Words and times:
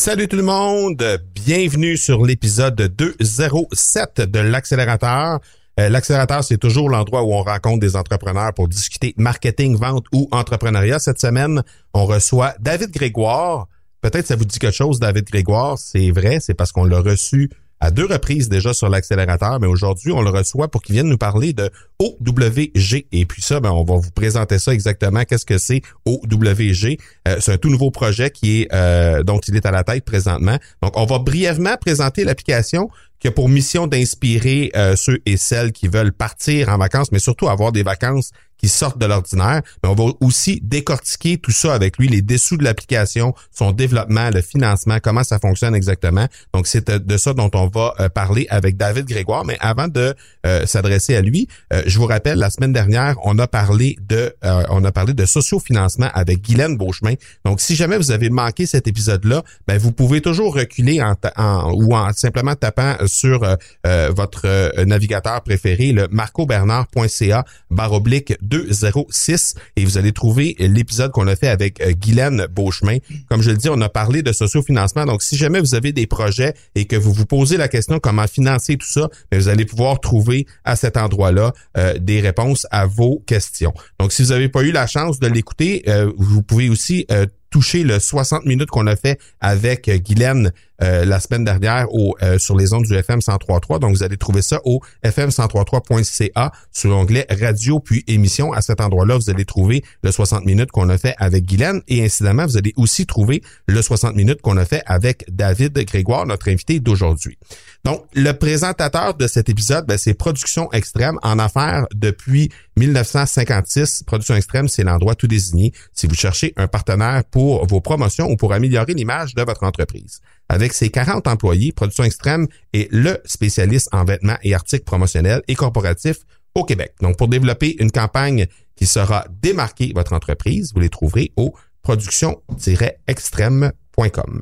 Salut 0.00 0.28
tout 0.28 0.36
le 0.36 0.42
monde, 0.42 1.04
bienvenue 1.34 1.98
sur 1.98 2.24
l'épisode 2.24 2.74
207 2.74 4.22
de 4.22 4.38
l'accélérateur. 4.38 5.40
Euh, 5.78 5.90
l'accélérateur, 5.90 6.42
c'est 6.42 6.56
toujours 6.56 6.88
l'endroit 6.88 7.22
où 7.22 7.34
on 7.34 7.42
rencontre 7.42 7.80
des 7.80 7.96
entrepreneurs 7.96 8.54
pour 8.54 8.66
discuter 8.66 9.12
marketing, 9.18 9.76
vente 9.76 10.06
ou 10.10 10.26
entrepreneuriat. 10.30 11.00
Cette 11.00 11.20
semaine, 11.20 11.62
on 11.92 12.06
reçoit 12.06 12.54
David 12.60 12.92
Grégoire. 12.92 13.68
Peut-être 14.00 14.26
ça 14.26 14.36
vous 14.36 14.46
dit 14.46 14.58
quelque 14.58 14.74
chose, 14.74 15.00
David 15.00 15.26
Grégoire. 15.26 15.76
C'est 15.76 16.10
vrai, 16.12 16.40
c'est 16.40 16.54
parce 16.54 16.72
qu'on 16.72 16.84
l'a 16.84 17.00
reçu 17.00 17.50
à 17.80 17.90
deux 17.90 18.04
reprises 18.04 18.48
déjà 18.48 18.74
sur 18.74 18.88
l'accélérateur, 18.88 19.58
mais 19.60 19.66
aujourd'hui, 19.66 20.12
on 20.12 20.20
le 20.20 20.30
reçoit 20.30 20.68
pour 20.68 20.82
qu'il 20.82 20.94
vienne 20.94 21.08
nous 21.08 21.18
parler 21.18 21.52
de 21.52 21.70
OWG. 21.98 23.06
Et 23.10 23.24
puis 23.26 23.42
ça, 23.42 23.60
ben, 23.60 23.70
on 23.70 23.84
va 23.84 23.96
vous 23.96 24.10
présenter 24.10 24.58
ça 24.58 24.72
exactement. 24.72 25.24
Qu'est-ce 25.24 25.46
que 25.46 25.58
c'est 25.58 25.80
OWG? 26.04 26.98
Euh, 27.26 27.36
c'est 27.40 27.52
un 27.52 27.56
tout 27.56 27.70
nouveau 27.70 27.90
projet 27.90 28.30
qui 28.30 28.62
est 28.62 28.74
euh, 28.74 29.22
dont 29.22 29.40
il 29.48 29.56
est 29.56 29.64
à 29.64 29.70
la 29.70 29.82
tête 29.82 30.04
présentement. 30.04 30.58
Donc, 30.82 30.96
on 30.96 31.06
va 31.06 31.18
brièvement 31.18 31.76
présenter 31.80 32.24
l'application 32.24 32.90
qui 33.18 33.28
a 33.28 33.30
pour 33.30 33.48
mission 33.48 33.86
d'inspirer 33.86 34.70
euh, 34.76 34.96
ceux 34.96 35.18
et 35.26 35.36
celles 35.36 35.72
qui 35.72 35.88
veulent 35.88 36.12
partir 36.12 36.70
en 36.70 36.78
vacances, 36.78 37.12
mais 37.12 37.18
surtout 37.18 37.48
avoir 37.48 37.72
des 37.72 37.82
vacances 37.82 38.30
qui 38.60 38.68
sortent 38.68 38.98
de 38.98 39.06
l'ordinaire. 39.06 39.62
Mais 39.82 39.88
on 39.88 39.94
va 39.94 40.12
aussi 40.20 40.60
décortiquer 40.62 41.38
tout 41.38 41.50
ça 41.50 41.74
avec 41.74 41.98
lui, 41.98 42.08
les 42.08 42.22
dessous 42.22 42.56
de 42.56 42.64
l'application, 42.64 43.34
son 43.50 43.72
développement, 43.72 44.30
le 44.30 44.42
financement, 44.42 44.98
comment 45.02 45.24
ça 45.24 45.38
fonctionne 45.38 45.74
exactement. 45.74 46.26
Donc, 46.54 46.66
c'est 46.66 46.90
de 46.90 47.16
ça 47.16 47.32
dont 47.32 47.50
on 47.54 47.68
va 47.68 47.94
euh, 48.00 48.08
parler 48.08 48.46
avec 48.50 48.76
David 48.76 49.06
Grégoire. 49.06 49.44
Mais 49.44 49.56
avant 49.60 49.88
de 49.88 50.14
euh, 50.46 50.66
s'adresser 50.66 51.16
à 51.16 51.22
lui, 51.22 51.48
euh, 51.72 51.82
je 51.86 51.98
vous 51.98 52.06
rappelle, 52.06 52.38
la 52.38 52.50
semaine 52.50 52.72
dernière, 52.72 53.16
on 53.24 53.38
a 53.38 53.46
parlé 53.46 53.96
de 54.08 54.34
on 54.42 54.84
a 54.84 54.92
parlé 54.92 55.12
de 55.12 55.24
sociofinancement 55.24 56.08
avec 56.14 56.42
Guylaine 56.42 56.76
Beauchemin. 56.76 57.14
Donc, 57.44 57.60
si 57.60 57.74
jamais 57.74 57.96
vous 57.96 58.10
avez 58.10 58.30
manqué 58.30 58.66
cet 58.66 58.86
épisode-là, 58.88 59.42
ben, 59.66 59.78
vous 59.78 59.92
pouvez 59.92 60.20
toujours 60.20 60.54
reculer 60.54 61.02
en, 61.02 61.14
en 61.36 61.72
ou 61.72 61.94
en 61.94 62.12
simplement 62.12 62.54
tapant 62.54 62.96
sur 63.06 63.56
votre 63.84 64.84
navigateur 64.84 65.40
préféré, 65.42 65.92
le 65.92 66.08
marcobernard.ca 66.10 67.44
baroblique 67.70 68.34
206 68.50 69.54
et 69.76 69.84
vous 69.84 69.96
allez 69.96 70.12
trouver 70.12 70.56
l'épisode 70.58 71.12
qu'on 71.12 71.26
a 71.26 71.36
fait 71.36 71.48
avec 71.48 71.80
euh, 71.80 71.92
Guylaine 71.92 72.46
Beauchemin. 72.50 72.98
Comme 73.28 73.42
je 73.42 73.50
le 73.50 73.56
dis, 73.56 73.68
on 73.70 73.80
a 73.80 73.88
parlé 73.88 74.22
de 74.22 74.32
sociofinancement. 74.32 75.06
Donc, 75.06 75.22
si 75.22 75.36
jamais 75.36 75.60
vous 75.60 75.74
avez 75.74 75.92
des 75.92 76.06
projets 76.06 76.54
et 76.74 76.84
que 76.84 76.96
vous 76.96 77.12
vous 77.12 77.26
posez 77.26 77.56
la 77.56 77.68
question 77.68 77.98
comment 77.98 78.26
financer 78.26 78.76
tout 78.76 78.88
ça, 78.88 79.08
ben, 79.30 79.40
vous 79.40 79.48
allez 79.48 79.64
pouvoir 79.64 80.00
trouver 80.00 80.46
à 80.64 80.76
cet 80.76 80.96
endroit-là 80.96 81.52
euh, 81.78 81.94
des 81.98 82.20
réponses 82.20 82.66
à 82.70 82.86
vos 82.86 83.22
questions. 83.26 83.72
Donc, 83.98 84.12
si 84.12 84.22
vous 84.22 84.30
n'avez 84.30 84.48
pas 84.48 84.62
eu 84.62 84.72
la 84.72 84.86
chance 84.86 85.20
de 85.20 85.28
l'écouter, 85.28 85.82
euh, 85.88 86.12
vous 86.16 86.42
pouvez 86.42 86.68
aussi 86.68 87.06
toucher 87.50 87.82
le 87.82 87.98
60 87.98 88.46
minutes 88.46 88.70
qu'on 88.70 88.86
a 88.86 88.96
fait 88.96 89.18
avec 89.40 89.90
Guylaine 90.04 90.52
euh, 90.82 91.04
la 91.04 91.20
semaine 91.20 91.44
dernière 91.44 91.92
au, 91.92 92.16
euh, 92.22 92.38
sur 92.38 92.56
les 92.56 92.72
ondes 92.72 92.84
du 92.84 92.94
FM 92.94 93.20
103.3. 93.20 93.80
Donc, 93.80 93.94
vous 93.94 94.02
allez 94.02 94.16
trouver 94.16 94.42
ça 94.42 94.60
au 94.64 94.80
fm103.3.ca 95.04 96.52
sur 96.72 96.90
l'onglet 96.90 97.26
radio 97.30 97.80
puis 97.80 98.04
émission. 98.06 98.52
À 98.52 98.62
cet 98.62 98.80
endroit-là, 98.80 99.16
vous 99.16 99.30
allez 99.30 99.44
trouver 99.44 99.82
le 100.02 100.10
60 100.10 100.44
minutes 100.44 100.70
qu'on 100.70 100.88
a 100.88 100.98
fait 100.98 101.14
avec 101.18 101.44
Guylaine 101.44 101.82
et 101.88 102.04
incidemment, 102.04 102.46
vous 102.46 102.56
allez 102.56 102.72
aussi 102.76 103.06
trouver 103.06 103.42
le 103.66 103.82
60 103.82 104.14
minutes 104.14 104.40
qu'on 104.40 104.56
a 104.56 104.64
fait 104.64 104.82
avec 104.86 105.24
David 105.30 105.78
Grégoire, 105.84 106.26
notre 106.26 106.48
invité 106.50 106.80
d'aujourd'hui. 106.80 107.38
Donc, 107.84 108.04
le 108.14 108.32
présentateur 108.32 109.14
de 109.14 109.26
cet 109.26 109.48
épisode, 109.48 109.86
ben, 109.86 109.98
c'est 109.98 110.14
Production 110.14 110.70
Extrême 110.72 111.18
en 111.22 111.38
affaires 111.38 111.86
depuis 111.94 112.50
1956. 112.76 114.04
Production 114.06 114.34
Extrême, 114.34 114.68
c'est 114.68 114.84
l'endroit 114.84 115.14
tout 115.14 115.26
désigné 115.26 115.72
si 115.92 116.06
vous 116.06 116.14
cherchez 116.14 116.52
un 116.56 116.66
partenaire 116.66 117.24
pour 117.30 117.66
vos 117.66 117.80
promotions 117.80 118.28
ou 118.30 118.36
pour 118.36 118.52
améliorer 118.52 118.94
l'image 118.94 119.34
de 119.34 119.42
votre 119.42 119.64
entreprise. 119.64 120.20
Avec 120.50 120.72
ses 120.72 120.90
40 120.90 121.28
employés, 121.28 121.70
Production 121.70 122.02
Extrême 122.02 122.48
est 122.72 122.92
le 122.92 123.18
spécialiste 123.24 123.88
en 123.92 124.04
vêtements 124.04 124.36
et 124.42 124.52
articles 124.52 124.82
promotionnels 124.82 125.42
et 125.46 125.54
corporatifs 125.54 126.22
au 126.56 126.64
Québec. 126.64 126.94
Donc, 127.00 127.16
pour 127.16 127.28
développer 127.28 127.80
une 127.80 127.92
campagne 127.92 128.48
qui 128.74 128.84
sera 128.84 129.24
démarquée 129.30 129.92
votre 129.94 130.12
entreprise, 130.12 130.72
vous 130.74 130.80
les 130.80 130.88
trouverez 130.88 131.30
au 131.36 131.54
production-extrême.com. 131.82 134.40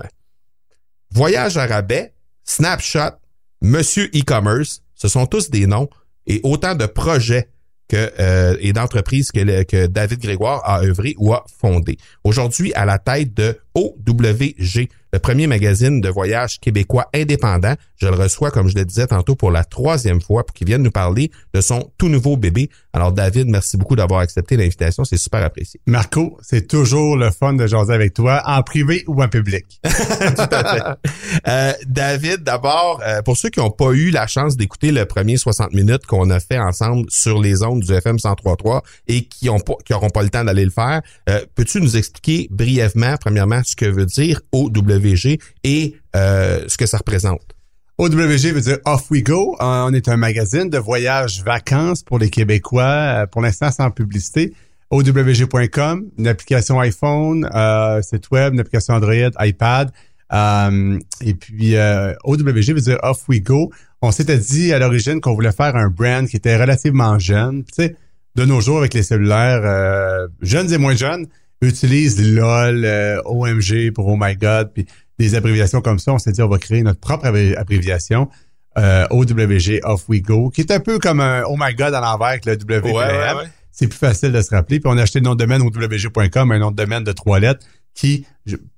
Voyage 1.11 1.59
à 1.59 1.67
rabais, 1.67 2.15
Snapshot, 2.43 3.19
Monsieur 3.61 4.07
e-commerce, 4.17 4.81
ce 4.95 5.09
sont 5.09 5.27
tous 5.27 5.51
des 5.51 5.67
noms 5.67 5.91
et 6.27 6.41
autant 6.43 6.75
de 6.75 6.87
projets 6.87 7.51
que, 7.89 8.13
euh, 8.19 8.57
et 8.61 8.73
d'entreprises 8.73 9.33
que, 9.33 9.87
David 9.87 10.21
Grégoire 10.21 10.63
a 10.65 10.83
œuvré 10.83 11.15
ou 11.19 11.35
a 11.35 11.45
fondé. 11.61 11.99
Aujourd'hui, 12.25 12.73
à 12.75 12.85
la 12.85 12.99
tête 12.99 13.35
de 13.35 13.59
OWG, 13.79 14.89
le 15.13 15.19
premier 15.19 15.47
magazine 15.47 16.01
de 16.01 16.09
voyage 16.09 16.59
québécois 16.61 17.09
indépendant. 17.15 17.75
Je 17.97 18.07
le 18.07 18.15
reçois, 18.15 18.51
comme 18.51 18.69
je 18.69 18.75
le 18.75 18.85
disais 18.85 19.07
tantôt, 19.07 19.35
pour 19.37 19.51
la 19.51 19.65
troisième 19.65 20.21
fois 20.21 20.45
pour 20.45 20.55
qu'il 20.55 20.67
vienne 20.67 20.83
nous 20.83 20.91
parler 20.91 21.31
de 21.55 21.61
son 21.61 21.91
tout 21.97 22.09
nouveau 22.09 22.37
bébé. 22.37 22.69
Alors, 22.93 23.13
David, 23.13 23.49
merci 23.49 23.77
beaucoup 23.77 23.97
d'avoir 23.97 24.21
accepté 24.21 24.57
l'invitation. 24.57 25.05
C'est 25.05 25.17
super 25.17 25.43
apprécié. 25.43 25.81
Marco, 25.87 26.39
c'est 26.43 26.67
toujours 26.67 27.17
le 27.17 27.31
fun 27.31 27.55
de 27.55 27.67
jaser 27.67 27.93
avec 27.93 28.15
toi, 28.15 28.43
en 28.45 28.63
privé 28.63 29.05
ou 29.07 29.23
en 29.23 29.29
public. 29.29 29.81
tout 29.85 29.91
à 30.51 30.75
fait. 30.75 31.11
Euh, 31.49 31.73
David, 31.87 32.43
d'abord, 32.43 33.01
euh, 33.07 33.23
pour 33.23 33.37
ceux 33.37 33.49
qui 33.49 33.61
n'ont 33.61 33.71
pas 33.71 33.93
eu 33.93 34.11
la 34.11 34.27
chance 34.27 34.57
d'écouter 34.57 34.93
le 34.93 35.07
premier 35.07 35.37
60 35.37 35.73
minutes 35.73 36.07
qu'on 36.07 36.31
a 36.31 36.41
fait 36.41 36.59
ensemble 36.59 37.07
sur 37.09 37.41
les 37.41 37.63
ondes 37.63 37.81
du 37.81 37.93
FM 37.93 38.17
103.3 38.17 38.83
et 39.07 39.25
qui 39.25 39.47
n'auront 39.47 39.61
pas, 39.61 40.11
pas 40.13 40.23
le 40.23 40.29
temps 40.29 40.45
d'aller 40.45 40.65
le 40.65 40.71
faire, 40.71 41.01
euh, 41.29 41.45
peux-tu 41.55 41.81
nous 41.81 41.97
expliquer 41.97 42.49
brièvement, 42.51 43.17
premièrement, 43.21 43.61
ce 43.69 43.77
que 43.77 43.85
veut 43.85 44.07
dire 44.07 44.41
OWG 44.53 45.39
et 45.65 45.95
euh, 46.17 46.65
ce 46.67 46.77
que 46.77 46.87
ça 46.87 46.99
représente. 46.99 47.43
OWG 47.99 48.53
veut 48.53 48.61
dire 48.61 48.79
Off 48.85 49.11
We 49.11 49.23
Go. 49.23 49.57
Euh, 49.61 49.65
on 49.87 49.93
est 49.93 50.09
un 50.09 50.17
magazine 50.17 50.71
de 50.71 50.79
voyage 50.79 51.43
vacances 51.43 52.03
pour 52.03 52.19
les 52.19 52.31
Québécois, 52.31 52.83
euh, 52.85 53.27
pour 53.27 53.43
l'instant 53.43 53.71
sans 53.71 53.91
publicité. 53.91 54.55
OWG.com, 54.91 56.07
une 56.17 56.29
application 56.29 56.81
iPhone, 56.81 57.47
site 58.03 58.31
web, 58.31 58.55
une 58.55 58.61
application 58.61 58.95
Android, 58.95 59.31
iPad. 59.39 59.91
et 60.33 61.35
puis 61.35 61.75
OWG 62.25 62.73
veut 62.73 62.81
dire 62.81 62.99
Off 63.03 63.29
We 63.29 63.43
Go. 63.43 63.71
On 64.01 64.13
s'était 64.13 64.39
dit 64.39 64.73
à 64.73 64.79
l'origine 64.79 65.21
qu'on 65.21 65.35
voulait 65.35 65.53
faire 65.53 65.77
un 65.77 65.91
brand 65.91 66.27
qui 66.27 66.37
était 66.37 66.57
relativement 66.57 67.19
jeune. 67.19 67.65
Tu 67.65 67.83
sais, 67.83 67.97
de 68.35 68.47
nos 68.47 68.63
jours 68.63 68.79
avec 68.79 68.95
les 68.95 69.03
cellulaires, 69.03 70.27
jeunes 70.41 70.73
et 70.73 70.79
moins 70.79 70.97
jeunes, 70.97 71.27
utilise 71.61 72.21
LOL, 72.21 72.85
euh, 72.85 73.21
OMG 73.25 73.93
pour 73.93 74.07
Oh 74.07 74.17
My 74.19 74.37
God, 74.37 74.73
puis 74.73 74.87
des 75.19 75.35
abréviations 75.35 75.81
comme 75.81 75.99
ça. 75.99 76.13
On 76.13 76.19
s'est 76.19 76.33
dit, 76.33 76.43
on 76.43 76.49
va 76.49 76.59
créer 76.59 76.83
notre 76.83 77.01
propre 77.01 77.27
abréviation. 77.27 78.29
Euh, 78.77 79.07
OWG 79.11 79.81
Off 79.83 80.09
We 80.09 80.23
Go, 80.23 80.51
qui 80.51 80.61
est 80.61 80.71
un 80.71 80.79
peu 80.79 80.99
comme 80.99 81.21
un 81.21 81.43
Oh 81.49 81.57
My 81.59 81.75
God 81.75 81.95
à 81.95 82.01
l'envers 82.01 82.29
avec 82.29 82.47
le 82.47 82.53
WPM. 82.53 83.51
C'est 83.73 83.89
plus 83.89 83.99
facile 83.99 84.33
de 84.33 84.41
se 84.41 84.51
rappeler. 84.51 84.81
Puis 84.81 84.91
on 84.93 84.97
a 84.97 85.03
acheté 85.03 85.19
le 85.19 85.25
nom 85.25 85.35
de 85.35 85.39
domaine 85.39 85.63
OWG.com, 85.63 86.53
un 86.53 86.59
nom 86.59 86.71
de 86.71 86.77
domaine 86.77 87.05
de 87.05 87.13
trois 87.13 87.41
lettres 87.41 87.65
qui, 87.95 88.25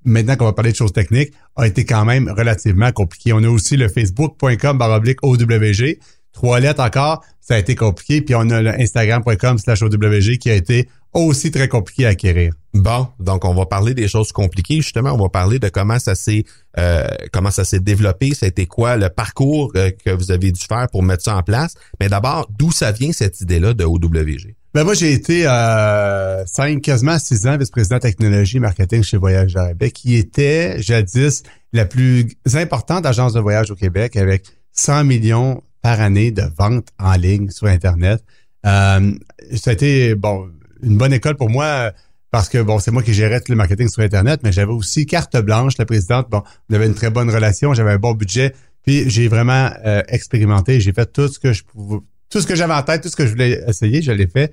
maintenant 0.04 0.36
qu'on 0.36 0.46
va 0.46 0.52
parler 0.54 0.72
de 0.72 0.76
choses 0.76 0.92
techniques, 0.92 1.32
a 1.56 1.66
été 1.66 1.84
quand 1.84 2.06
même 2.06 2.28
relativement 2.30 2.90
compliqué. 2.92 3.34
On 3.34 3.42
a 3.42 3.48
aussi 3.48 3.76
le 3.76 3.88
facebook.com 3.88 4.78
baroblique 4.78 5.18
OWG. 5.22 5.98
Trois 6.32 6.60
lettres 6.60 6.82
encore, 6.82 7.24
ça 7.40 7.54
a 7.54 7.58
été 7.58 7.74
compliqué. 7.74 8.22
Puis 8.22 8.34
on 8.34 8.48
a 8.50 8.62
le 8.62 8.80
instagram.com 8.80 9.58
slash 9.58 9.82
OWG 9.82 10.38
qui 10.38 10.50
a 10.50 10.54
été 10.54 10.88
aussi 11.12 11.50
très 11.50 11.68
compliqué 11.68 12.06
à 12.06 12.10
acquérir. 12.10 12.52
Bon, 12.72 13.08
donc 13.18 13.44
on 13.44 13.52
va 13.52 13.66
parler 13.66 13.94
des 13.94 14.06
choses 14.06 14.30
compliquées 14.30 14.76
justement. 14.76 15.10
On 15.10 15.18
va 15.18 15.28
parler 15.28 15.58
de 15.58 15.68
comment 15.68 15.98
ça 15.98 16.14
s'est 16.14 16.44
euh, 16.78 17.08
comment 17.32 17.50
ça 17.50 17.64
s'est 17.64 17.80
développé. 17.80 18.32
Ça 18.32 18.46
a 18.46 18.48
été 18.48 18.66
quoi 18.66 18.96
le 18.96 19.08
parcours 19.08 19.72
euh, 19.74 19.90
que 19.90 20.10
vous 20.10 20.30
avez 20.30 20.52
dû 20.52 20.60
faire 20.60 20.86
pour 20.92 21.02
mettre 21.02 21.24
ça 21.24 21.36
en 21.36 21.42
place. 21.42 21.74
Mais 22.00 22.08
d'abord, 22.08 22.48
d'où 22.56 22.70
ça 22.70 22.92
vient 22.92 23.12
cette 23.12 23.40
idée-là 23.40 23.74
de 23.74 23.84
OWG 23.84 24.54
Ben 24.72 24.84
moi 24.84 24.94
j'ai 24.94 25.12
été 25.12 25.48
euh, 25.48 26.44
cinq, 26.46 26.82
quasiment 26.82 27.18
six 27.18 27.48
ans 27.48 27.56
vice-président 27.56 27.98
technologie 27.98 28.58
et 28.58 28.60
marketing 28.60 29.02
chez 29.02 29.16
Voyage 29.16 29.56
Arabais, 29.56 29.90
qui 29.90 30.14
était 30.14 30.80
jadis 30.80 31.42
la 31.72 31.86
plus 31.86 32.28
importante 32.54 33.04
agence 33.04 33.32
de 33.32 33.40
voyage 33.40 33.72
au 33.72 33.74
Québec 33.76 34.16
avec 34.16 34.44
100 34.72 35.04
millions 35.04 35.60
par 35.82 36.00
année 36.00 36.30
de 36.30 36.42
ventes 36.56 36.88
en 36.98 37.14
ligne 37.14 37.50
sur 37.50 37.66
Internet. 37.66 38.22
Euh, 38.66 39.12
ça 39.56 39.70
a 39.70 39.72
été 39.72 40.10
une 40.10 40.98
bonne 40.98 41.12
école 41.12 41.36
pour 41.36 41.50
moi 41.50 41.92
parce 42.30 42.48
que 42.48 42.62
bon, 42.62 42.78
c'est 42.78 42.90
moi 42.90 43.02
qui 43.02 43.12
gérais 43.12 43.40
tout 43.40 43.50
le 43.50 43.56
marketing 43.56 43.88
sur 43.88 44.02
Internet, 44.02 44.40
mais 44.44 44.52
j'avais 44.52 44.72
aussi 44.72 45.06
carte 45.06 45.36
blanche, 45.38 45.74
la 45.78 45.86
présidente. 45.86 46.28
Bon, 46.30 46.42
on 46.68 46.74
avait 46.74 46.86
une 46.86 46.94
très 46.94 47.10
bonne 47.10 47.30
relation, 47.30 47.74
j'avais 47.74 47.92
un 47.92 47.98
bon 47.98 48.12
budget. 48.12 48.54
Puis 48.84 49.10
j'ai 49.10 49.28
vraiment 49.28 49.70
euh, 49.84 50.02
expérimenté, 50.08 50.80
j'ai 50.80 50.92
fait 50.92 51.12
tout 51.12 51.28
ce 51.28 51.38
que 51.38 51.52
je 51.52 51.64
pouvais, 51.64 51.98
tout 52.30 52.40
ce 52.40 52.46
que 52.46 52.54
j'avais 52.54 52.72
en 52.72 52.82
tête, 52.82 53.02
tout 53.02 53.08
ce 53.08 53.16
que 53.16 53.26
je 53.26 53.32
voulais 53.32 53.62
essayer, 53.66 54.00
je 54.00 54.12
l'ai 54.12 54.28
fait. 54.28 54.52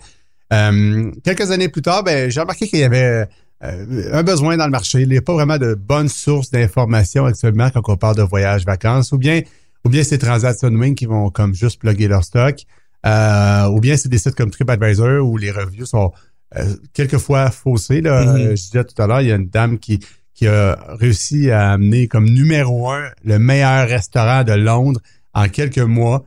Euh, 0.51 1.11
quelques 1.23 1.51
années 1.51 1.69
plus 1.69 1.81
tard, 1.81 2.03
ben, 2.03 2.31
j'ai 2.31 2.39
remarqué 2.39 2.67
qu'il 2.67 2.79
y 2.79 2.83
avait 2.83 3.27
un 3.61 4.23
besoin 4.23 4.57
dans 4.57 4.65
le 4.65 4.71
marché. 4.71 5.01
Il 5.01 5.09
n'y 5.09 5.17
a 5.17 5.21
pas 5.21 5.33
vraiment 5.33 5.57
de 5.57 5.73
bonnes 5.73 6.09
sources 6.09 6.51
d'informations 6.51 7.25
actuellement 7.25 7.69
quand 7.71 7.81
on 7.89 7.97
parle 7.97 8.15
de 8.15 8.23
voyage, 8.23 8.65
vacances, 8.65 9.11
ou 9.11 9.17
bien, 9.17 9.41
ou 9.85 9.89
bien 9.89 10.03
c'est 10.03 10.17
Transaction 10.17 10.69
Wing 10.69 10.95
qui 10.95 11.05
vont 11.05 11.29
comme 11.29 11.53
juste 11.53 11.79
plugger 11.79 12.07
leur 12.07 12.23
stock. 12.23 12.65
Euh, 13.05 13.67
ou 13.67 13.79
bien 13.79 13.95
c'est 13.95 14.09
des 14.09 14.17
sites 14.17 14.35
comme 14.35 14.51
TripAdvisor 14.51 15.25
où 15.25 15.37
les 15.37 15.51
reviews 15.51 15.85
sont 15.85 16.11
euh, 16.55 16.75
quelquefois 16.93 17.51
faussés. 17.51 18.01
Là. 18.01 18.23
Mm-hmm. 18.23 18.39
Euh, 18.39 18.49
je 18.49 18.63
disais 18.63 18.83
tout 18.83 19.01
à 19.01 19.07
l'heure, 19.07 19.21
il 19.21 19.27
y 19.27 19.31
a 19.31 19.35
une 19.35 19.49
dame 19.49 19.79
qui, 19.79 19.99
qui 20.33 20.47
a 20.47 20.77
réussi 20.99 21.51
à 21.51 21.71
amener 21.71 22.07
comme 22.07 22.25
numéro 22.25 22.89
un 22.89 23.09
le 23.23 23.39
meilleur 23.39 23.87
restaurant 23.87 24.43
de 24.43 24.53
Londres 24.53 24.99
en 25.33 25.47
quelques 25.49 25.77
mois. 25.79 26.25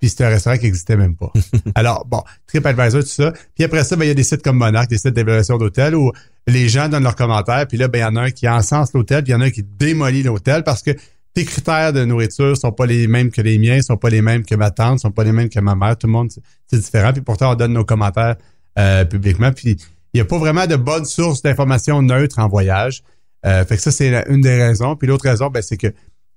Puis 0.00 0.10
c'est 0.10 0.24
un 0.24 0.28
restaurant 0.28 0.56
qui 0.56 0.64
n'existait 0.64 0.96
même 0.96 1.16
pas. 1.16 1.32
Alors, 1.74 2.06
bon, 2.06 2.22
TripAdvisor, 2.46 3.02
tout 3.02 3.08
ça. 3.08 3.32
Puis 3.54 3.64
après 3.64 3.82
ça, 3.82 3.96
ben, 3.96 4.04
il 4.04 4.08
y 4.08 4.12
a 4.12 4.14
des 4.14 4.22
sites 4.22 4.42
comme 4.42 4.56
Monarch, 4.56 4.88
des 4.88 4.98
sites 4.98 5.14
d'évaluation 5.14 5.58
d'hôtel 5.58 5.96
où 5.96 6.12
les 6.46 6.68
gens 6.68 6.88
donnent 6.88 7.02
leurs 7.02 7.16
commentaires. 7.16 7.66
Puis 7.66 7.78
là, 7.78 7.88
ben, 7.88 7.98
il 7.98 8.02
y 8.02 8.04
en 8.04 8.16
a 8.16 8.22
un 8.22 8.30
qui 8.30 8.48
encense 8.48 8.92
l'hôtel, 8.92 9.24
puis 9.24 9.32
il 9.32 9.34
y 9.34 9.36
en 9.36 9.40
a 9.40 9.46
un 9.46 9.50
qui 9.50 9.64
démolit 9.64 10.22
l'hôtel 10.22 10.62
parce 10.62 10.82
que 10.82 10.92
tes 11.38 11.44
critères 11.44 11.92
de 11.92 12.04
nourriture 12.04 12.56
sont 12.56 12.72
pas 12.72 12.84
les 12.84 13.06
mêmes 13.06 13.30
que 13.30 13.40
les 13.40 13.58
miens, 13.58 13.80
sont 13.80 13.96
pas 13.96 14.10
les 14.10 14.22
mêmes 14.22 14.44
que 14.44 14.56
ma 14.56 14.72
tante, 14.72 14.98
sont 14.98 15.12
pas 15.12 15.22
les 15.22 15.30
mêmes 15.30 15.48
que 15.48 15.60
ma 15.60 15.76
mère. 15.76 15.96
Tout 15.96 16.08
le 16.08 16.12
monde, 16.12 16.32
c'est 16.66 16.78
différent. 16.78 17.12
Puis 17.12 17.22
pourtant, 17.22 17.52
on 17.52 17.54
donne 17.54 17.74
nos 17.74 17.84
commentaires 17.84 18.34
euh, 18.76 19.04
publiquement. 19.04 19.52
Puis 19.52 19.76
il 20.14 20.16
n'y 20.16 20.20
a 20.20 20.24
pas 20.24 20.38
vraiment 20.38 20.66
de 20.66 20.74
bonne 20.74 21.04
source 21.04 21.40
d'informations 21.40 22.02
neutres 22.02 22.40
en 22.40 22.48
voyage. 22.48 23.04
Euh, 23.46 23.64
fait 23.64 23.76
que 23.76 23.82
ça, 23.82 23.92
c'est 23.92 24.24
une 24.28 24.40
des 24.40 24.60
raisons. 24.60 24.96
Puis 24.96 25.06
l'autre 25.06 25.28
raison, 25.28 25.46
ben, 25.46 25.62
c'est 25.62 25.76
que 25.76 25.86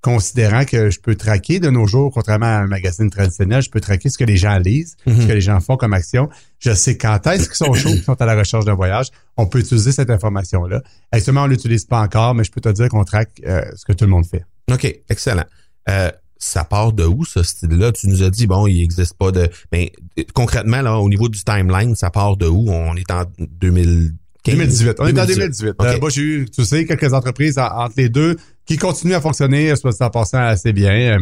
considérant 0.01 0.65
que 0.65 0.89
je 0.89 1.00
peux 1.00 1.15
traquer 1.15 1.59
de 1.59 1.69
nos 1.69 1.86
jours, 1.86 2.12
contrairement 2.12 2.48
à 2.48 2.59
un 2.59 2.68
magazine 2.68 3.09
traditionnel, 3.09 3.62
je 3.62 3.69
peux 3.69 3.80
traquer 3.80 4.09
ce 4.09 4.18
que 4.18 4.24
les 4.24 4.38
gens 4.38 4.57
lisent, 4.57 4.95
ce 5.06 5.12
Mhm. 5.12 5.27
que 5.27 5.31
les 5.33 5.42
gens 5.42 5.59
font 5.59 5.77
comme 5.77 5.94
action. 5.94 6.27
Je 6.59 6.74
sais 6.74 6.98
quand 6.98 7.25
est-ce 7.27 7.48
qu'ils 7.48 7.56
sont 7.57 7.74
chauds, 7.74 7.89
qu'ils 7.92 8.03
sont 8.03 8.19
à 8.21 8.25
la 8.25 8.36
recherche 8.36 8.65
d'un 8.65 8.74
voyage. 8.74 9.07
On 9.38 9.45
peut 9.45 9.59
utiliser 9.59 9.92
cette 9.92 10.09
information-là. 10.09 10.81
Actuellement, 11.12 11.44
on 11.44 11.48
l'utilise 11.48 11.86
pas 11.86 12.00
encore, 12.01 12.33
mais 12.33 12.44
je 12.44 12.51
peux 12.51 12.62
te 12.62 12.69
dire 12.69 12.89
qu'on 12.89 13.03
traque 13.03 13.42
euh, 13.45 13.62
ce 13.75 13.86
que 13.86 13.94
tout 13.94 14.06
le 14.06 14.12
monde 14.12 14.25
fait. 14.25 14.44
OK, 14.71 14.86
excellent. 15.09 15.45
Euh, 15.89 16.09
ça 16.44 16.63
part 16.63 16.92
de 16.94 17.03
où, 17.06 17.24
ce 17.24 17.44
style-là? 17.44 17.92
Tu 17.92 18.07
nous 18.07 18.24
as 18.24 18.31
dit, 18.31 18.48
bon, 18.48 18.65
il 18.65 18.80
n'existe 18.80 19.13
pas 19.13 19.31
de... 19.31 19.48
Mais 19.71 19.92
euh, 20.18 20.24
concrètement, 20.33 20.81
là, 20.81 20.98
au 20.98 21.07
niveau 21.09 21.30
du 21.30 21.44
timeline, 21.44 21.95
ça 21.95 22.09
part 22.09 22.36
de 22.38 22.48
où? 22.48 22.69
On 22.71 22.95
est 22.95 23.12
en 23.12 23.25
2015? 23.38 24.12
2018. 24.45 24.95
On 24.98 25.06
est 25.06 25.19
en 25.19 25.25
2018. 25.27 25.69
OK. 25.77 25.86
Euh, 25.86 26.00
moi, 26.00 26.09
j'ai 26.09 26.21
eu, 26.24 26.50
tu 26.50 26.65
sais, 26.65 26.86
quelques 26.86 27.13
entreprises 27.13 27.59
en- 27.59 27.68
entre 27.68 27.94
les 27.98 28.09
deux 28.09 28.38
qui 28.66 28.78
continuent 28.78 29.13
à 29.13 29.22
fonctionner, 29.22 29.75
soit 29.75 30.00
en 30.02 30.10
passant 30.10 30.40
assez 30.40 30.74
bien. 30.74 31.19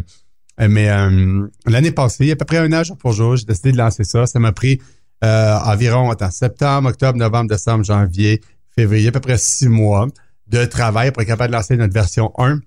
Euh, 0.60 0.68
mais 0.68 0.90
euh, 0.90 1.48
l'année 1.66 1.92
passée, 1.92 2.26
il 2.26 2.28
y 2.28 2.32
a 2.32 2.34
à 2.34 2.36
peu 2.36 2.46
près 2.46 2.58
un 2.58 2.72
an 2.74 2.84
jour 2.84 2.98
pour 2.98 3.14
jour, 3.14 3.36
j'ai 3.36 3.46
décidé 3.46 3.72
de 3.72 3.78
lancer 3.78 4.04
ça. 4.04 4.26
Ça 4.26 4.40
m'a 4.40 4.52
pris 4.52 4.82
euh, 5.24 5.58
environ 5.66 6.12
attends, 6.12 6.32
septembre, 6.32 6.90
octobre, 6.90 7.18
novembre, 7.18 7.50
décembre, 7.50 7.84
janvier, 7.84 8.42
février, 8.76 9.10
à 9.10 9.12
peu 9.12 9.20
près 9.20 9.38
six 9.38 9.68
mois 9.68 10.08
de 10.48 10.66
travail 10.66 11.12
pour 11.12 11.22
être 11.22 11.28
capable 11.28 11.52
de 11.52 11.58
lancer 11.58 11.78
notre 11.78 11.94
version 11.94 12.32
1 12.38 12.60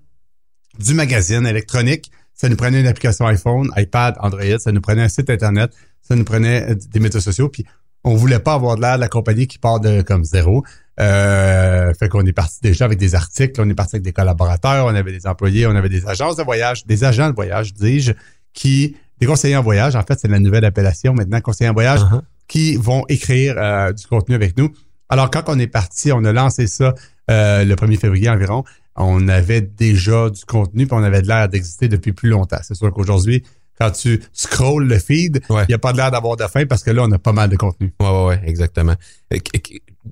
du 0.79 0.93
magazine 0.93 1.45
électronique. 1.45 2.11
Ça 2.33 2.49
nous 2.49 2.55
prenait 2.55 2.79
une 2.79 2.87
application 2.87 3.27
iPhone, 3.27 3.69
iPad, 3.77 4.15
Android, 4.19 4.57
ça 4.57 4.71
nous 4.71 4.81
prenait 4.81 5.03
un 5.03 5.09
site 5.09 5.29
Internet, 5.29 5.71
ça 6.01 6.15
nous 6.15 6.23
prenait 6.23 6.75
des 6.75 6.99
médias 6.99 7.21
sociaux. 7.21 7.49
Puis 7.49 7.65
on 8.03 8.15
voulait 8.15 8.39
pas 8.39 8.53
avoir 8.53 8.75
de 8.75 8.81
l'air 8.81 8.95
de 8.95 9.01
la 9.01 9.07
compagnie 9.07 9.47
qui 9.47 9.59
part 9.59 9.79
de 9.79 10.01
comme 10.01 10.23
zéro. 10.23 10.63
Euh, 10.99 11.93
fait 11.95 12.07
qu'on 12.09 12.25
est 12.25 12.33
parti 12.33 12.59
déjà 12.61 12.85
avec 12.85 12.99
des 12.99 13.15
articles, 13.15 13.59
on 13.59 13.69
est 13.69 13.73
parti 13.73 13.95
avec 13.95 14.03
des 14.03 14.13
collaborateurs, 14.13 14.85
on 14.85 14.95
avait 14.95 15.11
des 15.11 15.25
employés, 15.25 15.65
on 15.65 15.75
avait 15.75 15.89
des 15.89 16.05
agences 16.07 16.35
de 16.35 16.43
voyage, 16.43 16.85
des 16.85 17.03
agents 17.03 17.29
de 17.29 17.35
voyage, 17.35 17.73
dis-je, 17.73 18.11
qui, 18.53 18.95
des 19.19 19.25
conseillers 19.25 19.55
en 19.57 19.63
voyage, 19.63 19.95
en 19.95 20.03
fait, 20.03 20.19
c'est 20.19 20.27
la 20.27 20.39
nouvelle 20.39 20.65
appellation 20.65 21.13
maintenant, 21.13 21.41
conseillers 21.41 21.69
en 21.69 21.73
voyage, 21.73 22.01
Uh-huh. 22.01 22.21
qui 22.47 22.75
vont 22.75 23.03
écrire 23.09 23.55
euh, 23.57 23.91
du 23.93 24.05
contenu 24.05 24.35
avec 24.35 24.55
nous. 24.57 24.69
Alors, 25.09 25.31
quand 25.31 25.43
on 25.47 25.57
est 25.57 25.67
parti, 25.67 26.11
on 26.11 26.23
a 26.25 26.31
lancé 26.31 26.67
ça 26.67 26.93
euh, 27.31 27.63
le 27.65 27.75
1er 27.75 27.97
février 27.97 28.29
environ, 28.29 28.63
on 28.95 29.27
avait 29.27 29.61
déjà 29.61 30.29
du 30.29 30.45
contenu, 30.45 30.85
puis 30.85 30.95
on 30.95 31.03
avait 31.03 31.21
de 31.23 31.27
l'air 31.27 31.49
d'exister 31.49 31.87
depuis 31.87 32.13
plus 32.13 32.29
longtemps. 32.29 32.59
C'est 32.61 32.75
sûr 32.75 32.91
qu'aujourd'hui, 32.93 33.43
quand 33.79 33.89
tu 33.89 34.21
scrolles 34.33 34.85
le 34.87 34.99
feed, 34.99 35.41
il 35.49 35.55
Ouais. 35.55 35.65
n'y 35.67 35.73
a 35.73 35.79
pas 35.79 35.93
de 35.93 35.97
l'air 35.97 36.11
d'avoir 36.11 36.35
de 36.37 36.43
fin 36.45 36.65
parce 36.67 36.83
que 36.83 36.91
là, 36.91 37.03
on 37.03 37.11
a 37.11 37.17
pas 37.17 37.31
mal 37.33 37.49
de 37.49 37.55
contenu. 37.55 37.91
Ouais, 37.99 38.07
ouais, 38.09 38.25
ouais, 38.27 38.41
exactement. 38.45 38.93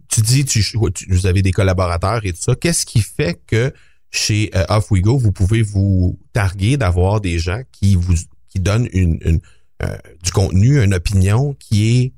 Tu 0.08 0.22
dis, 0.22 0.46
tu, 0.46 0.64
tu- 0.94 1.06
vous 1.10 1.26
avez 1.26 1.42
des 1.42 1.52
collaborateurs 1.52 2.22
et 2.26 2.32
tout 2.32 2.42
ça. 2.42 2.56
Qu'est-ce 2.56 2.86
qui 2.86 3.02
fait 3.02 3.40
que 3.46 3.74
chez 4.10 4.50
euh, 4.56 4.66
Off 4.70 4.92
We 4.92 5.02
Go, 5.02 5.18
vous 5.18 5.32
pouvez 5.32 5.62
vous 5.62 6.20
targuer 6.34 6.78
d'avoir 6.78 7.22
des 7.22 7.40
gens 7.40 7.62
qui 7.72 7.96
vous 7.96 8.14
qui 8.50 8.60
donnent 8.60 8.88
une, 8.94 9.18
une, 9.24 9.40
euh, 9.84 9.96
du 10.24 10.32
contenu, 10.32 10.82
une 10.84 10.94
opinion 10.94 11.54
qui 11.60 11.98
est 12.04 12.14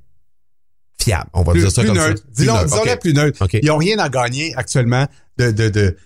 fiable? 1.01 1.29
On 1.33 1.43
va 1.43 1.51
Plus, 1.53 1.61
dire 1.61 1.71
ça 1.71 1.81
plus 1.81 1.89
comme 1.89 1.97
neutre. 1.97 2.21
ça. 2.21 2.29
Disons, 2.63 2.77
ok. 2.77 2.99
plus 2.99 3.13
neutre. 3.13 3.47
Ils 3.61 3.67
n'ont 3.67 3.77
rien 3.77 3.97
à 3.99 4.09
gagner 4.09 4.53
actuellement 4.55 5.07
de, 5.37 5.51
de, 5.51 5.69
de 5.69 5.97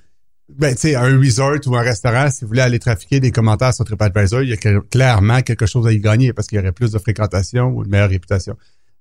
ben, 0.57 0.73
tu 0.73 0.81
sais, 0.81 0.95
un 0.95 1.19
resort 1.19 1.57
ou 1.65 1.75
un 1.75 1.81
restaurant, 1.81 2.31
si 2.31 2.41
vous 2.45 2.47
voulez 2.47 2.61
aller 2.61 2.79
trafiquer 2.79 3.19
des 3.19 3.31
commentaires 3.31 3.73
sur 3.73 3.83
TripAdvisor, 3.83 4.43
il 4.43 4.49
y 4.49 4.53
a 4.53 4.57
clairement 4.89 5.41
quelque 5.41 5.65
chose 5.65 5.85
à 5.85 5.91
y 5.91 5.99
gagner 5.99 6.31
parce 6.31 6.47
qu'il 6.47 6.57
y 6.57 6.59
aurait 6.61 6.71
plus 6.71 6.91
de 6.91 6.99
fréquentation 6.99 7.65
ou 7.65 7.83
une 7.83 7.89
meilleure 7.89 8.09
réputation. 8.09 8.55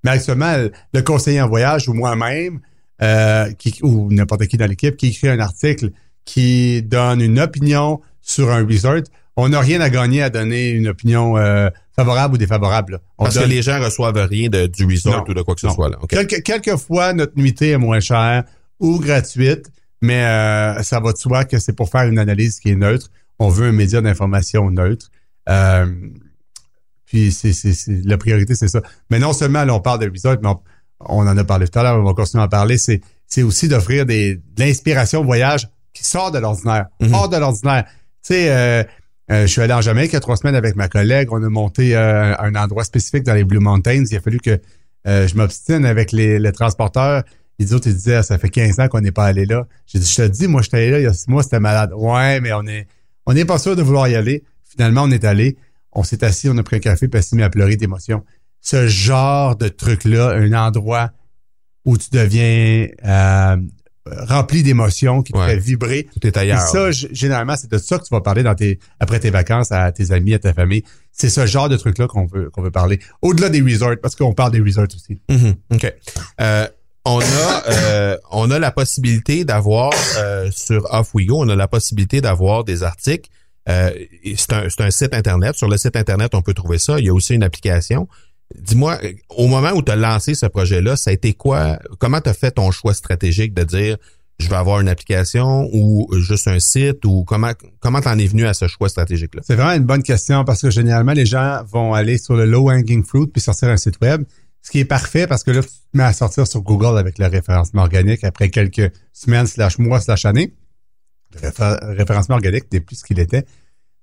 Mais 0.07 0.13
actuellement, 0.13 0.55
le 0.95 1.03
conseiller 1.03 1.41
en 1.43 1.49
voyage 1.49 1.89
ou 1.89 1.93
moi-même, 1.95 2.61
euh, 3.03 3.53
qui, 3.59 3.79
ou 3.83 4.09
n'importe 4.13 4.47
qui 4.47 4.57
dans 4.57 4.67
l'équipe, 4.67 4.97
qui 4.97 5.09
écrit 5.09 5.29
un 5.29 5.41
article 5.41 5.91
qui 6.25 6.83
donne 6.83 7.21
une 7.21 7.39
opinion 7.41 8.01
sur 8.23 8.51
un 8.51 8.65
resort, 8.67 9.03
on 9.37 9.49
n'a 9.51 9.61
rien 9.61 9.81
à 9.81 9.91
gagner 9.91 10.23
à 10.23 10.31
donner 10.31 10.71
une 10.71 10.89
opinion 10.89 11.37
euh, 11.37 11.69
favorable 11.95 12.35
ou 12.35 12.39
défavorable. 12.39 12.93
là. 12.95 12.99
On 13.19 13.25
Parce 13.25 13.35
donne- 13.35 13.45
que 13.45 13.49
les 13.51 13.63
gens 13.63 13.79
reçoivent 13.83 14.17
rien 14.31 14.49
de, 14.49 14.67
du 14.67 14.85
resort 14.87 15.19
Non. 15.19 15.25
ou 15.29 15.35
de 15.35 15.43
quoi 15.43 15.55
que 15.55 15.61
ce 15.61 15.67
Non. 15.67 15.75
soit 15.75 15.89
là. 15.91 15.99
Quelque- 16.09 16.41
quelquefois, 16.41 17.13
notre 17.13 17.33
nuitée 17.37 17.71
est 17.71 17.77
moins 17.79 18.01
chère 18.01 18.45
ou 18.81 18.99
gratuite, 18.99 19.67
mais 20.01 20.23
euh, 20.25 20.83
ça 20.83 21.01
va 21.01 21.13
de 21.13 21.19
soi 21.19 21.45
que 21.45 21.59
c'est 21.59 21.75
pour 21.75 21.91
faire 21.91 22.05
une 22.09 22.19
analyse 22.19 22.61
qui 22.61 22.71
est 22.71 22.77
neutre. 22.77 23.11
On 23.39 23.49
veut 23.49 23.69
un 23.69 23.73
média 23.73 24.01
d'information 24.01 24.71
neutre. 24.71 25.11
Euh, 25.49 25.87
puis 27.07 27.33
c'est, 27.33 27.53
c'est, 27.53 27.73
c'est- 27.73 28.05
la 28.05 28.19
priorité, 28.19 28.55
c'est 28.55 28.69
ça. 28.69 28.83
Mais 29.11 29.19
non 29.19 29.33
seulement 29.33 29.65
là, 29.65 29.75
on 29.75 29.81
parle 29.81 30.01
de 30.01 30.11
resort, 30.11 30.37
mais 30.43 30.49
on, 30.49 30.61
on 31.01 31.27
en 31.27 31.37
a 31.37 31.45
parlé 31.45 31.69
tout 31.69 31.79
à 31.79 31.83
l'heure, 31.83 31.97
on 31.99 32.05
va 32.05 32.15
continuer 32.15 32.43
à 32.43 32.47
en 32.47 32.49
parler, 32.49 32.77
c'est, 32.79 33.01
c'est 33.27 33.43
aussi 33.43 33.69
d'offrir 33.69 34.07
des, 34.07 34.37
de 34.37 34.43
l'inspiration 34.59 35.21
au 35.21 35.25
voyage 35.25 35.69
qui 35.93 36.05
sort 36.05 36.31
de 36.31 36.39
l'ordinaire, 36.39 36.87
Mhm. 37.01 37.15
hors 37.15 37.29
de 37.29 37.37
l'ordinaire. 37.37 37.85
Tu 38.23 38.35
sais, 38.35 38.51
euh, 38.51 38.83
euh, 39.31 39.43
je 39.43 39.47
suis 39.47 39.61
allé 39.61 39.73
en 39.73 39.81
Jamaïque 39.81 40.11
il 40.13 40.15
y 40.15 40.17
a 40.17 40.21
trois 40.21 40.37
semaines 40.37 40.55
avec 40.55 40.77
ma 40.77 40.89
collègue. 40.89 41.29
On 41.33 41.43
a 41.43 41.49
monté 41.49 41.97
euh, 41.97 42.35
un 42.39 42.55
endroit 42.55 42.85
spécifique 42.85 43.23
dans 43.25 43.35
les 43.35 43.45
Blue 43.45 43.59
Mountains. 43.61 44.05
Il 44.11 44.17
a 44.17 44.21
fallu 44.21 44.39
que 44.39 44.61
euh, 45.09 45.27
je 45.29 45.35
m'obstine 45.37 45.85
avec 45.85 46.13
les, 46.13 46.39
les 46.39 46.53
transporteurs. 46.53 47.23
Les 47.59 47.73
autres, 47.73 47.87
ils 47.89 47.95
disaient, 47.95 48.17
Ah, 48.17 48.23
ça 48.23 48.39
fait 48.39 48.51
15 48.51 48.79
ans 48.81 48.89
qu'on 48.89 49.01
n'est 49.01 49.13
pas 49.13 49.25
allé 49.25 49.47
là. 49.47 49.67
J'ai 49.87 49.99
dit, 49.99 50.07
je 50.11 50.17
te 50.23 50.27
dis, 50.29 50.47
moi, 50.47 50.61
je 50.63 50.69
suis 50.69 50.77
allé 50.77 50.91
là 50.91 50.99
il 51.01 51.05
y 51.05 51.07
a 51.07 51.13
six 51.15 51.29
mois, 51.31 51.43
c'était 51.43 51.61
malade. 51.61 51.91
Ouais, 51.97 52.41
mais 52.41 52.53
on 52.53 52.67
est, 52.67 52.87
on 53.27 53.33
n'est 53.33 53.45
pas 53.45 53.59
sûr 53.59 53.75
de 53.77 53.83
vouloir 53.83 54.07
y 54.09 54.15
aller. 54.15 54.45
Finalement, 54.69 55.03
on 55.05 55.11
est 55.11 55.25
allé. 55.25 55.57
On 55.99 56.03
s'est 56.05 56.23
assis, 56.23 56.49
on 56.49 56.57
a 56.59 56.63
pris 56.63 56.77
un 56.77 56.81
café, 56.81 57.09
puis 57.09 57.19
elle 57.19 57.25
s'est 57.25 57.35
mis 57.37 57.43
à 57.43 57.51
pleurer 57.51 57.77
d'émotion. 57.77 58.23
Ce 58.61 58.87
genre 58.87 59.57
de 59.57 59.69
truc-là, 59.69 60.31
un 60.31 60.53
endroit 60.53 61.11
où 61.85 61.97
tu 61.97 62.09
deviens 62.13 62.89
euh, 63.05 63.57
rempli 64.29 64.63
d'émotions, 64.63 65.23
qui 65.23 65.33
te 65.33 65.39
Ouais. 65.39 65.47
fait 65.55 65.59
vibrer. 65.59 66.07
Tout 66.13 66.27
est 66.27 66.37
ailleurs. 66.37 66.61
ça, 66.61 66.91
g- 66.91 67.09
généralement, 67.13 67.57
c'est 67.57 67.71
de 67.71 67.79
ça 67.79 67.99
que 67.99 68.05
tu 68.05 68.13
vas 68.15 68.21
parler 68.21 68.43
dans 68.43 68.55
tes, 68.55 68.79
après 69.01 69.21
tes 69.21 69.31
vacances 69.31 69.73
à 69.73 69.91
tes 69.93 70.11
amis, 70.13 70.35
à 70.35 70.39
ta 70.39 70.53
famille. 70.53 70.83
C'est 71.13 71.31
ce 71.31 71.47
genre 71.47 71.69
de 71.69 71.77
truc-là 71.77 72.07
qu'on 72.09 72.27
veut, 72.27 72.51
qu'on 72.51 72.63
veut 72.63 72.71
parler. 72.71 73.01
Au-delà 73.23 73.49
des 73.49 73.63
resorts, 73.63 73.95
parce 74.03 74.15
qu'on 74.17 74.35
parle 74.35 74.53
des 74.53 74.61
resorts 74.61 74.87
aussi. 74.95 75.21
Mhm, 75.31 75.55
OK. 75.73 75.95
Euh, 76.41 76.69
on 77.05 77.21
a 77.21 77.63
euh, 77.71 78.17
on 78.33 78.51
a 78.51 78.59
la 78.59 78.73
possibilité 78.73 79.45
d'avoir 79.45 79.93
sur 80.51 80.87
Off 80.93 81.15
We 81.15 81.27
Go, 81.27 81.43
on 81.45 81.49
a 81.49 81.55
la 81.57 81.69
possibilité 81.69 82.21
d'avoir 82.21 82.65
des 82.65 82.83
articles. 82.83 83.31
Euh, 83.69 83.91
c'est 84.37 84.53
un, 84.53 84.91
site 84.91 85.15
internet. 85.15 85.57
Sur 85.57 85.69
le 85.69 85.77
site 85.77 85.97
internet, 85.97 86.35
on 86.35 86.43
peut 86.43 86.55
trouver 86.55 86.79
ça. 86.79 86.99
Il 86.99 87.07
y 87.07 87.09
a 87.09 87.15
aussi 87.15 87.35
une 87.35 87.43
application. 87.43 88.09
Dis-moi, 88.55 88.99
euh, 89.03 89.13
au 89.31 89.49
moment 89.49 89.71
où 89.71 89.83
tu 89.83 89.91
as 89.91 89.97
lancé 89.97 90.35
ce 90.35 90.47
projet-là, 90.47 90.97
ça 90.97 91.11
a 91.11 91.13
été 91.13 91.33
quoi? 91.33 91.79
Comment 91.99 92.21
tu 92.21 92.31
as 92.31 92.35
fait 92.35 92.53
ton 92.53 92.71
choix 92.71 92.95
stratégique 92.95 93.55
de 93.55 93.65
dire 93.65 93.97
je 94.39 94.49
vais 94.51 94.57
avoir 94.57 94.81
une 94.81 94.89
application 94.89 95.67
ou 95.73 96.09
juste 96.19 96.47
un 96.47 96.61
site 96.61 97.07
ou 97.07 97.25
comment 97.25 97.53
comment 97.81 98.03
t'en 98.03 98.19
es 98.19 98.27
venu 98.27 98.47
à 98.47 98.53
ce 98.53 98.69
choix 98.69 98.89
stratégique-là? 98.89 99.41
C'est 99.45 99.55
vraiment 99.55 99.73
une 99.73 99.87
bonne 99.87 100.03
question 100.03 100.45
parce 100.45 100.61
que 100.61 100.71
généralement, 100.71 101.13
les 101.13 101.27
gens 101.27 101.63
vont 101.73 101.95
aller 101.95 102.19
sur 102.19 102.35
le 102.35 102.45
low 102.45 102.71
hanging 102.71 103.03
fruit 103.03 103.27
puis 103.29 103.41
sortir 103.41 103.69
un 103.69 103.79
site 103.79 103.99
web. 104.03 104.25
Ce 104.63 104.71
qui 104.71 104.81
est 104.81 104.85
parfait 104.85 105.27
parce 105.27 105.43
que 105.43 105.53
là, 105.53 105.63
tu 105.63 105.69
te 105.69 105.97
mets 105.97 106.05
à 106.05 106.13
sortir 106.13 106.47
sur 106.47 106.61
Google 106.61 106.99
avec 106.99 107.19
le 107.19 107.27
référencement 107.27 107.83
organique 107.83 108.25
après 108.25 108.51
quelques 108.51 108.93
semaines, 109.13 109.47
slash 109.47 109.79
mois, 109.79 110.01
slash 110.01 110.25
années. 110.25 110.53
Référencement 111.43 112.37
organique 112.37 112.73
n'est 112.73 112.81
plus 112.81 112.97
ce 112.97 113.05
qu'il 113.05 113.19
était. 113.19 113.45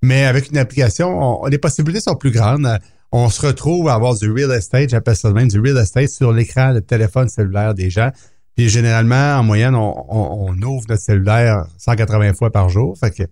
Mais 0.01 0.25
avec 0.25 0.49
une 0.49 0.57
application, 0.57 1.43
on- 1.43 1.45
les 1.45 1.57
possibilités 1.57 2.01
sont 2.01 2.15
plus 2.15 2.31
grandes. 2.31 2.67
On 3.11 3.29
se 3.29 3.45
retrouve 3.45 3.89
à 3.89 3.93
avoir 3.93 4.15
du 4.15 4.31
real 4.31 4.51
estate, 4.51 4.89
j'appelle 4.89 5.15
ça 5.15 5.29
de 5.29 5.33
même, 5.33 5.47
du 5.47 5.59
real 5.59 5.77
estate 5.77 6.09
sur 6.09 6.33
l'écran 6.33 6.73
de 6.73 6.79
téléphone 6.79 7.29
cellulaire 7.29 7.73
des 7.73 7.89
gens. 7.89 8.11
Puis 8.55 8.69
généralement, 8.69 9.37
en 9.37 9.43
moyenne, 9.43 9.75
on, 9.75 10.53
ouvre 10.61 10.85
notre 10.89 11.01
cellulaire 11.01 11.65
180 11.77 12.33
fois 12.33 12.51
par 12.51 12.69
jour. 12.69 12.97
Fait 12.99 13.11
que 13.11 13.23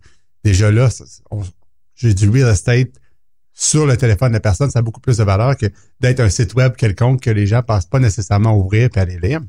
déjà 0.44 0.72
là, 0.72 0.90
j'ai 1.96 2.14
du 2.14 2.30
real 2.30 2.50
estate 2.52 2.90
sur 3.54 3.86
le 3.86 3.98
téléphone 3.98 4.30
de 4.30 4.36
la 4.36 4.40
personne, 4.40 4.72
ça 4.72 4.80
a 4.80 4.82
beaucoup 4.82 5.02
plus 5.02 5.18
de 5.18 5.24
valeur 5.24 5.56
que 5.58 5.68
d'être 6.00 6.20
un 6.22 6.30
site 6.30 6.54
web 6.56 6.76
quelconque 6.76 7.22
que 7.22 7.30
les 7.30 7.46
gens 7.46 7.62
passent 7.62 7.86
pas 7.86 8.00
nécessairement 8.00 8.58
ouvrir 8.58 8.90
et 8.96 9.00
aller 9.00 9.20
lire. 9.20 9.42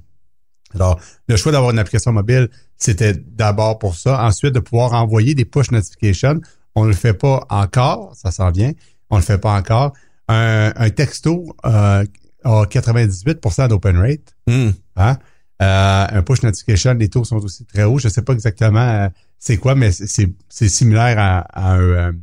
Alors, 0.74 0.98
le 1.28 1.36
choix 1.36 1.52
d'avoir 1.52 1.70
une 1.70 1.78
application 1.78 2.12
mobile, 2.12 2.48
c'était 2.76 3.14
d'abord 3.14 3.78
pour 3.78 3.94
ça. 3.94 4.24
Ensuite, 4.24 4.54
de 4.54 4.60
pouvoir 4.60 4.92
envoyer 4.92 5.34
des 5.34 5.44
push 5.44 5.70
notifications. 5.70 6.40
On 6.74 6.84
ne 6.84 6.88
le 6.88 6.94
fait 6.94 7.14
pas 7.14 7.46
encore, 7.50 8.12
ça 8.14 8.30
s'en 8.30 8.50
vient. 8.50 8.72
On 9.10 9.16
le 9.16 9.22
fait 9.22 9.38
pas 9.38 9.52
encore. 9.52 9.92
Un, 10.28 10.72
un 10.74 10.90
texto 10.90 11.54
euh, 11.66 12.04
a 12.44 12.64
98% 12.64 13.68
d'open 13.68 13.98
rate. 13.98 14.34
Hmm. 14.46 14.70
Hein? 14.96 15.16
Euh, 15.62 16.06
un 16.10 16.22
push 16.22 16.42
notification, 16.42 16.94
les 16.94 17.08
taux 17.08 17.24
sont 17.24 17.36
aussi 17.36 17.64
très 17.64 17.84
hauts. 17.84 17.98
Je 17.98 18.08
sais 18.08 18.22
pas 18.22 18.32
exactement 18.32 18.80
euh, 18.80 19.08
c'est 19.38 19.58
quoi, 19.58 19.74
mais 19.74 19.90
c'est 19.92 20.68
similaire 20.68 21.18
à, 21.18 21.74
un, 21.74 22.14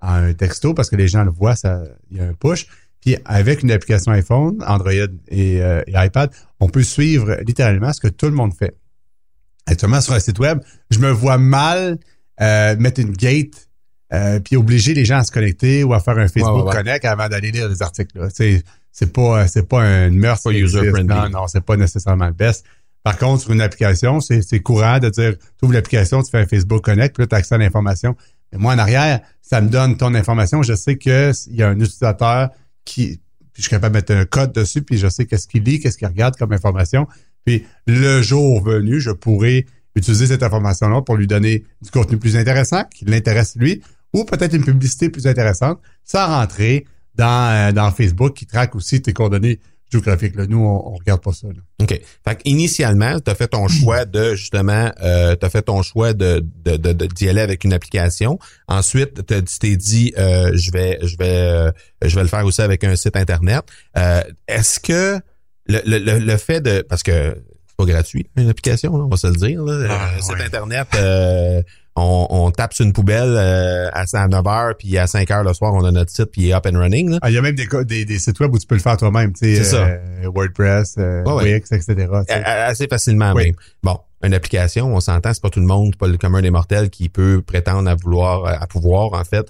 à, 0.00 0.16
un, 0.16 0.32
texto 0.32 0.74
parce 0.74 0.88
que 0.90 0.96
les 0.96 1.08
gens 1.08 1.24
le 1.24 1.30
voient, 1.30 1.54
il 2.10 2.16
y 2.16 2.20
a 2.20 2.24
un 2.24 2.34
push. 2.34 2.66
Puis 3.00 3.16
avec 3.24 3.62
une 3.62 3.70
application 3.70 4.12
iPhone, 4.12 4.62
Android 4.66 4.92
et, 5.28 5.56
et 5.58 5.92
iPad, 5.94 6.30
on 6.60 6.68
peut 6.68 6.82
suivre 6.82 7.36
littéralement 7.46 7.92
ce 7.92 8.00
que 8.00 8.08
tout 8.08 8.26
le 8.26 8.32
monde 8.32 8.54
fait. 8.54 8.76
Actuellement, 9.66 10.00
sur 10.00 10.14
un 10.14 10.20
site 10.20 10.38
web, 10.38 10.60
je 10.90 10.98
me 10.98 11.10
vois 11.10 11.38
mal 11.38 11.98
euh, 12.40 12.76
mettre 12.76 13.00
une 13.00 13.12
gate 13.12 13.68
euh, 14.12 14.40
puis 14.40 14.56
obliger 14.56 14.94
les 14.94 15.04
gens 15.04 15.18
à 15.18 15.24
se 15.24 15.30
connecter 15.30 15.84
ou 15.84 15.92
à 15.92 16.00
faire 16.00 16.16
un 16.16 16.28
Facebook 16.28 16.72
Connect 16.72 17.04
avant 17.04 17.28
d'aller 17.28 17.50
lire 17.50 17.68
des 17.68 17.82
articles. 17.82 18.28
C'est 18.32 18.62
c'est 18.90 19.12
pas 19.12 19.46
c'est 19.48 19.68
pas 19.68 19.82
un 19.82 20.10
user 20.10 20.90
friendly. 20.90 21.14
Non, 21.14 21.28
non, 21.28 21.46
c'est 21.46 21.60
pas 21.60 21.76
nécessairement 21.76 22.26
le 22.26 22.32
best. 22.32 22.64
Par 23.02 23.18
contre, 23.18 23.42
sur 23.42 23.52
une 23.52 23.60
application, 23.60 24.20
c'est 24.20 24.60
courant 24.60 24.98
de 24.98 25.10
dire 25.10 25.36
tu 25.36 25.64
ouvres 25.64 25.74
l'application, 25.74 26.22
tu 26.22 26.30
fais 26.30 26.38
un 26.38 26.46
Facebook 26.46 26.82
Connect, 26.82 27.14
puis 27.14 27.22
là, 27.22 27.26
tu 27.26 27.34
as 27.34 27.38
accès 27.38 27.54
à 27.54 27.58
l'information. 27.58 28.16
Mais 28.52 28.58
moi, 28.58 28.72
en 28.72 28.78
arrière, 28.78 29.20
ça 29.42 29.60
me 29.60 29.68
donne 29.68 29.96
ton 29.96 30.14
information. 30.14 30.62
Je 30.62 30.74
sais 30.74 30.96
qu'il 30.96 31.32
y 31.48 31.62
a 31.62 31.68
un 31.68 31.78
utilisateur 31.78 32.48
Puis 32.94 33.20
je 33.54 33.62
suis 33.62 33.70
capable 33.70 33.94
de 33.94 33.98
mettre 33.98 34.12
un 34.12 34.24
code 34.24 34.52
dessus, 34.52 34.82
puis 34.82 34.98
je 34.98 35.08
sais 35.08 35.26
qu'est-ce 35.26 35.48
qu'il 35.48 35.64
lit, 35.64 35.80
qu'est-ce 35.80 35.98
qu'il 35.98 36.06
regarde 36.06 36.36
comme 36.36 36.52
information. 36.52 37.06
Puis 37.44 37.66
le 37.86 38.22
jour 38.22 38.62
venu, 38.62 39.00
je 39.00 39.10
pourrais 39.10 39.66
utiliser 39.94 40.26
cette 40.28 40.42
information-là 40.42 41.02
pour 41.02 41.16
lui 41.16 41.26
donner 41.26 41.64
du 41.82 41.90
contenu 41.90 42.18
plus 42.18 42.36
intéressant, 42.36 42.84
qui 42.84 43.04
l'intéresse 43.04 43.56
lui, 43.56 43.82
ou 44.12 44.24
peut-être 44.24 44.54
une 44.54 44.64
publicité 44.64 45.10
plus 45.10 45.26
intéressante, 45.26 45.80
sans 46.04 46.26
rentrer 46.26 46.86
dans, 47.14 47.50
euh, 47.52 47.72
dans 47.72 47.90
Facebook 47.90 48.34
qui 48.34 48.46
traque 48.46 48.74
aussi 48.76 49.02
tes 49.02 49.12
coordonnées 49.12 49.58
géographiques. 49.90 50.36
Là. 50.36 50.46
Nous, 50.46 50.58
on, 50.58 50.92
on 50.92 50.94
regarde 50.94 51.22
pas 51.22 51.32
ça. 51.32 51.48
Là. 51.48 51.60
OK. 51.80 52.00
Fait 52.26 52.40
initialement, 52.44 53.18
tu 53.20 53.30
as 53.30 53.34
fait 53.36 53.48
ton 53.48 53.68
choix 53.68 54.04
de 54.04 54.34
justement 54.34 54.90
euh, 55.02 55.36
tu 55.36 55.46
as 55.46 55.50
fait 55.50 55.62
ton 55.62 55.82
choix 55.82 56.12
de, 56.12 56.44
de, 56.64 56.76
de, 56.76 57.06
d'y 57.06 57.28
aller 57.28 57.40
avec 57.40 57.64
une 57.64 57.72
application. 57.72 58.38
Ensuite, 58.66 59.26
tu 59.26 59.58
t'es 59.58 59.76
dit 59.76 60.12
euh, 60.18 60.50
je 60.54 60.70
vais 60.70 60.98
je 61.02 61.16
vais 61.16 61.24
euh, 61.24 61.70
je 62.04 62.14
vais 62.14 62.22
le 62.22 62.28
faire 62.28 62.44
aussi 62.44 62.62
avec 62.62 62.84
un 62.84 62.96
site 62.96 63.16
internet. 63.16 63.62
Euh, 63.96 64.22
est-ce 64.46 64.80
que 64.80 65.20
le, 65.66 65.80
le, 65.84 66.18
le 66.18 66.36
fait 66.36 66.60
de 66.60 66.82
parce 66.82 67.02
que 67.02 67.36
c'est 67.66 67.76
pas 67.76 67.84
gratuit 67.84 68.26
une 68.36 68.48
application 68.48 68.94
on 68.94 69.08
va 69.08 69.16
se 69.16 69.26
le 69.26 69.34
dire 69.36 69.62
là. 69.62 69.86
Ah, 69.90 70.10
euh, 70.16 70.20
site 70.20 70.40
internet 70.44 70.88
euh, 70.94 71.62
on, 71.98 72.26
on, 72.30 72.50
tape 72.50 72.72
sur 72.72 72.84
une 72.84 72.92
poubelle 72.92 73.34
euh, 73.36 73.88
à, 73.92 74.04
9 74.28 74.42
h 74.44 74.74
puis 74.78 74.98
à 74.98 75.06
5 75.06 75.28
h 75.28 75.44
le 75.44 75.52
soir 75.52 75.74
on 75.74 75.84
a 75.84 75.90
notre 75.90 76.10
site 76.10 76.26
puis 76.26 76.42
il 76.42 76.50
est 76.50 76.54
up 76.54 76.66
and 76.66 76.78
running 76.78 77.10
là. 77.10 77.18
Ah, 77.22 77.30
il 77.30 77.34
y 77.34 77.38
a 77.38 77.42
même 77.42 77.54
des, 77.54 77.66
des, 77.84 78.04
des, 78.04 78.18
sites 78.18 78.38
web 78.40 78.54
où 78.54 78.58
tu 78.58 78.66
peux 78.66 78.74
le 78.74 78.80
faire 78.80 78.96
toi-même 78.96 79.32
tu 79.32 79.62
sais 79.62 79.76
euh, 79.76 80.30
WordPress 80.34 80.96
euh, 80.98 81.22
Wix 81.24 81.70
etc 81.72 82.08
assez 82.28 82.86
facilement 82.88 83.34
même 83.34 83.54
bon 83.82 83.98
une 84.24 84.34
application, 84.34 84.92
on 84.92 84.98
s'entend, 84.98 85.32
c'est 85.32 85.40
pas 85.40 85.48
tout 85.48 85.60
le 85.60 85.66
monde, 85.66 85.94
pas 85.94 86.08
le 86.08 86.16
commun 86.16 86.42
des 86.42 86.50
mortels 86.50 86.90
qui 86.90 87.08
peut 87.08 87.40
prétendre 87.40 87.88
à 87.88 87.94
vouloir, 87.94 88.46
à 88.46 88.66
pouvoir 88.66 89.12
en 89.12 89.22
fait 89.22 89.48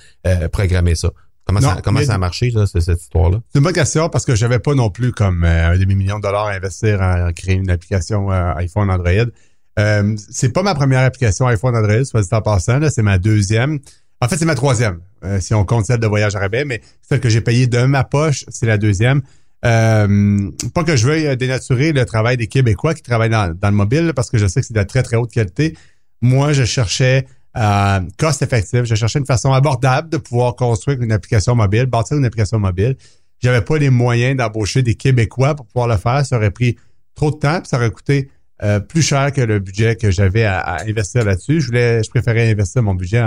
programmer 0.52 0.94
ça. 0.94 1.08
Comment, 1.48 1.60
ça, 1.62 1.80
comment 1.82 2.02
ça 2.02 2.14
a 2.14 2.18
marché, 2.18 2.50
là, 2.50 2.66
cette 2.66 3.00
histoire-là? 3.00 3.38
C'est 3.48 3.58
une 3.58 3.64
bonne 3.64 3.72
question 3.72 4.10
parce 4.10 4.26
que 4.26 4.34
j'avais 4.34 4.58
pas 4.58 4.74
non 4.74 4.90
plus 4.90 5.12
comme 5.12 5.44
euh, 5.44 5.70
un 5.70 5.78
demi-million 5.78 6.18
de 6.18 6.22
dollars 6.22 6.46
à 6.46 6.52
investir 6.52 7.00
en, 7.00 7.32
créer 7.32 7.54
une 7.54 7.70
application 7.70 8.30
euh, 8.30 8.52
iPhone 8.56 8.90
Android. 8.90 9.30
Euh, 9.78 10.16
c'est 10.30 10.52
pas 10.52 10.62
ma 10.62 10.74
première 10.74 11.00
application 11.00 11.46
iPhone 11.46 11.76
Android, 11.76 12.04
soit 12.04 12.22
dit 12.22 12.28
en 12.32 12.42
passant, 12.42 12.80
c'est 12.90 13.02
ma 13.02 13.18
deuxième. 13.18 13.78
En 14.20 14.28
fait, 14.28 14.36
c'est 14.36 14.44
ma 14.44 14.56
troisième, 14.56 15.00
euh, 15.24 15.38
si 15.40 15.54
on 15.54 15.64
compte 15.64 15.86
celle 15.86 16.00
de 16.00 16.06
Voyage 16.06 16.34
à 16.34 16.40
rabais, 16.40 16.64
mais 16.64 16.80
celle 17.02 17.20
que 17.20 17.28
j'ai 17.28 17.40
payée 17.40 17.66
de 17.68 17.82
ma 17.82 18.02
poche, 18.02 18.44
c'est 18.48 18.66
la 18.66 18.78
deuxième. 18.78 19.22
Euh, 19.64 20.50
pas 20.74 20.84
que 20.84 20.96
je 20.96 21.06
veuille 21.06 21.36
dénaturer 21.36 21.92
le 21.92 22.04
travail 22.04 22.36
des 22.36 22.46
Québécois 22.46 22.94
qui 22.94 23.02
travaillent 23.02 23.30
dans, 23.30 23.54
le 23.62 23.70
mobile, 23.70 24.12
parce 24.14 24.30
que 24.30 24.38
je 24.38 24.46
sais 24.46 24.60
que 24.60 24.66
c'est 24.66 24.74
de 24.74 24.82
très, 24.82 25.02
très 25.02 25.16
haute 25.16 25.32
qualité. 25.32 25.76
Moi, 26.20 26.52
je 26.52 26.64
cherchais 26.64 27.26
euh, 27.56 28.00
cost 28.18 28.42
effectif. 28.42 28.84
Je 28.84 28.94
cherchais 28.94 29.18
une 29.18 29.26
façon 29.26 29.52
abordable 29.52 30.08
de 30.08 30.16
pouvoir 30.16 30.54
construire 30.56 31.00
une 31.00 31.12
application 31.12 31.54
mobile, 31.54 31.86
bâtir 31.86 32.16
une 32.16 32.24
application 32.24 32.58
mobile. 32.58 32.96
J'avais 33.40 33.62
pas 33.62 33.78
les 33.78 33.90
moyens 33.90 34.36
d'embaucher 34.36 34.82
des 34.82 34.94
Québécois 34.94 35.54
pour 35.54 35.66
pouvoir 35.66 35.88
le 35.88 35.96
faire. 35.96 36.24
Ça 36.26 36.36
aurait 36.36 36.50
pris 36.50 36.76
trop 37.14 37.30
de 37.30 37.36
temps, 37.36 37.60
puis 37.60 37.68
ça 37.68 37.76
aurait 37.76 37.90
coûté 37.90 38.30
euh, 38.62 38.80
plus 38.80 39.02
cher 39.02 39.32
que 39.32 39.40
le 39.40 39.60
budget 39.60 39.94
que 39.94 40.10
j'avais 40.10 40.44
à, 40.44 40.82
investir 40.82 41.24
là-dessus. 41.24 41.60
Je 41.60 41.66
voulais, 41.66 42.02
je 42.02 42.10
préférais 42.10 42.50
investir 42.50 42.82
mon 42.82 42.94
budget 42.94 43.24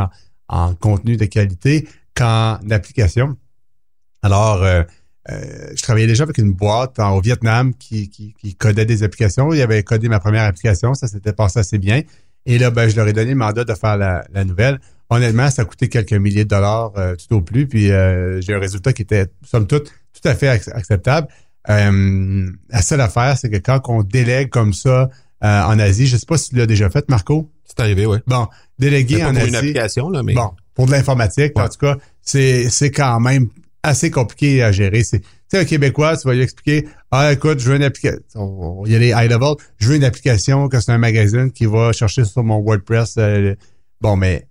en, 0.50 0.75
contenu 0.75 1.15
de 1.15 1.25
qualité 1.25 1.88
qu'en 2.15 2.59
application. 2.69 3.38
Alors, 4.21 4.61
euh, 4.63 4.83
euh, 5.29 5.71
je 5.73 5.81
travaillais 5.81 6.07
déjà 6.07 6.23
avec 6.23 6.38
une 6.38 6.51
boîte 6.51 7.00
au 7.00 7.21
Vietnam 7.21 7.73
qui, 7.73 8.35
codait 8.59 8.85
des 8.85 9.03
applications. 9.03 9.53
Il 9.53 9.61
avait 9.61 9.83
codé 9.83 10.09
ma 10.09 10.19
première 10.19 10.43
application, 10.43 10.93
ça 10.93 11.07
s'était 11.07 11.31
passé 11.31 11.59
assez 11.59 11.77
bien. 11.77 12.01
Et 12.45 12.57
là, 12.57 12.69
ben, 12.69 12.89
je 12.89 12.97
leur 12.97 13.07
ai 13.07 13.13
donné 13.13 13.29
le 13.29 13.38
mandat 13.38 13.63
de 13.63 13.73
faire 13.73 13.95
la, 13.95 14.43
nouvelle. 14.43 14.81
Honnêtement, 15.09 15.50
ça 15.50 15.61
a 15.61 15.65
coûté 15.65 15.88
quelques 15.88 16.13
milliers 16.13 16.43
de 16.43 16.50
dollars 16.50 16.91
tout 17.17 17.35
au 17.35 17.41
plus, 17.41 17.67
puis 17.67 17.88
j'ai 17.88 18.53
un 18.53 18.59
résultat 18.59 18.91
qui 18.91 19.03
était, 19.03 19.27
somme 19.45 19.67
toute, 19.67 19.93
tout 20.13 20.27
à 20.27 20.35
fait 20.35 20.50
acceptable. 20.50 21.27
Euh, 21.70 22.50
la 22.70 22.82
seule 22.82 23.01
affaire, 23.01 23.38
c'est 23.38 23.50
que 23.50 23.58
quand 23.58 23.82
on 23.88 24.03
délègue 24.03 24.50
comme 24.50 24.74
ça 24.74 25.10
en 25.41 25.80
Asie, 25.80 26.06
je 26.06 26.18
sais 26.18 26.25
pas 26.27 26.38
si 26.38 26.50
tu 26.50 26.56
l'as 26.56 26.68
déjà 26.68 26.89
fait, 26.89 27.10
Marco. 27.10 27.50
C'est 27.65 27.80
arrivé, 27.80 28.06
oui. 28.06 28.18
Bon, 28.27 28.48
déléguer 28.77 29.24
en 29.24 29.30
pour 29.30 29.39
Asie. 29.39 29.50
une 29.50 29.56
application, 29.56 30.10
là, 30.10 30.22
mais. 30.22 30.34
Bon, 30.34 30.51
pour 30.75 30.86
de 30.86 30.91
l'informatique, 30.91 31.58
en 31.58 31.68
tout 31.68 31.80
cas, 31.80 31.98
c'est, 32.22 32.70
c'est 32.70 32.91
quand 32.91 33.20
même 33.20 33.48
assez 33.82 34.12
compliqué 34.12 34.62
à 34.62 34.72
gérer. 34.72 35.03
C'est, 35.03 35.22
sais, 35.51 35.60
un 35.60 35.65
Québécois, 35.65 36.18
tu 36.18 36.27
vas 36.27 36.34
lui 36.34 36.41
expliquer, 36.41 36.88
ah, 37.12 37.34
écoute, 37.34 37.60
je 37.60 37.70
veux 37.70 37.75
une 37.75 37.84
application, 37.84 38.84
il 38.86 38.91
y 38.91 38.96
a 38.96 39.00
les 39.00 39.10
high 39.10 39.30
level, 39.30 39.56
je 39.77 39.89
veux 39.89 39.96
une 39.96 40.03
application 40.03 40.70
que 40.70 40.80
c'est 40.80 40.91
un 40.91 40.98
magazine 40.98 41.51
qui 41.51 41.65
va 41.65 41.91
chercher 41.91 42.24
sur 42.24 42.44
mon 42.44 42.60
WordPress. 42.60 43.15
Euh, 43.18 43.56
bon, 44.00 44.15
mais 44.15 44.48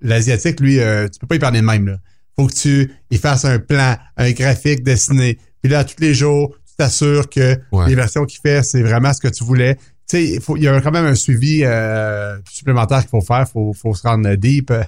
l'asiatique, 0.00 0.60
lui, 0.60 0.78
euh, 0.78 1.08
tu 1.08 1.18
peux 1.18 1.26
pas 1.26 1.36
y 1.36 1.38
parler 1.38 1.60
de 1.60 1.66
même, 1.66 1.86
là. 1.86 1.98
Faut 2.38 2.46
que 2.46 2.54
tu 2.54 2.92
y 3.10 3.18
fasses 3.18 3.44
un 3.44 3.58
plan, 3.58 3.96
un 4.16 4.30
graphique 4.32 4.82
dessiné. 4.82 5.38
Puis 5.62 5.72
là, 5.72 5.84
tous 5.84 6.00
les 6.00 6.14
jours, 6.14 6.54
tu 6.68 6.76
t'assures 6.76 7.28
que 7.28 7.58
les 7.86 7.94
versions 7.94 8.24
qu'il 8.24 8.40
fait, 8.40 8.62
c'est 8.62 8.82
vraiment 8.82 9.12
ce 9.12 9.20
que 9.20 9.28
tu 9.28 9.44
voulais 9.44 9.76
tu 10.08 10.18
sais, 10.18 10.40
il, 10.56 10.62
y 10.62 10.68
a 10.68 10.80
quand 10.80 10.92
même 10.92 11.04
un 11.04 11.16
suivi 11.16 11.64
euh, 11.64 12.38
supplémentaire 12.48 13.00
qu'il 13.00 13.08
faut 13.08 13.20
faire. 13.20 13.44
Il 13.48 13.50
faut, 13.50 13.72
faut 13.72 13.92
se 13.92 14.06
rendre 14.06 14.32
deep 14.36 14.70
euh, 14.70 14.84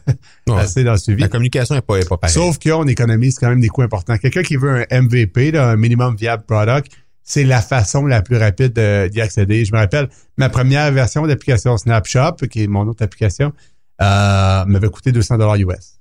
assez 0.57 0.85
dans 0.85 0.93
le 0.93 0.99
suivi. 0.99 1.21
La 1.21 1.29
communication 1.29 1.75
n'est 1.75 1.81
pas, 1.81 1.97
est 1.97 2.09
pas 2.09 2.17
pareille. 2.17 2.33
Sauf 2.35 2.61
qu'on 2.61 2.87
économise 2.87 3.37
quand 3.37 3.49
même 3.49 3.61
des 3.61 3.67
coûts 3.67 3.83
importants. 3.83 4.17
Quelqu'un 4.17 4.43
qui 4.43 4.55
veut 4.55 4.87
un 4.89 5.03
MVP, 5.03 5.51
là, 5.51 5.71
un 5.71 5.77
minimum 5.77 6.15
viable 6.15 6.45
product, 6.45 6.93
c'est 7.25 7.43
la 7.43 7.61
façon 7.61 8.07
la 8.07 8.23
plus 8.23 8.37
rapide 8.37 8.79
d'y 9.11 9.21
accéder. 9.21 9.65
Je 9.65 9.73
me 9.73 9.79
rappelle, 9.79 10.09
ma 10.37 10.49
première 10.51 10.93
version 10.93 11.27
d'application 11.27 11.77
Snapshot, 11.77 12.37
qui 12.49 12.63
est 12.63 12.69
mon 12.69 12.87
autre 12.87 13.03
application, 13.03 13.53
euh, 14.01 14.65
m'avait 14.67 14.89
coûté 14.89 15.11
200 15.11 15.39
dollars 15.39 15.57
US. 15.57 15.99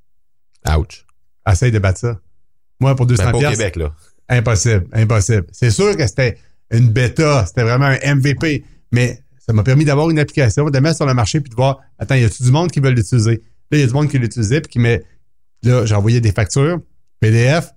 Ouch. 0.78 1.07
Essaye 1.50 1.72
de 1.72 1.80
battre 1.80 2.00
ça. 2.00 2.20
Moi, 2.80 2.96
pour 2.96 3.06
200 3.06 3.32
ben, 3.32 3.52
Québec, 3.52 3.76
là. 3.76 3.94
Impossible, 4.30 4.86
impossible. 4.92 5.46
C'est 5.52 5.72
sûr 5.72 5.96
que 5.96 6.06
c'était 6.06 6.38
une 6.72 6.90
bêta, 6.90 7.46
c'était 7.46 7.64
vraiment 7.64 7.86
un 7.86 8.16
MVP. 8.16 8.66
Mais 8.92 9.22
ça 9.40 9.54
m'a 9.54 9.64
permis 9.64 9.86
d'avoir 9.86 10.10
une 10.10 10.20
application, 10.20 10.70
de 10.70 10.80
mettre 10.80 10.98
sur 10.98 11.06
le 11.06 11.14
marché 11.14 11.40
puis 11.40 11.50
de 11.50 11.56
voir, 11.56 11.80
attends, 11.98 12.16
y 12.16 12.24
a-tu 12.24 12.44
du 12.44 12.52
monde 12.52 12.70
qui 12.70 12.80
veut 12.80 12.90
l'utiliser? 12.90 13.42
Là, 13.72 13.78
il 13.78 13.80
y 13.80 13.84
a 13.84 13.88
du 13.88 13.94
monde 13.94 14.10
qui 14.10 14.20
l'utilisait 14.20 14.62
puis 14.62 14.72
qui 14.72 14.80
met, 14.80 15.04
là, 15.64 15.86
j'ai 15.86 15.96
envoyé 15.96 16.22
des 16.22 16.32
factures 16.32 16.80
PDF. 17.20 17.72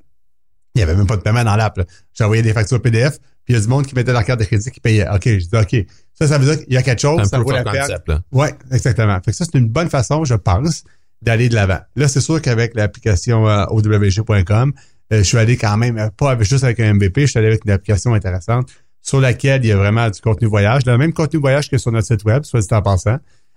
Il 0.74 0.78
n'y 0.78 0.82
avait 0.82 0.94
même 0.94 1.06
pas 1.06 1.16
de 1.16 1.22
paiement 1.22 1.44
dans 1.44 1.56
l'app. 1.56 1.80
J'ai 2.14 2.24
envoyé 2.24 2.42
des 2.42 2.52
factures 2.52 2.80
PDF, 2.80 3.18
puis 3.44 3.54
il 3.54 3.54
y 3.54 3.58
a 3.58 3.60
du 3.60 3.66
monde 3.66 3.86
qui 3.86 3.94
mettait 3.94 4.12
leur 4.12 4.24
carte 4.24 4.38
de 4.38 4.44
crédit 4.44 4.70
qui 4.70 4.80
payait. 4.80 5.08
OK, 5.08 5.24
je 5.24 5.38
dis 5.38 5.48
OK. 5.52 5.86
Ça, 6.14 6.28
ça 6.28 6.38
veut 6.38 6.44
dire 6.44 6.64
qu'il 6.64 6.72
y 6.72 6.76
a 6.76 6.82
quelque 6.82 7.00
chose, 7.00 7.28
ça 7.28 7.38
vaut 7.38 7.50
la 7.50 7.64
peine. 7.64 8.22
Oui, 8.30 8.48
exactement. 8.70 9.18
Fait 9.24 9.32
que 9.32 9.36
ça, 9.36 9.44
c'est 9.44 9.58
une 9.58 9.68
bonne 9.68 9.90
façon, 9.90 10.24
je 10.24 10.34
pense, 10.34 10.84
d'aller 11.22 11.48
de 11.48 11.54
l'avant. 11.54 11.80
Là, 11.96 12.08
c'est 12.08 12.20
sûr 12.20 12.40
qu'avec 12.40 12.74
l'application 12.74 13.48
euh, 13.48 13.64
OWG.com, 13.70 14.72
euh, 15.12 15.18
je 15.18 15.22
suis 15.22 15.38
allé 15.38 15.56
quand 15.56 15.76
même, 15.76 15.98
euh, 15.98 16.08
pas 16.16 16.40
juste 16.40 16.64
avec 16.64 16.80
un 16.80 16.94
MVP, 16.94 17.22
je 17.22 17.26
suis 17.26 17.38
allé 17.38 17.48
avec 17.48 17.64
une 17.64 17.72
application 17.72 18.14
intéressante 18.14 18.68
sur 19.02 19.20
laquelle 19.20 19.64
il 19.64 19.68
y 19.68 19.72
a 19.72 19.76
vraiment 19.76 20.08
du 20.08 20.20
contenu 20.20 20.46
voyage, 20.46 20.84
le 20.86 20.96
même 20.96 21.12
contenu 21.12 21.40
voyage 21.40 21.70
que 21.70 21.78
sur 21.78 21.90
notre 21.90 22.06
site 22.06 22.24
web, 22.24 22.44
soit 22.44 22.60
dit 22.60 22.68
en 22.72 22.82
passant, 22.82 23.16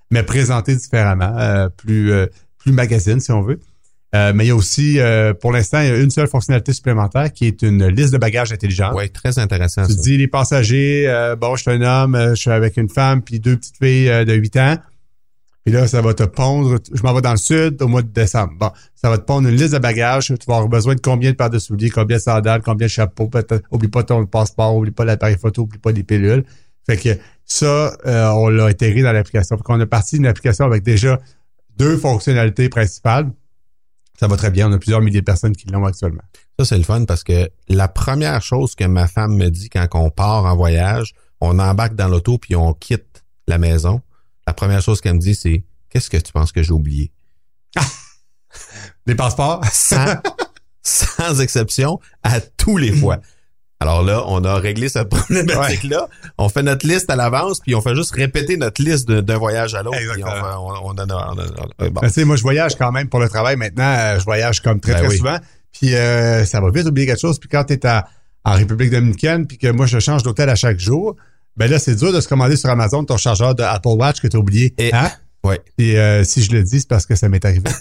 mais 0.10 0.24
présenté 0.24 0.76
différemment, 0.76 1.36
euh, 1.38 1.70
plus 1.70 2.12
plus 2.58 2.72
magazine 2.72 3.20
si 3.20 3.32
on 3.32 3.42
veut. 3.42 3.60
Mais 4.14 4.46
il 4.46 4.48
y 4.48 4.52
a 4.52 4.56
aussi, 4.56 5.00
pour 5.42 5.52
l'instant, 5.52 5.82
il 5.82 5.88
y 5.88 5.92
a 5.92 5.98
une 5.98 6.12
seule 6.12 6.28
fonctionnalité 6.28 6.72
supplémentaire 6.72 7.34
qui 7.34 7.48
est 7.48 7.64
une 7.64 7.88
liste 7.88 8.14
de 8.14 8.20
bagages 8.20 8.54
intelligente. 8.54 8.94
Oui, 8.96 9.10
très 9.10 9.40
intéressant. 9.40 9.88
Tu 9.88 9.96
dis 9.96 10.18
les 10.18 10.28
passagers, 10.28 11.34
bon, 11.42 11.56
je 11.56 11.64
suis 11.64 11.72
un 11.72 11.82
homme, 11.82 12.16
je 12.30 12.36
suis 12.36 12.52
avec 12.52 12.78
une 12.78 12.90
femme 12.90 13.24
puis 13.24 13.40
deux 13.40 13.58
petites 13.58 13.78
filles 13.78 14.24
de 14.24 14.34
8 14.34 14.58
ans. 14.58 14.78
Puis 15.64 15.74
là, 15.74 15.88
ça 15.88 16.02
va 16.02 16.14
te 16.14 16.24
pondre. 16.24 16.78
Je 16.94 17.02
m'en 17.04 17.14
vais 17.14 17.22
dans 17.22 17.32
le 17.32 17.38
sud 17.38 17.82
au 17.82 17.88
mois 17.88 18.02
de 18.02 18.10
décembre. 18.10 18.54
Bon, 18.60 18.72
ça 18.96 19.10
va 19.10 19.18
te 19.18 19.24
pondre 19.24 19.48
une 19.48 19.56
liste 19.56 19.74
de 19.74 19.80
bagages. 19.80 20.28
Tu 20.28 20.36
vas 20.46 20.56
avoir 20.56 20.68
besoin 20.68 20.96
de 20.96 21.00
combien 21.00 21.32
de 21.32 21.38
paires 21.38 21.50
de 21.50 21.60
souliers, 21.60 21.90
combien 21.90 22.18
de 22.18 22.22
sandales, 22.22 22.62
combien 22.62 22.88
de 22.88 22.92
chapeaux. 22.92 23.30
Oublie 23.72 23.88
pas 23.88 24.04
ton 24.04 24.26
passeport, 24.26 24.76
oublie 24.76 24.92
pas 24.92 25.06
l'appareil 25.06 25.38
photo, 25.38 25.62
oublie 25.62 25.80
pas 25.80 25.92
les 25.92 26.04
pilules. 26.04 26.44
Fait 26.86 26.98
que 26.98 27.18
ça, 27.46 27.96
euh, 28.06 28.30
on 28.32 28.50
l'a 28.50 28.66
intégré 28.66 29.02
dans 29.04 29.14
l'application. 29.14 29.56
Fait 29.56 29.64
qu'on 29.64 29.80
a 29.80 29.86
parti 29.86 30.18
d'une 30.18 30.28
application 30.28 30.66
avec 30.66 30.84
déjà 30.84 31.20
deux 31.78 31.98
fonctionnalités 31.98 32.68
principales. 32.68 33.32
Ça 34.20 34.28
va 34.28 34.36
très 34.36 34.52
bien. 34.52 34.70
On 34.70 34.74
a 34.74 34.78
plusieurs 34.78 35.02
milliers 35.02 35.22
de 35.22 35.26
personnes 35.26 35.56
qui 35.56 35.68
l'ont 35.68 35.86
actuellement. 35.86 36.24
Ça, 36.60 36.66
c'est 36.66 36.78
le 36.78 36.84
fun 36.84 37.06
parce 37.06 37.24
que 37.24 37.50
la 37.70 37.88
première 37.88 38.42
chose 38.42 38.76
que 38.76 38.84
ma 38.84 39.08
femme 39.08 39.36
me 39.36 39.50
dit 39.50 39.70
quand 39.70 39.88
on 39.94 40.10
part 40.10 40.46
en 40.46 40.56
voyage, 40.56 41.14
on 41.40 41.58
embarque 41.58 41.96
dans 41.96 42.10
l'auto 42.10 42.38
puis 42.38 42.56
on 42.56 42.74
quitte 42.74 43.24
la 43.48 43.58
maison, 43.58 44.02
la 44.54 44.56
première 44.56 44.82
chose 44.84 45.02
qu'elle 45.02 45.16
me 45.16 45.20
dit, 45.20 45.34
c'est 45.34 45.64
Qu'est-ce 45.90 46.10
que 46.12 46.18
tu 46.18 46.32
penses 46.32 46.52
que 46.52 46.62
j'ai 46.64 46.72
oublié? 46.74 47.12
Les 49.08 49.16
passeports? 49.16 49.64
Sans, 49.72 50.16
sans 50.84 51.40
exception, 51.42 52.00
à 52.24 52.40
tous 52.40 52.78
les 52.78 52.92
fois. 52.92 53.20
Alors 53.80 54.02
là, 54.04 54.24
on 54.28 54.44
a 54.46 54.56
réglé 54.56 54.90
cette 54.90 55.10
problématique-là. 55.10 56.08
On 56.38 56.50
fait 56.50 56.64
notre 56.64 56.88
liste 56.88 57.10
à 57.10 57.16
l'avance, 57.16 57.60
puis 57.60 57.76
on 57.76 57.82
fait 57.82 57.96
juste 57.96 58.12
répéter 58.16 58.58
notre 58.58 58.82
liste 58.82 59.12
d'un 59.12 59.38
voyage 59.38 59.76
à 59.76 59.84
l'autre. 59.84 59.98
On, 60.20 60.24
on, 60.24 60.86
on 60.86 60.92
en 60.92 60.98
a- 60.98 61.34
on 61.36 61.38
a- 61.40 61.90
bon. 61.90 62.00
Ben, 62.02 62.08
tu 62.08 62.14
sais, 62.14 62.26
moi, 62.26 62.36
je 62.38 62.44
voyage 62.44 62.76
quand 62.76 62.92
même 62.92 63.10
pour 63.10 63.20
le 63.20 63.28
travail. 63.28 63.56
Maintenant, 63.58 63.84
euh, 63.98 64.20
je 64.20 64.24
voyage 64.24 64.62
comme 64.62 64.80
très, 64.80 64.94
Ben 64.94 65.00
très 65.00 65.08
oui. 65.10 65.18
souvent. 65.18 65.38
Puis 65.74 65.96
euh, 65.96 66.46
ça 66.46 66.62
va 66.62 66.70
vite 66.72 66.88
oublier 66.88 67.08
quelque 67.08 67.20
chose. 67.22 67.40
Puis 67.40 67.50
quand 67.50 67.66
tu 67.66 67.74
es 67.74 67.86
en 67.86 68.54
République 68.54 68.92
dominicaine, 68.92 69.48
puis 69.48 69.58
que 69.58 69.68
moi, 69.68 69.86
je 69.86 70.00
change 70.00 70.24
d'hôtel 70.24 70.50
à 70.50 70.56
chaque 70.56 70.80
jour, 70.80 71.16
ben 71.58 71.70
là, 71.70 71.80
c'est 71.80 71.96
dur 71.96 72.12
de 72.14 72.20
se 72.22 72.28
commander 72.28 72.56
sur 72.56 72.70
Amazon 72.70 73.04
ton 73.06 73.18
chargeur 73.18 73.56
de 73.56 73.64
Apple 73.64 73.90
Watch 73.90 74.20
que 74.22 74.28
tu 74.28 74.38
as 74.38 74.40
oublié. 74.40 74.74
Et- 74.78 74.94
Hein? 74.94 75.10
Ouais. 75.46 75.60
Et 75.78 76.00
euh, 76.00 76.24
si 76.24 76.42
je 76.42 76.52
le 76.54 76.64
dis, 76.64 76.80
c'est 76.80 76.88
parce 76.88 77.06
que 77.06 77.16
ça 77.16 77.28
m'est 77.28 77.44
arrivé. 77.44 77.64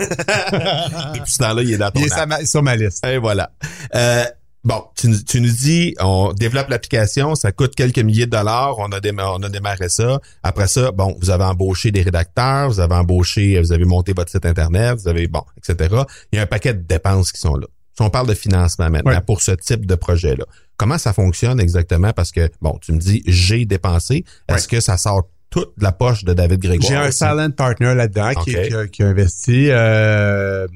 Depuis 1.14 1.33
ce 1.33 1.38
temps-là, 1.38 1.62
il 1.62 1.73
est 1.73 1.79
dans 1.79 1.91
ton 1.91 2.00
Il 2.00 2.07
est 2.07 2.26
ma- 2.26 2.45
sur 2.45 2.62
ma 2.62 2.75
liste. 2.76 3.07
Et 3.07 3.19
voilà. 3.19 3.52
Euh, 3.95 4.25
bon, 4.64 4.83
tu, 4.97 5.09
nous- 5.09 5.23
tu 5.23 5.41
nous 5.41 5.49
dis, 5.50 5.95
on 6.00 6.33
développe 6.33 6.69
l'application, 6.69 7.35
ça 7.35 7.52
coûte 7.52 7.75
quelques 7.76 7.99
milliers 8.00 8.26
de 8.26 8.31
dollars, 8.33 8.79
on 8.79 8.91
a, 8.93 8.99
déma- 9.00 9.33
on 9.38 9.43
a 9.45 9.49
démarré 9.49 9.88
ça. 9.88 10.19
Après 10.43 10.67
ça, 10.67 10.91
bon, 10.91 11.17
vous 11.21 11.31
avez 11.31 11.45
embauché 11.45 11.93
des 11.93 12.02
rédacteurs, 12.02 12.69
vous 12.69 12.81
avez 12.81 12.95
embauché, 12.95 13.61
vous 13.61 13.73
avez 13.73 13.85
monté 13.85 14.12
votre 14.12 14.31
site 14.31 14.45
Internet, 14.45 14.99
vous 14.99 15.09
avez, 15.09 15.29
bon, 15.29 15.43
etc. 15.57 15.88
Il 16.33 16.37
y 16.37 16.38
a 16.41 16.43
un 16.43 16.47
paquet 16.47 16.75
de 16.75 16.83
dépenses 16.83 17.31
qui 17.33 17.41
sont 17.41 17.55
là. 17.55 17.67
Si 17.97 18.02
on 18.02 18.09
parle 18.11 18.26
de 18.26 18.35
financement 18.35 18.88
maintenant 18.91 19.21
pour 19.21 19.43
ce 19.43 19.52
type 19.52 19.85
de 19.87 19.95
projet-là, 19.95 20.45
comment 20.83 20.99
ça 20.99 21.12
fonctionne 21.12 21.61
exactement? 21.61 22.12
Parce 22.12 22.33
que, 22.33 22.49
bon, 22.61 22.79
tu 22.81 22.93
me 22.93 22.99
dis, 22.99 23.23
j'ai 23.27 23.65
dépensé. 23.65 24.25
Est-ce 24.49 24.69
que 24.69 24.81
ça 24.81 24.97
sort 24.97 25.29
toute 25.51 25.73
la 25.79 25.93
poche 25.93 26.25
de 26.25 26.33
David 26.33 26.61
Grégoire? 26.61 26.91
J'ai 26.91 26.97
un 26.97 27.11
silent 27.11 27.51
partner 27.51 27.95
là-dedans 27.95 28.31
qui, 28.45 28.57
a, 28.75 28.87
qui 28.89 29.03
a 29.03 29.07
investi. 29.09 29.67
euh, 29.71 30.67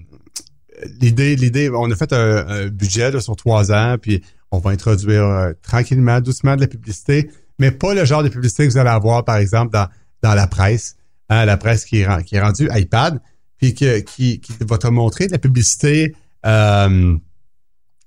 l'idée, 1.01 1.37
l'idée, 1.37 1.71
on 1.71 1.91
a 1.91 1.97
fait 1.97 2.13
un, 2.13 2.47
un 2.49 2.67
budget 2.69 3.11
là, 3.11 3.21
sur 3.21 3.37
trois 3.37 3.73
ans, 3.73 3.97
puis 4.01 4.23
on 4.51 4.59
va 4.59 4.71
introduire 4.71 5.25
euh, 5.25 5.53
tranquillement, 5.63 6.21
doucement 6.21 6.57
de 6.57 6.61
la 6.61 6.67
publicité, 6.67 7.31
mais 7.59 7.71
pas 7.71 7.95
le 7.95 8.05
genre 8.05 8.23
de 8.23 8.29
publicité 8.29 8.67
que 8.67 8.73
vous 8.73 8.79
allez 8.79 8.91
avoir, 8.91 9.25
par 9.25 9.37
exemple, 9.37 9.73
dans, 9.73 9.89
dans 10.23 10.35
la 10.35 10.47
presse, 10.47 10.97
hein, 11.31 11.45
la 11.47 11.57
presse 11.57 11.85
qui 11.85 12.01
est, 12.01 12.07
ren- 12.07 12.23
qui 12.23 12.37
est 12.37 12.41
rendue 12.41 12.69
iPad, 12.73 13.21
puis 13.59 13.75
que- 13.75 14.01
qui, 14.01 14.41
qui 14.41 14.53
va 14.61 14.79
te 14.79 14.87
montrer 14.87 15.27
de 15.27 15.33
la 15.33 15.39
publicité 15.39 16.15
euh, 16.45 17.17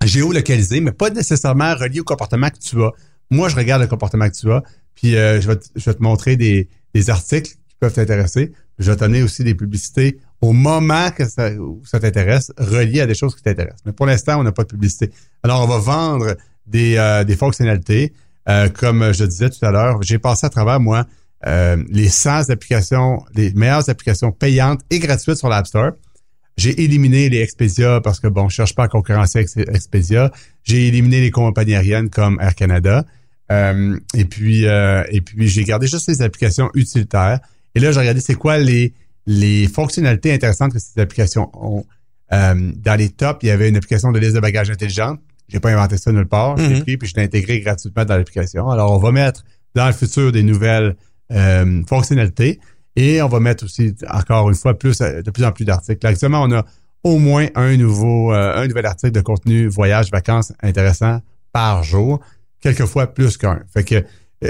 géolocalisée, 0.04 0.82
mais 0.82 0.92
pas 0.92 1.10
nécessairement 1.10 1.76
reliée 1.76 2.00
au 2.00 2.04
comportement 2.04 2.50
que 2.50 2.60
tu 2.60 2.82
as. 2.84 2.92
Moi, 3.32 3.50
je 3.50 3.56
regarde 3.56 3.82
le 3.82 3.88
comportement 3.88 4.30
que 4.30 4.36
tu 4.36 4.52
as, 4.52 4.64
puis 4.96 5.16
euh, 5.16 5.40
je, 5.42 5.48
vais 5.48 5.58
te, 5.58 5.66
je 5.76 5.86
vais 5.86 5.94
te 5.94 6.02
montrer 6.02 6.36
des, 6.36 6.68
des 6.94 7.10
articles 7.10 7.52
qui 7.52 7.76
peuvent 7.80 7.94
t'intéresser. 7.94 8.52
Je 8.80 8.92
vais 8.92 8.96
te 8.96 9.02
donner 9.02 9.24
aussi 9.24 9.44
des 9.44 9.56
publicités 9.56 10.20
au 10.42 10.54
moment 10.54 11.12
que 11.12 11.28
ça, 11.28 11.52
où 11.52 11.82
ça 11.86 12.00
t'intéresse, 12.00 12.52
reliées 12.58 13.02
à 13.02 13.08
des 13.08 13.14
choses 13.14 13.36
qui 13.36 13.44
t'intéressent. 13.44 13.82
Mais 13.86 13.92
pour 13.92 14.06
l'instant, 14.06 14.40
on 14.40 14.44
n'a 14.44 14.54
pas 14.54 14.64
de 14.64 14.70
publicité. 14.70 15.12
Alors, 15.44 15.64
on 15.64 15.68
va 15.68 15.78
vendre 15.78 16.38
des, 16.66 16.96
euh, 16.98 17.24
des 17.24 17.36
fonctionnalités. 17.36 18.14
Euh, 18.48 18.70
comme 18.70 19.12
je 19.12 19.26
disais 19.26 19.50
tout 19.50 19.64
à 19.66 19.72
l'heure, 19.72 20.02
j'ai 20.02 20.18
passé 20.18 20.46
à 20.46 20.50
travers, 20.50 20.80
moi, 20.80 21.06
euh, 21.46 21.82
les 21.90 22.10
100 22.10 22.50
applications, 22.50 23.24
les 23.34 23.54
meilleures 23.54 23.90
applications 23.90 24.32
payantes 24.32 24.82
et 24.90 25.00
gratuites 25.00 25.38
sur 25.38 25.50
l'App 25.50 25.68
Store. 25.68 25.92
J'ai 26.58 26.82
éliminé 26.84 27.30
les 27.30 27.40
Expedia 27.42 28.02
parce 28.02 28.20
que, 28.20 28.28
bon, 28.28 28.50
je 28.50 28.56
cherche 28.56 28.76
pas 28.76 28.84
à 28.84 28.88
concurrencer 28.90 29.40
Ex- 29.40 29.56
Expedia. 29.58 30.32
J'ai 30.64 30.88
éliminé 30.88 31.22
les 31.22 31.32
compagnies 31.32 31.76
aériennes 31.76 32.10
comme 32.10 32.38
Air 32.42 32.54
Canada. 32.56 33.06
Euh, 33.52 33.98
et 34.14 34.26
puis, 34.26 34.66
euh, 34.68 35.04
et 35.10 35.22
puis 35.22 35.48
j'ai 35.48 35.64
gardé 35.64 35.88
juste 35.88 36.08
les 36.10 36.22
applications 36.22 36.70
utilitaires. 36.74 37.40
Et 37.76 37.80
là, 37.80 37.92
j'ai 37.92 38.00
regardé 38.00 38.20
c'est 38.20 38.36
quoi 38.36 38.58
les, 38.58 38.94
les 39.26 39.68
fonctionnalités 39.68 40.34
intéressantes 40.34 40.74
que 40.74 40.80
ces 40.80 41.00
applications 41.00 41.50
ont. 41.54 41.86
Euh, 42.32 42.72
dans 42.76 42.96
les 42.96 43.10
tops, 43.10 43.40
il 43.44 43.48
y 43.48 43.52
avait 43.52 43.70
une 43.70 43.78
application 43.78 44.12
de 44.12 44.20
liste 44.20 44.36
de 44.36 44.40
bagages 44.40 44.70
intelligente. 44.70 45.20
J'ai 45.48 45.60
pas 45.60 45.72
inventé 45.72 45.98
ça 45.98 46.12
nulle 46.12 46.28
part. 46.28 46.58
Je 46.58 46.64
l'ai 46.68 46.76
Mhm. 46.76 46.82
pris 46.84 46.98
puis 46.98 47.08
je 47.10 47.16
l'ai 47.16 47.24
intégré 47.24 47.60
gratuitement 47.62 48.06
dans 48.06 48.18
l'application. 48.18 48.70
Alors, 48.70 48.92
on 48.92 49.00
va 49.00 49.12
mettre 49.12 49.44
dans 49.74 49.88
le 49.88 49.94
futur 49.94 50.32
des 50.32 50.44
nouvelles 50.44 50.96
fonctionnalités 51.88 52.60
et 53.00 53.22
on 53.22 53.30
va 53.30 53.40
mettre 53.40 53.64
aussi 53.64 53.96
encore 54.10 54.50
une 54.50 54.56
fois 54.56 54.78
plus 54.78 55.00
euh, 55.00 55.22
de 55.22 55.32
plus 55.32 55.46
en 55.46 55.54
plus 55.54 55.64
d'articles. 55.64 56.06
Actuellement, 56.06 56.44
on 56.44 56.52
a 56.52 56.66
au 57.04 57.18
moins 57.18 57.48
un 57.56 57.78
nouveau 57.78 58.34
euh, 58.34 58.62
un 58.62 58.68
nouvel 58.68 58.86
article 58.86 59.14
de 59.14 59.22
contenu 59.22 59.68
voyage 59.68 60.12
vacances 60.12 60.52
intéressant 60.62 61.22
par 61.54 61.84
jour, 61.84 62.20
quelquefois 62.60 63.08
plus 63.08 63.38
qu'un. 63.38 63.62
Fait 63.74 63.86
que 63.86 63.96
euh, 63.96 64.02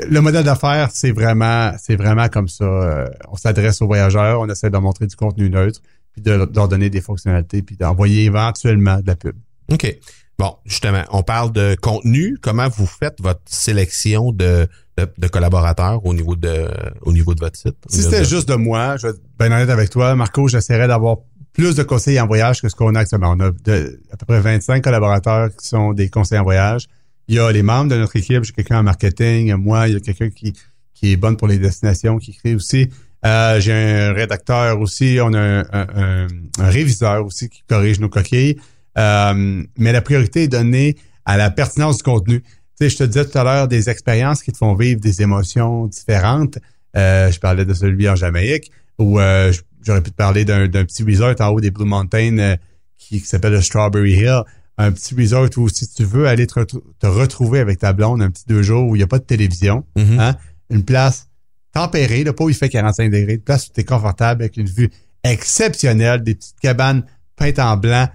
le 0.10 0.20
modèle 0.22 0.44
d'affaires, 0.44 0.90
c'est 0.92 1.12
vraiment 1.12 1.72
c'est 1.78 1.96
vraiment 1.96 2.28
comme 2.28 2.48
ça. 2.48 3.10
On 3.30 3.36
s'adresse 3.36 3.84
aux 3.84 3.88
voyageurs, 3.88 4.42
on 4.42 4.50
essaie 4.50 4.68
de 4.68 4.74
leur 4.74 4.82
montrer 4.82 5.06
du 5.06 5.16
contenu 5.16 5.50
neutre, 5.50 5.82
puis 6.12 6.22
de, 6.24 6.46
de 6.46 6.56
leur 6.56 6.68
donner 6.68 6.90
des 6.90 7.02
fonctionnalités, 7.02 7.62
puis 7.62 7.76
d'envoyer 7.76 8.26
éventuellement 8.26 9.00
de 9.00 9.08
la 9.08 9.16
pub. 9.16 9.36
OK. 9.72 9.96
Bon, 10.40 10.56
justement, 10.66 11.04
on 11.12 11.22
parle 11.22 11.52
de 11.52 11.76
contenu. 11.80 12.38
Comment 12.42 12.70
vous 12.70 12.88
faites 12.88 13.22
votre 13.22 13.42
sélection 13.46 14.32
de, 14.32 14.68
de, 15.00 15.08
de 15.18 15.28
collaborateurs 15.28 16.06
au 16.06 16.14
niveau 16.14 16.36
de 16.36 16.68
au 17.02 17.14
niveau 17.14 17.34
de 17.36 17.40
votre 17.40 17.58
site? 17.58 17.76
Si 17.90 18.02
c'était 18.04 18.20
de- 18.22 18.26
juste 18.26 18.48
de 18.50 18.56
moi, 18.56 18.98
je 18.98 19.08
vais 19.08 19.14
être 19.14 19.22
bien 19.40 19.52
honnête 19.52 19.70
avec 19.70 19.90
toi, 19.90 20.16
Marco, 20.16 20.48
j'essaierais 20.48 20.88
d'avoir 20.88 21.18
plus 21.54 21.76
de 21.76 21.84
conseillers 21.84 22.22
en 22.22 22.28
voyage 22.28 22.62
que 22.62 22.70
ce 22.70 22.76
qu'on 22.76 22.96
a 22.96 23.00
actuellement. 23.00 23.34
On 23.36 23.40
a 23.40 23.52
de- 23.52 24.02
à 24.12 24.18
peu 24.18 24.26
près 24.26 24.40
25 24.40 24.84
collaborateurs 24.84 25.50
qui 25.56 25.68
sont 25.68 25.94
des 25.94 26.10
conseillers 26.10 26.40
en 26.40 26.44
voyage. 26.44 26.88
Il 27.28 27.36
y 27.36 27.40
a 27.40 27.52
les 27.52 27.64
membres 27.64 27.90
de 27.92 27.98
notre 27.98 28.16
équipe, 28.16 28.44
j'ai 28.44 28.54
quelqu'un 28.54 28.80
en 28.80 28.84
marketing, 28.84 29.54
moi, 29.56 29.88
il 29.88 29.94
y 29.94 29.98
a 29.98 30.00
quelqu'un 30.00 30.30
qui, 30.30 30.54
qui 30.94 31.12
est 31.12 31.18
bonne 31.18 31.38
pour 31.38 31.48
les 31.48 31.58
destinations, 31.60 32.18
qui 32.18 32.32
écrit 32.32 32.56
aussi. 32.56 32.90
Euh, 33.26 33.60
j'ai 33.60 33.74
un 33.74 34.14
rédacteur 34.14 34.80
aussi, 34.80 35.20
on 35.22 35.34
a 35.34 35.40
un, 35.40 35.60
un- 35.60 35.88
un- 35.96 36.28
un 36.60 36.70
réviseur 36.70 37.26
aussi 37.26 37.50
qui 37.50 37.62
corrige 37.68 38.00
nos 38.00 38.10
coquilles. 38.10 38.58
Euh, 38.98 39.64
mais 39.78 39.92
la 39.92 40.02
priorité 40.02 40.44
est 40.44 40.48
donnée 40.48 40.96
à 41.26 41.38
la 41.38 41.52
pertinence 41.52 41.98
du 41.98 42.04
contenu. 42.04 42.44
Sais, 42.80 42.90
je 42.90 42.98
te 42.98 43.04
disais 43.04 43.26
tout 43.26 43.38
à 43.38 43.44
l'heure 43.44 43.68
des 43.68 43.90
expériences 43.90 44.42
qui 44.42 44.52
te 44.54 44.58
font 44.58 44.74
vivre 44.74 45.02
des 45.02 45.22
émotions 45.22 45.88
différentes. 45.88 46.58
Euh, 46.96 47.30
je 47.32 47.40
parlais 47.40 47.66
de 47.66 47.74
celui 47.74 48.08
en 48.08 48.16
Jamaïque, 48.16 48.72
où 48.98 49.20
euh, 49.20 49.52
j'aurais 49.86 50.02
pu 50.02 50.12
te 50.12 50.16
parler 50.16 50.46
d'un 50.46 50.68
petit 50.70 51.04
resort 51.04 51.36
en 51.42 51.48
haut 51.50 51.60
des 51.60 51.72
Blue 51.72 51.86
Mountains 51.86 52.38
euh, 52.38 52.56
qui, 52.98 53.20
qui 53.22 53.28
s'appelle 53.28 53.52
le 53.54 53.62
Strawberry 53.62 54.14
Hill. 54.14 54.44
Un 54.78 54.94
petit 54.94 55.14
resort 55.14 55.50
où 55.58 55.68
si 55.68 55.90
tu 55.94 56.06
veux 56.06 56.26
aller 56.28 56.48
te, 56.48 56.58
retrou- 56.58 56.82
te 57.00 57.06
retrouver 57.08 57.60
avec 57.60 57.80
ta 57.80 57.92
blonde 57.92 58.22
un 58.22 58.30
petit 58.32 58.46
deux 58.48 58.62
jours 58.64 58.88
où 58.88 58.96
il 58.96 59.00
n'y 59.00 59.04
a 59.04 59.08
pas 59.08 59.20
de 59.20 59.26
télévision, 59.26 59.84
Mhm. 59.98 60.18
hein, 60.20 60.36
une 60.70 60.86
place 60.86 61.28
tempérée, 61.74 62.24
là, 62.24 62.32
pas 62.32 62.46
où 62.46 62.50
il 62.50 62.56
fait 62.56 62.70
45 62.70 63.12
degrés, 63.12 63.34
une 63.34 63.42
place 63.42 63.68
où 63.68 63.72
tu 63.74 63.82
es 63.82 63.84
confortable 63.84 64.42
avec 64.44 64.56
une 64.56 64.68
vue 64.68 64.90
exceptionnelle, 65.26 66.24
des 66.24 66.36
petites 66.36 66.60
cabanes 66.62 67.04
peintes 67.36 67.60
en 67.60 67.76
blanc. 67.76 68.08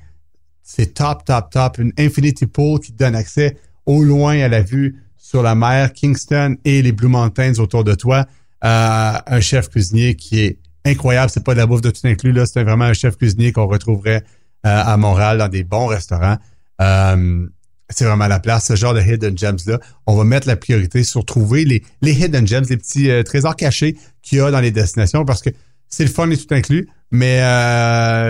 C'est 0.63 0.95
top, 0.95 1.25
top, 1.27 1.51
top. 1.51 1.77
Une 1.79 1.93
infinity 1.99 2.47
pool 2.47 2.81
qui 2.81 2.93
te 2.93 2.97
donne 2.97 3.15
accès 3.15 3.59
au 3.87 4.03
loin 4.03 4.39
à 4.41 4.49
la 4.49 4.63
vue 4.63 4.97
sur 5.17 5.43
la 5.43 5.55
mer, 5.55 5.93
Kingston 5.93 6.57
et 6.65 6.83
les 6.83 6.93
Blue 6.93 7.09
Mountains 7.09 7.55
autour 7.59 7.83
de 7.83 7.95
toi. 7.95 8.27
Euh, 8.65 9.13
un 9.27 9.41
chef 9.41 9.69
cuisinier 9.69 10.15
qui 10.15 10.41
est 10.41 10.59
incroyable. 10.85 11.31
C'est 11.31 11.45
pas 11.45 11.55
de 11.55 11.59
la 11.59 11.67
bouffe 11.67 11.81
de 11.81 11.91
tout 11.91 12.07
inclus, 12.07 12.33
là. 12.33 12.47
C'est 12.47 12.63
vraiment 12.63 12.85
un 12.85 12.93
chef 12.93 13.17
cuisinier 13.17 13.51
qu'on 13.51 13.67
retrouverait 13.67 14.23
euh, 14.67 14.83
à 14.85 14.97
Montréal 14.97 15.39
dans 15.39 15.49
des 15.49 15.65
bons 15.65 15.87
restaurants. 15.87 16.37
Euh, 16.81 17.47
c'est 17.91 18.05
vraiment 18.05 18.27
la 18.27 18.39
place, 18.39 18.67
ce 18.67 18.77
genre 18.77 18.95
de 18.95 19.01
hidden 19.01 19.37
gems-là. 19.37 19.81
On 20.07 20.15
va 20.15 20.25
mettre 20.25 20.47
la 20.47 20.57
priorité 20.57 21.05
sur 21.05 21.25
trouver 21.25 21.65
les, 21.65 21.83
les 22.01 22.13
hidden 22.13 22.47
gems, 22.47 22.65
les 22.71 22.77
petits 22.77 23.11
trésors 23.25 23.57
cachés 23.57 23.97
qu'il 24.23 24.39
y 24.39 24.41
a 24.41 24.51
dans 24.51 24.61
les 24.61 24.71
destinations 24.71 25.25
parce 25.25 25.43
que 25.43 25.51
c'est 25.89 26.05
le 26.05 26.11
fun 26.11 26.31
et 26.31 26.37
tout 26.37 26.53
inclus, 26.55 26.89
mais 27.11 27.39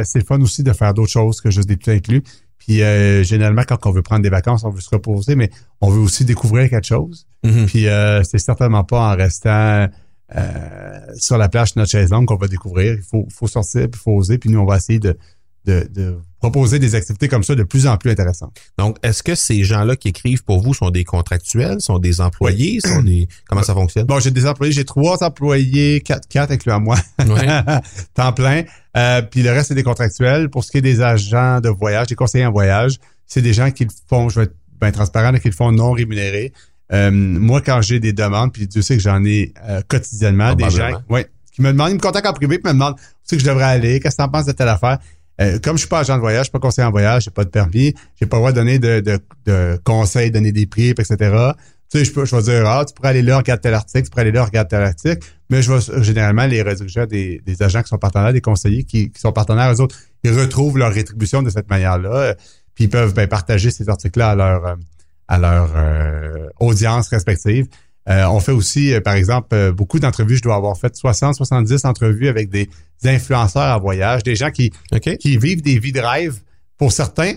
c'est 0.05 0.19
le 0.19 0.25
fun 0.25 0.41
aussi 0.41 0.65
de 0.65 0.73
faire 0.73 0.93
d'autres 0.93 1.13
choses 1.13 1.41
que 1.41 1.51
juste 1.51 1.69
des 1.69 1.77
tout 1.77 1.91
inclus. 1.91 2.23
Puis 2.67 2.83
euh, 2.83 3.23
généralement, 3.23 3.63
quand 3.67 3.87
on 3.87 3.91
veut 3.91 4.03
prendre 4.03 4.23
des 4.23 4.31
vacances, 4.31 4.65
on 4.65 4.71
veut 4.71 4.81
se 4.81 4.91
reposer, 4.91 5.37
mais 5.37 5.51
on 5.81 5.91
veut 5.91 6.01
aussi 6.01 6.25
découvrir 6.25 6.71
quelque 6.71 6.87
chose. 6.87 7.27
Mhm. 7.45 7.67
Puis 7.67 7.89
euh, 7.89 8.23
c'est 8.23 8.39
certainement 8.39 8.85
pas 8.85 9.13
en 9.13 9.17
restant 9.17 9.89
euh, 10.35 11.01
sur 11.17 11.37
la 11.37 11.49
plage 11.51 11.75
de 11.75 11.81
notre 11.81 11.91
chaise 11.91 12.11
longue 12.11 12.27
qu'on 12.27 12.37
va 12.37 12.49
découvrir. 12.49 12.95
Il 12.95 13.03
faut, 13.03 13.27
faut 13.31 13.47
sortir, 13.47 13.83
puis 13.91 14.01
il 14.01 14.03
faut 14.03 14.13
oser. 14.13 14.39
Puis 14.39 14.49
nous, 14.49 14.61
on 14.61 14.65
va 14.65 14.77
essayer 14.77 14.99
de, 14.99 15.17
de, 15.65 15.89
de 15.91 16.19
proposer 16.41 16.79
des 16.79 16.95
activités 16.95 17.27
comme 17.27 17.43
ça 17.43 17.55
de 17.55 17.63
plus 17.63 17.87
en 17.87 17.97
plus 17.97 18.11
intéressantes. 18.11 18.55
Donc, 18.79 18.99
est-ce 19.03 19.23
que 19.23 19.35
ces 19.35 19.65
gens-là 19.65 19.97
qui 19.97 20.09
écrivent 20.09 20.45
pour 20.45 20.61
vous 20.61 20.75
sont 20.75 20.91
des 20.91 21.05
contractuels, 21.05 21.81
sont 21.81 21.99
des 21.99 22.21
employés, 22.21 22.81
sont 22.81 23.03
des 23.03 23.29
comment 23.49 23.63
ça 23.63 23.73
fonctionne? 23.73 24.05
Bon, 24.05 24.21
j'ai 24.21 24.31
des 24.31 24.47
employés, 24.47 24.73
j'ai 24.73 24.85
trois 24.85 25.25
employés, 25.25 26.03
quatre, 26.03 26.29
quatre 26.29 26.51
incluant 26.51 26.81
moi, 26.81 26.97
temps 28.15 28.33
plein. 28.33 28.65
Euh, 28.97 29.23
puis 29.23 29.43
le 29.43 29.51
reste, 29.51 29.69
c'est 29.69 29.75
des 29.75 29.83
contractuels. 29.83 30.51
Pour 30.51 30.65
ce 30.65 30.71
qui 30.71 30.79
est 30.79 30.83
des 30.83 31.01
agents 31.01 31.61
de 31.61 31.71
voyage, 31.71 32.09
des 32.09 32.15
conseillers 32.15 32.47
en 32.47 32.53
voyage, 32.53 32.99
c'est 33.27 33.43
des 33.43 33.55
gens 33.55 33.71
qui 33.71 33.85
le 33.85 33.91
font, 34.09 34.29
je 34.29 34.41
vais 34.41 34.47
être 34.47 34.57
bien 34.81 34.93
transparent, 34.93 35.33
qui 35.39 35.49
le 35.49 35.55
font 35.55 35.73
non 35.73 35.93
rémunérés. 35.93 36.53
Euh, 36.93 37.11
moi, 37.11 37.63
quand 37.63 37.81
j'ai 37.81 38.01
des 38.01 38.13
demandes, 38.13 38.53
puis 38.53 38.67
Dieu 38.67 38.83
sait 38.83 38.97
que 38.97 39.03
j'en 39.03 39.25
ai 39.25 39.55
euh, 39.67 39.81
quotidiennement, 39.89 40.55
des 40.55 40.69
gens 40.69 41.01
ouais, 41.09 41.27
qui 41.53 41.63
me 41.63 41.73
demandent, 41.73 41.91
ils 41.91 41.95
me 41.95 42.01
contactent 42.01 42.27
en 42.27 42.35
privé, 42.35 42.59
puis 42.59 42.69
me 42.69 42.75
demandent 42.75 42.95
où 42.95 43.23
c'est 43.25 43.37
que 43.37 43.43
je 43.43 43.49
devrais 43.49 43.65
aller, 43.65 44.01
qu'est-ce 44.01 44.17
que 44.17 44.23
tu 44.23 44.27
en 44.27 44.29
penses 44.29 44.45
de 44.45 44.53
telle 44.53 44.69
affaire? 44.69 44.99
Euh, 45.41 45.59
comme 45.59 45.77
je 45.77 45.81
suis 45.81 45.89
pas 45.89 46.01
agent 46.01 46.15
de 46.15 46.21
voyage, 46.21 46.41
je 46.41 46.45
suis 46.45 46.53
pas 46.53 46.61
conseiller 46.61 46.87
en 46.87 46.91
voyage, 46.91 47.25
j'ai 47.25 47.31
pas 47.31 47.45
de 47.45 47.51
permis, 47.51 47.95
j'ai 48.21 48.27
pas 48.27 48.37
le 48.37 48.41
droit 48.41 48.53
de 48.53 48.57
donner 48.57 48.79
de, 48.79 49.01
de, 49.01 49.19
de 49.47 49.79
conseils, 49.85 50.31
donner 50.31 50.53
des 50.53 50.67
prix, 50.67 50.91
etc. 50.91 51.17
Tu 51.91 51.99
sais, 51.99 52.05
je, 52.05 52.13
peux, 52.13 52.25
je 52.25 52.37
vais 52.37 52.43
dire, 52.43 52.67
ah, 52.67 52.85
tu 52.85 52.95
pourrais 52.95 53.09
aller 53.09 53.23
là, 53.23 53.39
regarder 53.39 53.61
tel 53.61 53.75
article, 53.75 54.05
tu 54.05 54.11
pourrais 54.11 54.23
aller 54.23 54.33
là, 54.33 54.45
regarder 54.45 54.69
tel 54.69 54.83
article. 54.83 55.27
Mais 55.51 55.61
je 55.61 55.73
vais 55.73 56.03
généralement 56.03 56.47
les 56.47 56.63
rediriger 56.63 57.01
à 57.01 57.07
des, 57.07 57.41
agents 57.61 57.83
qui 57.83 57.89
sont 57.89 57.99
partenaires, 57.99 58.33
des 58.33 58.41
conseillers 58.41 58.85
qui, 58.85 59.13
sont 59.17 59.33
partenaires, 59.33 59.73
eux 59.73 59.81
autres, 59.81 59.97
ils 60.23 60.33
retrouvent 60.33 60.79
leur 60.79 60.93
rétribution 60.93 61.43
de 61.43 61.51
cette 61.51 61.69
manière-là. 61.69 62.35
Puis 62.75 62.85
ils 62.85 62.91
peuvent 62.91 63.15
ben, 63.15 63.29
partager 63.29 63.71
ces 63.71 63.89
articles-là 63.89 64.31
à 64.31 64.35
leur, 64.35 64.67
euh, 64.67 64.75
à 65.29 65.39
leur 65.39 65.71
euh, 65.77 66.49
audience 66.59 67.09
respective. 67.09 67.67
Euh, 68.09 68.27
on 68.27 68.41
fait 68.41 68.53
aussi, 68.53 68.93
par 69.03 69.15
exemple, 69.15 69.73
beaucoup 69.73 69.99
d'entrevues. 69.99 70.37
Je 70.37 70.43
dois 70.43 70.57
avoir 70.57 70.77
fait 70.77 70.95
60, 70.95 71.35
70 71.37 71.85
entrevues 71.85 72.29
avec 72.29 72.51
des 72.51 72.69
influenceurs 73.05 73.77
en 73.77 73.81
voyage, 73.81 74.23
des 74.23 74.37
gens 74.37 74.51
qui, 74.51 74.73
qui 75.21 75.39
vivent 75.39 75.63
des 75.63 75.79
vies 75.79 75.93
de 75.93 76.01
rêve. 76.01 76.41
Pour 76.77 76.93
certains, 76.93 77.35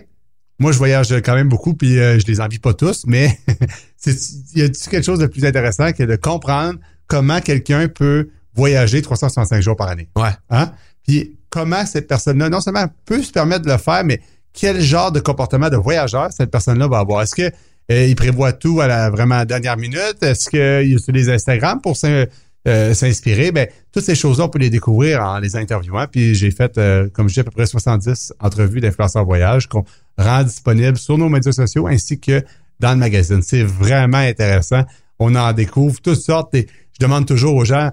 moi, 0.59 0.71
je 0.71 0.77
voyage 0.77 1.13
quand 1.23 1.35
même 1.35 1.47
beaucoup, 1.47 1.73
puis 1.73 1.95
je 1.95 2.25
les 2.27 2.41
envie 2.41 2.59
pas 2.59 2.73
tous, 2.73 3.05
mais 3.05 3.39
il 4.05 4.13
y 4.55 4.63
a 4.63 4.69
quelque 4.69 5.03
chose 5.03 5.19
de 5.19 5.27
plus 5.27 5.45
intéressant 5.45 5.93
que 5.93 6.03
de 6.03 6.15
comprendre 6.15 6.79
comment 7.07 7.39
quelqu'un 7.39 7.87
peut 7.87 8.29
voyager 8.53 9.01
365 9.01 9.61
jours 9.61 9.75
par 9.75 9.87
année? 9.87 10.09
Ouais. 10.15 10.31
Hein? 10.49 10.71
Puis 11.07 11.37
comment 11.49 11.85
cette 11.85 12.07
personne-là, 12.07 12.49
non 12.49 12.59
seulement 12.59 12.87
peut 13.05 13.23
se 13.23 13.31
permettre 13.31 13.65
de 13.65 13.71
le 13.71 13.77
faire, 13.77 14.03
mais 14.03 14.21
quel 14.53 14.81
genre 14.81 15.11
de 15.11 15.19
comportement 15.19 15.69
de 15.69 15.77
voyageur 15.77 16.31
cette 16.31 16.51
personne-là 16.51 16.87
va 16.87 16.99
avoir? 16.99 17.21
Est-ce 17.21 17.35
que 17.35 17.51
euh, 17.91 18.05
il 18.05 18.15
prévoit 18.15 18.53
tout 18.53 18.81
à 18.81 18.87
la 18.87 19.09
vraiment 19.09 19.45
dernière 19.45 19.77
minute? 19.77 20.17
Est-ce 20.21 20.49
qu'il 20.49 20.93
utilise 20.93 21.29
Instagram 21.29 21.79
pour 21.81 21.95
euh, 22.03 22.93
s'inspirer? 22.93 23.51
Ben, 23.51 23.67
toutes 23.93 24.03
ces 24.03 24.15
choses-là, 24.15 24.45
on 24.45 24.49
peut 24.49 24.59
les 24.59 24.69
découvrir 24.69 25.21
en 25.21 25.39
les 25.39 25.55
interviewant. 25.55 26.05
Puis 26.11 26.35
j'ai 26.35 26.51
fait, 26.51 26.77
euh, 26.77 27.07
comme 27.13 27.29
je 27.29 27.35
dis, 27.35 27.39
à 27.39 27.43
peu 27.45 27.51
près 27.51 27.65
70 27.65 28.33
entrevues 28.39 28.81
d'influenceurs 28.81 29.23
voyage 29.23 29.67
qu'on 29.67 29.85
rend 30.17 30.43
disponibles 30.43 30.97
sur 30.97 31.17
nos 31.17 31.29
médias 31.29 31.53
sociaux 31.53 31.87
ainsi 31.87 32.19
que 32.19 32.43
dans 32.79 32.91
le 32.91 32.97
magazine. 32.97 33.41
C'est 33.41 33.63
vraiment 33.63 34.17
intéressant. 34.17 34.83
On 35.19 35.33
en 35.35 35.53
découvre 35.53 36.01
toutes 36.01 36.21
sortes. 36.21 36.53
Et 36.55 36.67
je 36.99 37.05
demande 37.05 37.25
toujours 37.25 37.55
aux 37.55 37.65
gens, 37.65 37.91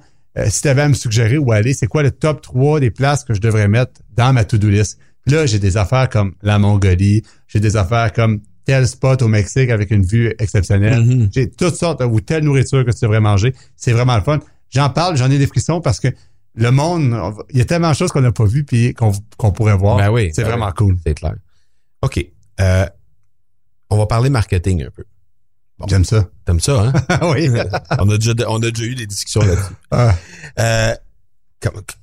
si 0.48 0.62
tu 0.62 0.68
avais 0.68 0.82
à 0.82 0.88
me 0.88 0.94
suggérer 0.94 1.38
où 1.38 1.52
aller, 1.52 1.72
c'est 1.72 1.86
quoi 1.86 2.02
le 2.02 2.10
top 2.10 2.42
3 2.42 2.80
des 2.80 2.90
places 2.90 3.22
que 3.22 3.32
je 3.32 3.40
devrais 3.40 3.68
mettre 3.68 3.92
dans 4.16 4.32
ma 4.32 4.44
to-do 4.44 4.68
list? 4.68 4.98
Là, 5.26 5.46
j'ai 5.46 5.58
des 5.58 5.76
affaires 5.76 6.08
comme 6.08 6.34
la 6.42 6.58
Mongolie, 6.58 7.22
j'ai 7.46 7.60
des 7.60 7.76
affaires 7.76 8.12
comme 8.12 8.40
tel 8.64 8.86
spot 8.88 9.22
au 9.22 9.28
Mexique 9.28 9.70
avec 9.70 9.90
une 9.90 10.04
vue 10.04 10.34
exceptionnelle. 10.38 11.02
Mm-hmm. 11.02 11.28
J'ai 11.32 11.50
toutes 11.50 11.76
sortes 11.76 12.02
ou 12.02 12.20
telle 12.20 12.44
nourriture 12.44 12.84
que 12.84 12.90
tu 12.90 13.00
devrais 13.02 13.20
manger. 13.20 13.54
C'est 13.76 13.92
vraiment 13.92 14.16
le 14.16 14.22
fun. 14.22 14.40
J'en 14.70 14.90
parle, 14.90 15.16
j'en 15.16 15.30
ai 15.30 15.38
des 15.38 15.46
frissons 15.46 15.80
parce 15.80 16.00
que 16.00 16.08
le 16.54 16.70
monde, 16.70 17.16
il 17.50 17.58
y 17.58 17.60
a 17.60 17.64
tellement 17.64 17.90
de 17.90 17.96
choses 17.96 18.12
qu'on 18.12 18.20
n'a 18.20 18.32
pas 18.32 18.44
vues 18.44 18.64
puis 18.64 18.94
qu'on 18.94 19.52
pourrait 19.52 19.76
voir. 19.76 19.96
Ben 19.96 20.10
oui, 20.10 20.30
c'est 20.32 20.42
ben 20.42 20.50
vraiment 20.50 20.72
cool. 20.72 20.96
C'est 21.04 21.14
clair. 21.14 21.34
OK. 22.02 22.24
Euh, 22.60 22.86
on 23.90 23.96
va 23.96 24.06
parler 24.06 24.30
marketing 24.30 24.84
un 24.84 24.90
peu. 24.90 25.04
J'aime 25.88 26.04
ça. 26.04 26.28
T'aimes 26.44 26.60
ça, 26.60 26.82
hein? 26.82 26.92
oui. 27.34 27.48
on, 27.98 28.08
a 28.08 28.18
déjà, 28.18 28.32
on 28.48 28.62
a 28.62 28.70
déjà 28.70 28.84
eu 28.84 28.94
des 28.94 29.06
discussions 29.06 29.40
là-dessus. 29.40 29.74
Ah. 29.90 30.14
Euh, 30.58 30.94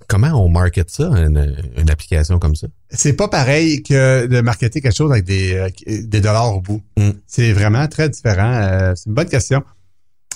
comment 0.07 0.43
on 0.43 0.49
market 0.49 0.89
ça, 0.89 1.05
une, 1.05 1.89
application 1.89 2.39
comme 2.39 2.55
ça? 2.55 2.67
C'est 2.89 3.13
pas 3.13 3.27
pareil 3.27 3.83
que 3.83 4.27
de 4.27 4.41
marketer 4.41 4.81
quelque 4.81 4.95
chose 4.95 5.11
avec 5.11 5.25
des, 5.25 5.53
euh, 5.53 5.69
des 5.87 6.21
dollars 6.21 6.55
au 6.55 6.61
bout. 6.61 6.81
Mm. 6.97 7.11
C'est 7.27 7.53
vraiment 7.53 7.87
très 7.87 8.09
différent. 8.09 8.53
Euh, 8.53 8.93
c'est 8.95 9.07
une 9.07 9.13
bonne 9.13 9.29
question. 9.29 9.63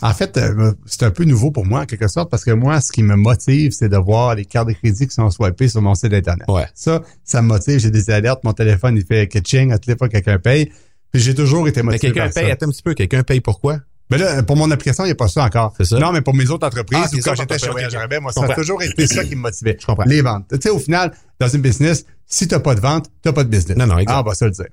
En 0.01 0.13
fait, 0.13 0.37
euh, 0.37 0.73
c'est 0.85 1.03
un 1.03 1.11
peu 1.11 1.23
nouveau 1.23 1.51
pour 1.51 1.65
moi 1.65 1.81
en 1.81 1.85
quelque 1.85 2.07
sorte 2.07 2.29
parce 2.29 2.43
que 2.43 2.51
moi, 2.51 2.81
ce 2.81 2.91
qui 2.91 3.01
me 3.01 3.15
motive, 3.15 3.71
c'est 3.71 3.87
de 3.87 3.97
voir 3.97 4.35
les 4.35 4.45
cartes 4.45 4.67
de 4.67 4.73
crédit 4.73 5.07
qui 5.07 5.13
sont 5.13 5.29
swipées 5.29 5.69
sur 5.69 5.81
mon 5.81 5.95
site 5.95 6.13
internet. 6.13 6.45
Ouais. 6.49 6.65
Ça, 6.73 7.01
ça 7.23 7.41
me 7.41 7.47
motive. 7.47 7.79
J'ai 7.79 7.91
des 7.91 8.09
alertes. 8.09 8.43
Mon 8.43 8.53
téléphone, 8.53 8.97
il 8.97 9.05
fait 9.05 9.27
catching 9.27 9.71
à 9.71 9.77
toutes 9.77 9.87
les 9.87 9.97
fois 9.97 10.07
que 10.07 10.13
quelqu'un 10.13 10.37
paye. 10.37 10.71
Puis 11.11 11.21
j'ai 11.21 11.33
toujours 11.33 11.67
été 11.67 11.81
motivé. 11.81 12.09
Mais 12.09 12.13
quelqu'un 12.13 12.29
paye, 12.29 12.51
attends 12.51 12.67
un 12.67 12.71
petit 12.71 12.83
peu. 12.83 12.93
Quelqu'un 12.93 13.23
paye 13.23 13.39
pourquoi? 13.39 13.79
Mais 14.09 14.17
là, 14.17 14.43
pour 14.43 14.55
mon 14.55 14.69
application, 14.69 15.03
il 15.03 15.07
n'y 15.07 15.13
a 15.13 15.15
pas 15.15 15.27
ça 15.27 15.43
encore. 15.43 15.73
C'est 15.77 15.85
ça? 15.85 15.97
Non, 15.97 16.11
mais 16.11 16.21
pour 16.21 16.35
mes 16.35 16.49
autres 16.49 16.67
entreprises, 16.67 17.07
ah, 17.11 17.15
ou 17.15 17.19
quand 17.21 17.35
j'étais 17.35 17.57
chez 17.57 17.69
Voyage 17.69 17.97
moi, 18.21 18.31
ça 18.31 18.43
a 18.43 18.53
toujours 18.53 18.81
été 18.83 19.07
ça 19.07 19.23
qui 19.23 19.35
me 19.35 19.41
motivait. 19.41 19.77
Je 19.79 19.85
comprends. 19.85 20.03
Les 20.05 20.21
ventes. 20.21 20.45
Tu 20.49 20.57
sais, 20.61 20.69
au 20.69 20.79
final, 20.79 21.11
dans 21.39 21.47
une 21.47 21.61
business, 21.61 22.05
si 22.27 22.47
t'as 22.47 22.59
pas 22.59 22.75
de 22.75 22.81
vente, 22.81 23.09
t'as 23.21 23.33
pas 23.33 23.43
de 23.43 23.49
business. 23.49 23.77
Non, 23.77 23.87
non, 23.87 23.97
exact. 23.97 24.15
Ah, 24.15 24.21
on 24.21 24.29
va 24.29 24.35
ça 24.35 24.45
le 24.45 24.51
dire. 24.51 24.67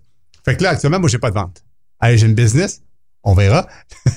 Fait 0.45 0.57
que 0.57 0.63
là, 0.63 0.71
actuellement, 0.71 1.01
moi, 1.01 1.09
j'ai 1.09 1.19
pas 1.19 1.31
de 1.31 1.35
vente. 1.35 1.65
Allez, 2.01 2.19
j'ai 2.19 2.27
une 2.27 2.35
business. 2.35 2.83
On 3.25 3.35
verra. 3.35 3.67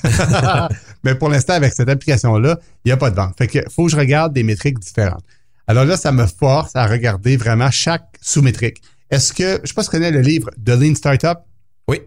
mais 1.03 1.15
pour 1.15 1.29
l'instant, 1.29 1.53
avec 1.53 1.73
cette 1.73 1.89
application-là, 1.89 2.59
il 2.83 2.89
n'y 2.89 2.91
a 2.91 2.97
pas 2.97 3.11
de 3.11 3.15
vente. 3.15 3.35
Fait 3.37 3.47
que 3.47 3.59
faut 3.69 3.85
que 3.85 3.91
je 3.91 3.97
regarde 3.97 4.33
des 4.33 4.43
métriques 4.43 4.79
différentes. 4.79 5.23
Alors 5.67 5.85
là, 5.85 5.95
ça 5.97 6.11
me 6.11 6.25
force 6.25 6.75
à 6.75 6.85
regarder 6.87 7.37
vraiment 7.37 7.71
chaque 7.71 8.17
sous-métrique. 8.21 8.81
Est-ce 9.09 9.33
que, 9.33 9.61
je 9.63 9.67
sais 9.67 9.73
pas 9.73 9.83
si 9.83 9.89
tu 9.89 9.95
connais 9.95 10.11
le 10.11 10.21
livre 10.21 10.49
The 10.63 10.69
Lean 10.69 10.95
Startup? 10.95 11.37
Oui. 11.87 12.01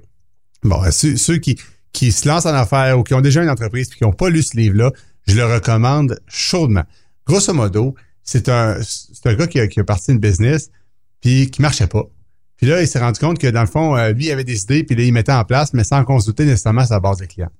Bon, 0.63 0.83
ceux, 0.91 1.17
ceux 1.17 1.39
qui, 1.39 1.59
qui 1.93 2.13
se 2.13 2.29
lancent 2.29 2.47
en 2.47 2.55
affaires 2.55 2.99
ou 2.99 3.03
qui 3.03 3.15
ont 3.15 3.21
déjà 3.21 3.43
une 3.43 3.51
entreprise 3.51 3.89
et 3.93 3.97
qui 3.97 4.05
n'ont 4.05 4.13
pas 4.13 4.31
lu 4.31 4.43
ce 4.43 4.57
livre-là, 4.57 4.93
je 5.27 5.35
le 5.35 5.45
recommande 5.45 6.19
chaudement. 6.27 6.85
Grosso 7.27 7.53
modo, 7.53 7.95
c'est 8.23 8.49
un, 8.49 8.77
c'est 8.83 9.27
un 9.27 9.35
gars 9.35 9.47
qui 9.47 9.61
a, 9.61 9.69
qui 9.69 9.81
a 9.81 9.85
parti 9.85 10.13
une 10.13 10.19
business 10.19 10.71
puis 11.21 11.51
qui 11.51 11.63
marchait 11.63 11.87
pas. 11.87 12.05
Puis 12.57 12.67
là, 12.67 12.83
il 12.83 12.89
s'est 12.89 12.99
rendu 12.99 13.21
compte 13.21 13.39
que 13.39 13.47
dans 13.47 13.61
le 13.61 13.67
fond, 13.67 13.97
euh, 13.97 14.13
lui, 14.13 14.27
il 14.27 14.33
avait 14.33 14.45
des 14.45 14.63
idées, 14.63 14.83
puis 14.83 14.97
là, 14.97 15.05
il 15.05 15.13
mettait 15.13 15.33
en 15.33 15.45
place, 15.45 15.73
mais 15.73 15.85
sans 15.85 16.05
consulter 16.05 16.45
nécessairement 16.45 16.85
sa 16.85 16.99
base 17.01 17.19
de 17.19 17.27
clients. 17.27 17.51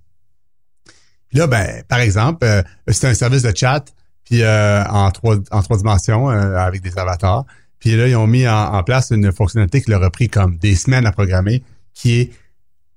Puis 1.29 1.39
là, 1.39 1.47
ben, 1.47 1.83
par 1.89 2.01
exemple, 2.01 2.45
euh, 2.45 2.63
c'était 2.89 3.07
un 3.07 3.15
service 3.15 3.43
de 3.43 3.53
chat, 3.55 3.85
puis 4.25 4.43
euh, 4.43 4.85
en 4.85 5.11
trois 5.11 5.37
en 5.51 5.63
trois 5.63 5.77
dimensions 5.77 6.29
avec 6.29 6.83
des 6.83 6.99
avatars. 6.99 7.45
Puis 7.79 7.97
là, 7.97 8.09
ils 8.09 8.17
ont 8.17 8.27
mis 8.27 8.49
en, 8.49 8.75
en 8.75 8.83
place 8.83 9.11
une 9.11 9.31
fonctionnalité 9.33 9.81
qui 9.81 9.91
leur 9.91 10.03
a 10.03 10.11
pris 10.11 10.29
comme 10.29 10.59
des 10.59 10.75
semaines 10.75 11.07
à 11.07 11.13
programmer, 11.13 11.63
qui 11.95 12.21
est 12.21 12.31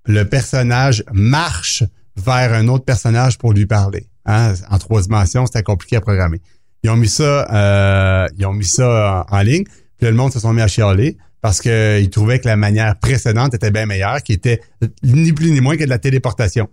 le 0.05 0.23
personnage 0.23 1.03
marche 1.11 1.83
vers 2.15 2.53
un 2.53 2.67
autre 2.67 2.85
personnage 2.85 3.37
pour 3.37 3.53
lui 3.53 3.65
parler. 3.65 4.07
Hein? 4.25 4.53
En 4.69 4.77
trois 4.77 5.01
dimensions, 5.01 5.45
c'était 5.45 5.63
compliqué 5.63 5.95
à 5.95 6.01
programmer. 6.01 6.41
Ils 6.83 6.89
ont 6.89 6.95
mis 6.95 7.09
ça, 7.09 7.47
euh, 7.51 8.27
ils 8.37 8.45
ont 8.45 8.53
mis 8.53 8.65
ça 8.65 9.25
en, 9.29 9.41
ligne, 9.41 9.63
puis 9.97 10.07
le 10.07 10.13
monde 10.13 10.33
se 10.33 10.39
sont 10.39 10.53
mis 10.53 10.61
à 10.61 10.67
chialer 10.67 11.17
parce 11.41 11.61
qu'ils 11.61 12.09
trouvaient 12.09 12.39
que 12.39 12.47
la 12.47 12.55
manière 12.55 12.97
précédente 12.99 13.53
était 13.53 13.71
bien 13.71 13.85
meilleure, 13.85 14.21
qui 14.23 14.33
était 14.33 14.61
ni 15.03 15.33
plus 15.33 15.51
ni 15.51 15.61
moins 15.61 15.77
que 15.77 15.83
de 15.83 15.89
la 15.89 15.99
téléportation. 15.99 16.69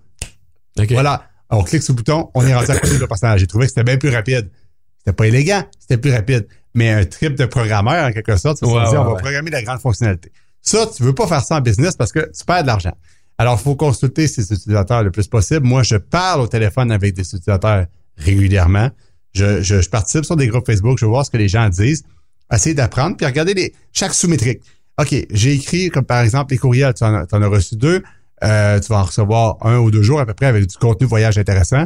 Voilà, 0.90 1.24
on 1.50 1.62
clique 1.62 1.82
sur 1.82 1.92
le 1.94 1.96
bouton, 1.96 2.30
on 2.34 2.46
est 2.46 2.54
rendu 2.54 2.70
à 2.70 2.78
côté 2.78 2.98
du 2.98 3.06
personnage. 3.06 3.40
J'ai 3.40 3.46
trouvé 3.46 3.66
que 3.66 3.70
c'était 3.70 3.84
bien 3.84 3.96
plus 3.96 4.10
rapide. 4.10 4.50
C'était 4.98 5.12
pas 5.12 5.26
élégant, 5.26 5.62
c'était 5.78 5.96
plus 5.96 6.12
rapide. 6.12 6.46
Mais 6.74 6.90
un 6.90 7.04
trip 7.04 7.34
de 7.34 7.46
programmeur, 7.46 8.08
en 8.08 8.12
quelque 8.12 8.36
sorte, 8.36 8.58
ça 8.58 8.66
veut 8.66 8.72
dire 8.72 9.00
on 9.00 9.12
va 9.12 9.14
programmer 9.14 9.50
la 9.50 9.62
grande 9.62 9.80
fonctionnalité. 9.80 10.30
Ça, 10.60 10.86
tu 10.94 11.02
veux 11.02 11.14
pas 11.14 11.26
faire 11.26 11.42
ça 11.42 11.56
en 11.56 11.60
business 11.60 11.96
parce 11.96 12.12
que 12.12 12.30
tu 12.36 12.44
perds 12.44 12.62
de 12.62 12.66
l'argent. 12.66 12.92
Alors, 13.38 13.56
il 13.60 13.62
faut 13.62 13.76
consulter 13.76 14.26
ces 14.26 14.52
utilisateurs 14.52 15.04
le 15.04 15.12
plus 15.12 15.28
possible. 15.28 15.64
Moi, 15.64 15.84
je 15.84 15.96
parle 15.96 16.40
au 16.40 16.48
téléphone 16.48 16.90
avec 16.90 17.14
des 17.14 17.22
utilisateurs 17.22 17.86
régulièrement. 18.16 18.90
Je, 19.32 19.88
participe 19.88 20.24
sur 20.24 20.36
des 20.36 20.48
groupes 20.48 20.66
Facebook, 20.66 20.98
je 20.98 21.06
vois 21.06 21.22
ce 21.22 21.30
que 21.30 21.36
les 21.36 21.48
gens 21.48 21.68
disent, 21.68 22.02
essayer 22.52 22.74
d'apprendre, 22.74 23.16
puis 23.16 23.24
regarder 23.24 23.54
les, 23.54 23.72
chaque 23.92 24.12
sous-métrique. 24.12 24.60
OK, 25.00 25.14
j'ai 25.30 25.54
écrit, 25.54 25.90
comme 25.90 26.04
par 26.04 26.22
exemple, 26.22 26.52
les 26.52 26.58
courriels, 26.58 26.92
tu 26.94 27.04
en, 27.04 27.14
as 27.14 27.46
reçu 27.46 27.76
deux, 27.76 28.02
euh, 28.42 28.80
tu 28.80 28.88
vas 28.88 28.98
en 28.98 29.04
recevoir 29.04 29.58
un 29.60 29.78
ou 29.78 29.92
deux 29.92 30.02
jours 30.02 30.18
à 30.18 30.26
peu 30.26 30.34
près 30.34 30.46
avec 30.46 30.66
du 30.66 30.76
contenu 30.76 31.06
voyage 31.06 31.38
intéressant. 31.38 31.84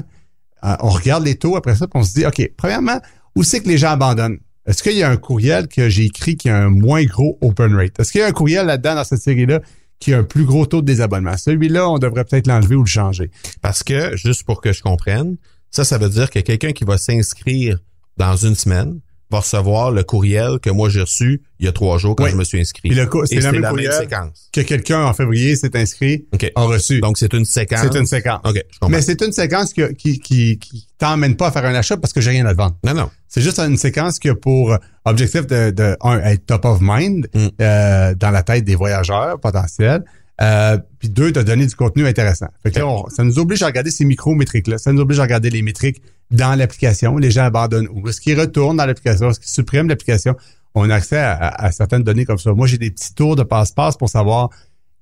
Euh, 0.65 0.77
on 0.81 0.89
regarde 0.89 1.25
les 1.25 1.35
taux 1.35 1.57
après 1.57 1.75
ça, 1.75 1.87
puis 1.87 2.01
on 2.01 2.05
se 2.05 2.15
dit, 2.15 2.25
OK, 2.25 2.51
premièrement, 2.57 2.99
où 3.37 3.43
c'est 3.43 3.61
que 3.61 3.69
les 3.69 3.77
gens 3.77 3.91
abandonnent? 3.91 4.39
Est-ce 4.65 4.83
qu'il 4.83 4.97
y 4.97 5.03
a 5.03 5.11
un 5.11 5.17
courriel 5.17 5.67
que 5.67 5.89
j'ai 5.89 6.05
écrit 6.05 6.37
qui 6.37 6.49
a 6.49 6.57
un 6.57 6.71
moins 6.71 7.05
gros 7.05 7.37
open 7.43 7.75
rate? 7.75 7.99
Est-ce 7.99 8.13
qu'il 8.13 8.21
y 8.21 8.25
a 8.25 8.29
un 8.29 8.33
courriel 8.33 8.67
là-dedans 8.67 8.95
dans 8.95 9.05
cette 9.05 9.21
série-là 9.21 9.61
qui 10.03 10.13
a 10.13 10.19
un 10.19 10.25
plus 10.25 10.45
gros 10.45 10.67
taux 10.67 10.81
de 10.81 10.87
désabonnement. 10.87 11.37
Celui-là, 11.37 11.89
on 11.89 11.99
devrait 11.99 12.25
peut-être 12.25 12.49
l'enlever 12.49 12.75
ou 12.75 12.83
le 12.83 12.89
changer. 12.89 13.31
Parce 13.61 13.85
que, 13.85 14.17
juste 14.17 14.43
pour 14.43 14.61
que 14.61 14.73
je 14.73 14.83
comprenne, 14.83 15.37
ça, 15.71 15.85
ça 15.85 15.97
veut 15.97 16.09
dire 16.09 16.29
que 16.29 16.41
quelqu'un 16.41 16.73
qui 16.73 16.83
va 16.83 16.99
s'inscrire 16.99 17.79
dans 18.17 18.35
une 18.35 18.57
semaine 18.57 18.99
va 19.33 19.41
recevoir 19.41 19.91
le 19.91 20.05
courriel 20.05 20.59
que 20.61 20.71
moi 20.71 20.89
j'ai 20.89 21.01
reçu 21.01 21.43
il 21.59 21.67
y 21.67 21.69
a 21.69 21.73
trois 21.73 21.99
jours 21.99 22.17
quand 22.17 22.27
je 22.27 22.37
me 22.37 22.45
suis 22.45 22.61
inscrit. 22.61 22.89
Puis 22.89 22.99
le 22.99 23.09
c'est 23.25 23.41
la, 23.41 23.53
même, 23.53 23.63
la 23.63 23.93
séquence. 23.93 24.49
Que 24.53 24.61
quelqu'un 24.61 25.05
en 25.05 25.15
février 25.15 25.57
s'est 25.57 25.77
inscrit, 25.77 26.27
a 26.55 26.63
reçu. 26.63 27.01
Donc 27.01 27.19
c'est 27.19 27.33
une 27.33 27.45
séquence. 27.45 27.81
C'est 27.83 27.99
une 27.99 28.07
séquence. 28.07 28.41
Mais 28.89 29.01
c'est 29.01 29.21
une 29.23 29.33
séquence 29.33 29.73
qui, 29.73 29.83
qui, 29.95 30.19
qui, 30.19 30.59
qui 30.59 30.89
t'emmène 30.99 31.37
pas 31.37 31.49
à 31.49 31.53
faire 31.53 31.65
un 31.65 31.75
achat 31.75 31.97
parce 31.97 32.13
que 32.13 32.21
j'ai 32.21 32.31
rien 32.31 32.47
à 32.47 32.53
te 32.53 32.59
vendre. 32.59 32.77
Non, 32.85 32.95
non. 32.95 33.11
C'est 33.29 33.41
juste 33.41 33.59
une 33.59 33.77
séquence 33.77 34.19
qui 34.19 34.29
a 34.29 34.35
pour 34.35 34.77
objectif 35.05 35.47
de, 35.47 35.71
de 35.71 35.97
un, 36.03 36.19
être 36.21 36.47
top 36.47 36.65
of 36.65 36.79
mind 36.81 37.29
mm. 37.33 37.47
euh, 37.61 38.15
dans 38.15 38.31
la 38.31 38.43
tête 38.43 38.65
des 38.65 38.75
voyageurs 38.75 39.41
potentiels. 39.41 40.05
Euh, 40.43 40.79
puis 40.99 41.09
deux, 41.09 41.31
de 41.31 41.43
donner 41.43 41.67
du 41.67 41.75
contenu 41.77 42.07
intéressant. 42.07 42.49
Fait 42.63 42.71
que 42.71 42.79
là, 42.81 43.03
ça 43.09 43.23
nous 43.23 43.39
oblige 43.39 43.63
à 43.63 43.67
regarder 43.67 43.91
ces 43.91 44.05
micro-métriques-là. 44.05 44.79
Ça 44.79 44.93
nous 44.93 45.01
oblige 45.01 45.21
à 45.21 45.23
regarder 45.23 45.51
les 45.51 45.63
métriques 45.63 46.03
dans 46.31 46.59
l'application. 46.59 47.17
Les 47.17 47.31
gens 47.31 47.45
abandonnent 47.45 47.89
où? 47.93 48.09
Est-ce 48.09 48.21
qu'ils 48.21 48.39
retournent 48.39 48.77
dans 48.77 48.87
l'application? 48.87 49.31
Est-ce 49.31 49.41
qu'ils 49.41 49.51
suppriment 49.51 49.89
l'application? 49.89 50.35
On 50.75 50.89
a 50.91 50.95
accès 50.95 51.19
à, 51.19 51.71
certaines 51.71 52.03
données 52.03 52.25
comme 52.25 52.39
ça. 52.39 52.53
Moi, 52.55 52.67
j'ai 52.67 52.79
des 52.79 52.91
petits 52.91 53.15
tours 53.15 53.37
de 53.37 53.43
passe-passe 53.43 53.97
pour 53.97 54.09
savoir 54.09 54.49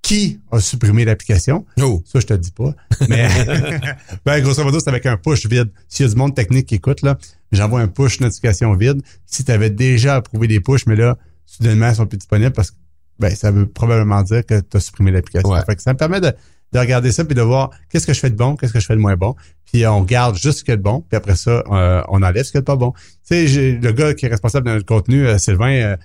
qui 0.02 0.40
a 0.50 0.58
supprimé 0.60 1.04
l'application. 1.04 1.64
Oh. 1.80 2.02
Ça, 2.04 2.18
je 2.20 2.26
te 2.26 2.34
dis 2.34 2.50
pas. 2.50 2.74
Mais 3.08 3.28
ben, 4.24 4.40
grosso 4.42 4.64
modo, 4.64 4.80
c'est 4.80 4.88
avec 4.88 5.06
un 5.06 5.16
push 5.16 5.46
vide. 5.46 5.70
S'il 5.88 6.06
y 6.06 6.08
a 6.08 6.12
du 6.12 6.18
monde 6.18 6.34
technique 6.34 6.66
qui 6.66 6.74
écoute, 6.74 7.02
là, 7.02 7.18
j'envoie 7.52 7.80
un 7.80 7.88
push 7.88 8.18
notification 8.20 8.74
vide. 8.74 9.00
Si 9.26 9.44
tu 9.44 9.52
avais 9.52 9.70
déjà 9.70 10.16
approuvé 10.16 10.48
des 10.48 10.58
pushs, 10.58 10.86
mais 10.86 10.96
là, 10.96 11.16
soudainement, 11.46 11.90
ils 11.90 11.94
sont 11.94 12.06
plus 12.06 12.18
disponibles 12.18 12.52
parce 12.52 12.72
que 12.72 12.76
ben, 13.20 13.34
ça 13.34 13.50
veut 13.50 13.66
probablement 13.66 14.22
dire 14.22 14.44
que 14.44 14.60
tu 14.60 14.76
as 14.76 14.80
supprimé 14.80 15.12
l'application. 15.12 15.54
Fait 15.64 15.76
que 15.76 15.82
ça 15.82 15.92
me 15.92 15.98
permet 15.98 16.20
de, 16.20 16.32
de 16.72 16.78
regarder 16.78 17.12
ça 17.12 17.24
puis 17.24 17.34
de 17.34 17.42
voir 17.42 17.70
qu'est-ce 17.88 18.06
que 18.06 18.12
je 18.12 18.20
fais 18.20 18.30
de 18.30 18.36
bon, 18.36 18.56
qu'est-ce 18.56 18.72
que 18.72 18.80
je 18.80 18.86
fais 18.86 18.94
de 18.94 19.00
moins 19.00 19.16
bon. 19.16 19.34
Puis 19.66 19.86
on 19.86 20.02
garde 20.02 20.36
juste 20.36 20.60
ce 20.60 20.64
qui 20.64 20.70
est 20.70 20.76
de 20.76 20.82
bon, 20.82 21.02
puis 21.08 21.16
après 21.16 21.36
ça, 21.36 21.62
euh, 21.70 22.02
on 22.08 22.22
enlève 22.22 22.44
ce 22.44 22.52
qui 22.52 22.58
est 22.58 22.62
pas 22.62 22.76
bon. 22.76 22.92
Tu 23.28 23.48
sais, 23.48 23.72
le 23.72 23.92
gars 23.92 24.14
qui 24.14 24.26
est 24.26 24.28
responsable 24.28 24.66
de 24.66 24.72
notre 24.74 24.86
contenu, 24.86 25.26
euh, 25.26 25.38
Sylvain, 25.38 25.72
euh, 25.72 25.96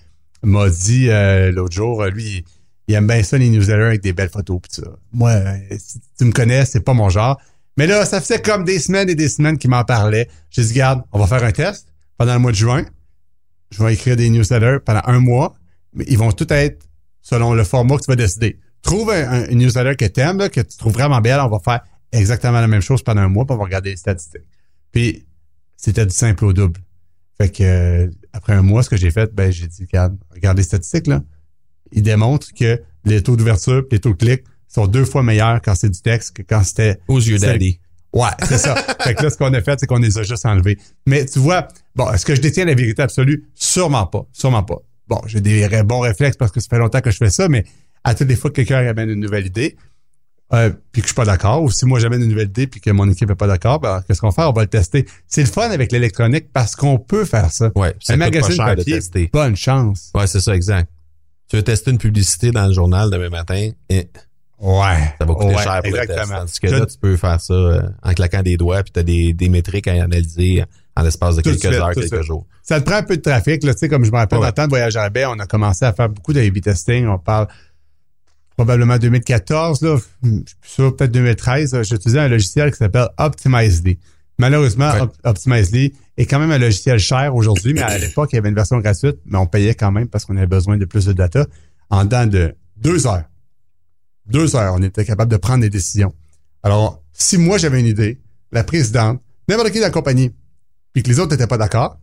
m'a 0.43 0.69
dit 0.69 1.07
l'autre 1.53 1.73
jour, 1.73 2.03
lui, 2.05 2.43
il 2.87 2.93
aime 2.93 3.07
bien 3.07 3.23
ça, 3.23 3.37
les 3.37 3.49
newsletters 3.49 3.85
avec 3.85 4.01
des 4.01 4.13
belles 4.13 4.29
photos 4.29 4.59
pis 4.61 4.75
ça. 4.75 4.83
Moi, 5.11 5.31
si 5.77 5.99
tu 6.17 6.25
me 6.25 6.31
connais, 6.31 6.65
c'est 6.65 6.81
pas 6.81 6.93
mon 6.93 7.09
genre. 7.09 7.39
Mais 7.77 7.87
là, 7.87 8.05
ça 8.05 8.21
faisait 8.21 8.41
comme 8.41 8.63
des 8.63 8.77
semaines 8.79 9.09
et 9.09 9.15
des 9.15 9.27
semaines 9.27 9.57
qu'il 9.57 9.71
m'en 9.71 9.83
parlait. 9.83 10.29
J'ai 10.51 10.63
dit, 10.63 10.73
garde, 10.73 11.01
on 11.11 11.19
va 11.19 11.25
faire 11.25 11.43
un 11.43 11.51
test 11.51 11.87
pendant 12.17 12.33
le 12.33 12.39
mois 12.39 12.51
de 12.51 12.57
juin. 12.57 12.85
Je 13.71 13.83
vais 13.83 13.93
écrire 13.95 14.15
des 14.15 14.29
newsletters 14.29 14.77
pendant 14.85 15.01
un 15.05 15.19
mois, 15.19 15.55
mais 15.93 16.05
ils 16.07 16.17
vont 16.17 16.31
tous 16.31 16.53
être 16.53 16.85
selon 17.25 17.55
le 17.55 17.63
format 17.63 17.97
que 17.97 18.03
tu 18.03 18.11
vas 18.11 18.15
décider. 18.15 18.59
Trouve 18.83 19.09
un, 19.09 19.47
newsletter 19.47 19.95
que 19.95 20.05
tu 20.05 20.21
aimes, 20.21 20.47
que 20.49 20.61
tu 20.61 20.77
trouves 20.77 20.93
vraiment 20.93 21.19
belle, 21.21 21.39
on 21.39 21.49
va 21.49 21.59
faire 21.59 21.81
exactement 22.11 22.61
la 22.61 22.67
même 22.67 22.81
chose 22.81 23.01
pendant 23.01 23.21
un 23.21 23.29
mois, 23.29 23.45
puis 23.45 23.55
on 23.55 23.57
va 23.57 23.65
regarder 23.65 23.89
les 23.89 23.95
statistiques. 23.97 24.43
Puis, 24.91 25.25
c'était 25.75 26.05
du 26.05 26.13
simple 26.13 26.45
au 26.45 26.53
double. 26.53 26.79
Fait 27.39 27.49
que 27.49 27.63
euh, 27.63 28.11
après 28.31 28.53
un 28.53 28.61
mois, 28.61 28.83
ce 28.83 28.89
que 28.89 28.95
j'ai 28.95 29.09
fait, 29.09 29.33
ben 29.33 29.51
j'ai 29.51 29.65
dit, 29.67 29.85
regarde, 29.91 30.15
regarde 30.31 30.55
les 30.55 30.63
statistiques, 30.63 31.07
là. 31.07 31.23
Ils 31.91 32.03
démontrent 32.03 32.53
que 32.53 32.81
les 33.05 33.23
taux 33.23 33.35
d'ouverture 33.35 33.83
les 33.91 33.99
taux 33.99 34.13
de 34.13 34.17
clic 34.17 34.43
sont 34.67 34.85
deux 34.85 35.05
fois 35.05 35.23
meilleurs 35.23 35.61
quand 35.61 35.75
c'est 35.75 35.89
du 35.89 36.01
texte 36.01 36.35
que 36.37 36.41
quand 36.43 36.63
c'était... 36.63 36.99
Aux 37.07 37.19
yeux 37.19 37.39
d'Ali. 37.39 37.79
Ouais, 38.13 38.29
c'est 38.43 38.57
ça. 38.57 38.75
fait 39.01 39.15
que 39.15 39.23
là, 39.23 39.29
ce 39.29 39.37
qu'on 39.37 39.53
a 39.53 39.61
fait, 39.61 39.79
c'est 39.79 39.87
qu'on 39.87 39.97
les 39.97 40.17
a 40.17 40.23
juste 40.23 40.45
enlevés. 40.45 40.77
Mais 41.05 41.25
tu 41.25 41.39
vois, 41.39 41.67
bon, 41.95 42.11
est-ce 42.11 42.25
que 42.25 42.35
je 42.35 42.41
détiens 42.41 42.65
la 42.65 42.75
vérité 42.75 43.01
absolue? 43.01 43.49
Sûrement 43.55 44.05
pas. 44.05 44.25
Sûrement 44.31 44.63
pas. 44.63 44.81
Bon, 45.07 45.21
j'ai 45.27 45.41
des 45.41 45.67
bons 45.83 45.99
réflexes 45.99 46.37
parce 46.37 46.51
que 46.51 46.59
ça 46.59 46.67
fait 46.69 46.79
longtemps 46.79 47.01
que 47.01 47.11
je 47.11 47.17
fais 47.17 47.29
ça, 47.29 47.47
mais 47.47 47.65
à 48.03 48.15
toutes 48.15 48.27
les 48.27 48.35
fois 48.35 48.49
que 48.49 48.55
quelqu'un 48.55 48.87
amène 48.87 49.09
une 49.09 49.19
nouvelle 49.19 49.45
idée, 49.45 49.75
euh, 50.53 50.69
puis 50.91 51.01
que 51.01 51.07
je 51.07 51.13
suis 51.13 51.15
pas 51.15 51.25
d'accord, 51.25 51.63
ou 51.63 51.71
si 51.71 51.85
moi 51.85 51.99
j'amène 51.99 52.21
une 52.21 52.29
nouvelle 52.29 52.49
idée 52.49 52.67
puis 52.67 52.79
que 52.79 52.91
mon 52.91 53.09
équipe 53.09 53.29
est 53.29 53.35
pas 53.35 53.47
d'accord, 53.47 53.79
ben, 53.79 54.03
qu'est-ce 54.07 54.21
qu'on 54.21 54.31
fait? 54.31 54.43
On 54.43 54.51
va 54.51 54.61
le 54.61 54.67
tester. 54.67 55.07
C'est 55.27 55.41
le 55.41 55.47
fun 55.47 55.69
avec 55.69 55.91
l'électronique 55.91 56.51
parce 56.53 56.75
qu'on 56.75 56.99
peut 56.99 57.25
faire 57.25 57.51
ça. 57.51 57.71
Ouais, 57.75 57.95
un 58.09 58.17
magazine 58.17 58.57
pas 58.57 58.75
papier, 58.75 58.93
de 58.93 58.97
tester. 58.99 59.29
bonne 59.33 59.55
chance. 59.55 60.11
Ouais, 60.13 60.27
c'est 60.27 60.39
ça, 60.39 60.55
exact. 60.55 60.91
Tu 61.49 61.55
veux 61.55 61.63
tester 61.63 61.91
une 61.91 61.97
publicité 61.97 62.51
dans 62.51 62.67
le 62.67 62.73
journal 62.73 63.09
demain 63.09 63.29
matin, 63.29 63.71
et 63.89 64.09
ouais, 64.59 65.13
ça 65.19 65.25
va 65.25 65.33
coûter 65.33 65.57
cher 65.57 65.81
pour 65.83 65.93
le 65.93 66.07
test. 66.07 66.29
Tandis 66.29 66.59
que 66.59 66.67
là, 66.67 66.85
tu 66.85 66.97
peux 66.97 67.17
faire 67.17 67.41
ça 67.41 67.53
euh, 67.53 67.81
en 68.03 68.13
claquant 68.13 68.41
des 68.41 68.57
doigts, 68.57 68.83
puis 68.83 68.91
tu 68.93 68.99
as 68.99 69.03
des, 69.03 69.33
des 69.33 69.49
métriques 69.49 69.87
à 69.87 69.93
analyser 69.93 70.63
en 70.95 71.03
l'espace 71.03 71.35
de 71.35 71.41
quelques 71.41 71.65
heures, 71.65 71.91
quelques 71.91 72.21
jours. 72.21 72.47
Ça 72.63 72.79
te 72.79 72.85
prend 72.85 72.97
un 72.97 73.03
peu 73.03 73.17
de 73.17 73.21
trafic. 73.21 73.63
Là, 73.63 73.73
tu 73.73 73.79
sais, 73.79 73.89
comme 73.89 74.05
je 74.05 74.11
me 74.11 74.17
rappelle, 74.17 74.39
ouais. 74.39 74.43
dans 74.43 74.47
le 74.47 74.53
temps 74.53 74.63
de 74.63 74.69
voyage 74.69 74.95
à 74.95 75.03
la 75.03 75.09
baie, 75.09 75.25
on 75.25 75.39
a 75.39 75.45
commencé 75.45 75.85
à 75.85 75.93
faire 75.93 76.09
beaucoup 76.09 76.33
de 76.33 76.39
A-B 76.39 76.61
testing. 76.61 77.07
On 77.07 77.19
parle 77.19 77.47
probablement 78.55 78.97
2014, 78.97 79.81
là, 79.81 79.97
sûr, 80.63 80.95
peut-être 80.95 81.11
2013, 81.11 81.81
j'utilisais 81.83 82.19
un 82.19 82.27
logiciel 82.29 82.71
qui 82.71 82.77
s'appelle 82.77 83.09
Optimizely. 83.17 83.99
Malheureusement, 84.37 84.91
Optimizely 85.23 85.93
est 86.17 86.25
quand 86.25 86.39
même 86.39 86.51
un 86.51 86.57
logiciel 86.57 86.97
cher 86.97 87.35
aujourd'hui, 87.35 87.73
mais 87.73 87.81
à 87.81 87.97
l'époque, 87.99 88.29
il 88.31 88.35
y 88.35 88.39
avait 88.39 88.49
une 88.49 88.55
version 88.55 88.79
gratuite, 88.79 89.17
mais 89.25 89.37
on 89.37 89.45
payait 89.45 89.75
quand 89.75 89.91
même 89.91 90.07
parce 90.07 90.25
qu'on 90.25 90.37
avait 90.37 90.47
besoin 90.47 90.77
de 90.77 90.85
plus 90.85 91.05
de 91.05 91.13
data. 91.13 91.45
En 91.89 92.05
dedans 92.05 92.25
de 92.25 92.55
deux 92.77 93.07
heures, 93.07 93.25
deux 94.27 94.55
heures, 94.55 94.73
on 94.75 94.81
était 94.81 95.05
capable 95.05 95.31
de 95.31 95.37
prendre 95.37 95.61
des 95.61 95.69
décisions. 95.69 96.13
Alors, 96.63 97.03
si 97.13 97.37
moi 97.37 97.57
j'avais 97.57 97.79
une 97.79 97.85
idée, 97.85 98.19
la 98.51 98.63
présidente, 98.63 99.21
n'importe 99.47 99.71
qui 99.71 99.77
de 99.77 99.83
la 99.83 99.91
compagnie, 99.91 100.31
puis 100.95 101.03
que 101.03 101.09
les 101.09 101.19
autres 101.19 101.31
n'étaient 101.31 101.45
pas 101.45 101.57
d'accord, 101.57 101.97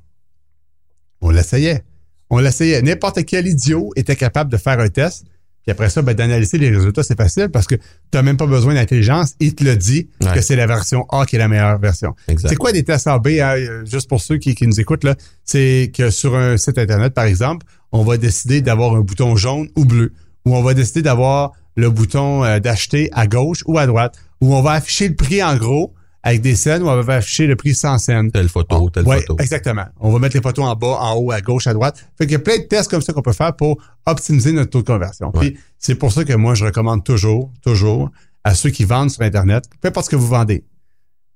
on 1.22 1.31
l'essayait. 1.31 1.83
On 2.28 2.38
l'essayait. 2.38 2.83
N'importe 2.83 3.24
quel 3.24 3.46
idiot 3.46 3.90
était 3.96 4.16
capable 4.16 4.52
de 4.52 4.59
faire 4.59 4.78
un 4.81 4.88
test, 4.88 5.24
puis 5.62 5.72
après 5.72 5.88
ça, 5.88 6.02
ben, 6.02 6.12
d'analyser 6.12 6.59
les 6.59 6.68
résultats, 6.68 7.02
c'est 7.02 7.16
facile 7.16 7.48
parce 7.48 7.66
que 7.66 7.76
tu 7.76 7.83
n'as 8.12 8.20
même 8.20 8.37
pas 8.37 8.46
besoin 8.46 8.74
d'intelligence. 8.74 9.33
Il 9.40 9.55
te 9.55 9.64
le 9.64 9.76
dit 9.76 10.11
que 10.35 10.42
c'est 10.42 10.57
la 10.57 10.66
version 10.66 11.07
A 11.09 11.24
qui 11.24 11.37
est 11.37 11.38
la 11.38 11.48
meilleure 11.48 11.78
version. 11.78 12.14
C'est 12.37 12.57
quoi 12.57 12.72
des 12.72 12.83
tests 12.83 13.07
AB, 13.07 13.28
hein, 13.28 13.55
juste 13.90 14.11
pour 14.11 14.20
ceux 14.20 14.37
qui, 14.37 14.55
nous 14.66 14.78
écoutent, 14.78 15.05
là? 15.05 15.14
C'est 15.42 15.90
que 15.94 16.11
sur 16.11 16.37
un 16.37 16.59
site 16.59 16.76
Internet, 16.76 17.14
par 17.14 17.24
exemple, 17.24 17.64
on 17.92 18.05
va 18.05 18.18
décider 18.18 18.61
d'avoir 18.61 18.94
un 18.94 19.00
bouton 19.00 19.37
jaune 19.37 19.70
ou 19.74 19.87
bleu, 19.87 20.12
ou 20.44 20.55
on 20.55 20.62
va 20.62 20.74
décider 20.74 21.00
d'avoir 21.00 21.52
le 21.76 21.88
bouton 21.88 22.44
euh, 22.44 22.59
d'acheter 22.59 23.09
à 23.12 23.26
gauche 23.26 23.62
ou 23.66 23.78
à 23.78 23.87
droite, 23.87 24.16
ou 24.42 24.55
on 24.55 24.61
va 24.61 24.72
afficher 24.72 25.09
le 25.09 25.14
prix 25.14 25.42
en 25.42 25.57
gros, 25.57 25.94
avec 26.22 26.40
des 26.40 26.54
scènes 26.54 26.82
où 26.82 26.88
on 26.88 27.00
va 27.00 27.16
afficher 27.16 27.46
le 27.46 27.56
prix 27.56 27.74
sans 27.74 27.98
scène. 27.98 28.30
Telle 28.30 28.48
photo, 28.48 28.90
telle 28.90 29.04
ouais, 29.04 29.20
photo. 29.20 29.37
Exactement. 29.40 29.87
On 30.00 30.12
va 30.12 30.18
mettre 30.20 30.37
les 30.37 30.42
photos 30.42 30.64
en 30.64 30.76
bas, 30.76 30.98
en 31.00 31.14
haut, 31.16 31.32
à 31.32 31.40
gauche, 31.40 31.66
à 31.66 31.74
droite. 31.74 32.06
Fait 32.16 32.26
qu'il 32.26 32.32
y 32.32 32.37
a 32.37 32.40
plein 32.40 32.58
de 32.58 32.64
tests 32.64 32.90
comme 32.90 33.02
ça 33.02 33.12
qu'on 33.12 33.22
peut 33.22 33.32
faire 33.32 33.56
pour 33.56 33.82
optimiser 34.06 34.52
notre 34.52 34.70
taux 34.70 34.82
de 34.82 34.87
conversion. 34.87 35.32
Puis 35.32 35.58
c'est 35.78 35.96
pour 35.96 36.12
ça 36.12 36.24
que 36.24 36.32
moi, 36.35 36.54
je 36.54 36.64
recommande 36.64 37.04
toujours, 37.04 37.50
toujours 37.62 38.11
à 38.44 38.54
ceux 38.54 38.70
qui 38.70 38.85
vendent 38.85 39.11
sur 39.11 39.22
Internet, 39.22 39.64
peu 39.80 39.88
importe 39.88 40.06
ce 40.06 40.11
que 40.11 40.16
vous 40.16 40.28
vendez, 40.28 40.64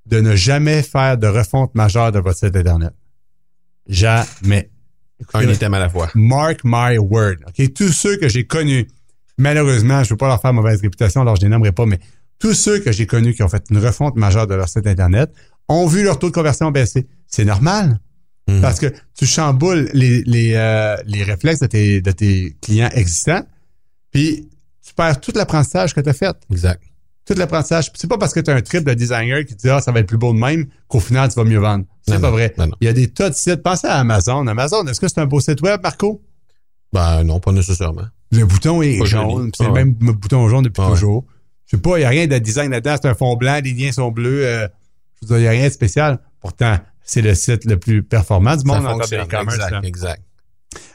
de 0.06 0.20
ne 0.20 0.36
jamais 0.36 0.82
faire 0.82 1.18
de 1.18 1.26
refonte 1.26 1.74
majeure 1.74 2.12
de 2.12 2.18
votre 2.18 2.38
site 2.38 2.54
Internet. 2.54 2.92
Jamais. 3.88 4.70
Un 5.34 5.48
item 5.48 5.74
à 5.74 5.78
la 5.78 5.88
fois. 5.88 6.10
Mark 6.14 6.60
my 6.64 6.98
word. 6.98 7.36
OK? 7.46 7.72
Tous 7.72 7.92
ceux 7.92 8.18
que 8.18 8.28
j'ai 8.28 8.46
connus, 8.46 8.86
malheureusement, 9.38 10.02
je 10.02 10.08
ne 10.08 10.10
veux 10.10 10.16
pas 10.16 10.28
leur 10.28 10.40
faire 10.40 10.52
mauvaise 10.52 10.80
réputation, 10.80 11.22
alors 11.22 11.36
je 11.36 11.42
les 11.42 11.48
nommerai 11.48 11.72
pas, 11.72 11.86
mais 11.86 11.98
tous 12.38 12.54
ceux 12.54 12.78
que 12.80 12.92
j'ai 12.92 13.06
connus 13.06 13.34
qui 13.34 13.42
ont 13.42 13.48
fait 13.48 13.64
une 13.70 13.78
refonte 13.78 14.16
majeure 14.16 14.46
de 14.46 14.54
leur 14.54 14.68
site 14.68 14.86
Internet 14.86 15.30
ont 15.68 15.86
vu 15.86 16.04
leur 16.04 16.18
taux 16.18 16.28
de 16.28 16.34
conversion 16.34 16.70
baisser. 16.70 17.06
C'est 17.26 17.44
normal. 17.44 18.00
Mhm. 18.48 18.60
Parce 18.60 18.78
que 18.78 18.92
tu 19.16 19.26
chamboules 19.26 19.90
les, 19.92 20.22
les, 20.22 20.54
euh, 20.54 20.96
les 21.06 21.24
réflexes 21.24 21.60
de 21.60 21.66
tes, 21.66 22.00
de 22.00 22.10
tes 22.12 22.56
clients 22.62 22.90
existants, 22.92 23.42
puis 24.12 24.48
tu 24.86 24.94
perds 24.94 25.20
tout 25.20 25.32
l'apprentissage 25.34 25.94
que 25.94 26.00
tu 26.00 26.08
as 26.08 26.12
fait. 26.12 26.36
Exact. 26.50 26.82
Tout 27.24 27.34
l'apprentissage. 27.34 27.90
C'est 27.96 28.08
pas 28.08 28.18
parce 28.18 28.32
que 28.32 28.38
tu 28.38 28.52
as 28.52 28.54
un 28.54 28.60
trip 28.60 28.84
de 28.84 28.94
designer 28.94 29.44
qui 29.44 29.56
te 29.56 29.62
dit 29.62 29.68
Ah, 29.68 29.80
ça 29.80 29.90
va 29.90 29.98
être 29.98 30.06
plus 30.06 30.16
beau 30.16 30.32
de 30.32 30.38
même 30.38 30.66
qu'au 30.86 31.00
final, 31.00 31.28
tu 31.28 31.34
vas 31.34 31.44
mieux 31.44 31.58
vendre. 31.58 31.84
C'est 32.06 32.20
pas 32.20 32.30
vrai. 32.30 32.54
Il 32.80 32.84
y 32.84 32.88
a 32.88 32.92
des 32.92 33.08
tas 33.08 33.30
de 33.30 33.34
sites. 33.34 33.64
Pensez 33.64 33.88
à 33.88 33.96
Amazon. 33.96 34.46
Amazon, 34.46 34.86
est-ce 34.86 35.00
que 35.00 35.08
c'est 35.08 35.18
un 35.18 35.26
beau 35.26 35.40
site 35.40 35.60
web, 35.60 35.80
Marco? 35.82 36.22
Ben 36.92 37.24
non, 37.24 37.40
pas 37.40 37.50
nécessairement. 37.50 38.06
Le 38.30 38.44
bouton 38.44 38.80
est 38.80 39.04
jaune. 39.04 39.50
C'est 39.56 39.66
le 39.66 39.72
même 39.72 39.92
bouton 39.92 40.48
jaune 40.48 40.62
depuis 40.62 40.82
toujours. 40.86 41.24
Je 41.66 41.76
sais 41.76 41.82
pas, 41.82 41.96
il 41.98 42.00
n'y 42.00 42.04
a 42.04 42.08
rien 42.08 42.26
de 42.26 42.38
design 42.38 42.70
là-dedans. 42.70 42.96
C'est 43.00 43.08
un 43.08 43.14
fond 43.14 43.36
blanc, 43.36 43.60
les 43.62 43.72
liens 43.72 43.92
sont 43.92 44.10
bleus. 44.10 44.46
Euh, 44.46 44.68
je 45.20 45.26
veux 45.26 45.34
dire, 45.34 45.38
il 45.38 45.42
n'y 45.42 45.48
a 45.48 45.50
rien 45.50 45.68
de 45.68 45.72
spécial. 45.72 46.18
Pourtant, 46.40 46.78
c'est 47.02 47.22
le 47.22 47.34
site 47.34 47.64
le 47.64 47.78
plus 47.78 48.02
performant 48.02 48.56
du 48.56 48.64
monde 48.64 48.86
en 48.86 48.98
termes 48.98 49.48
Exact, 49.48 49.84
exact. 49.84 50.22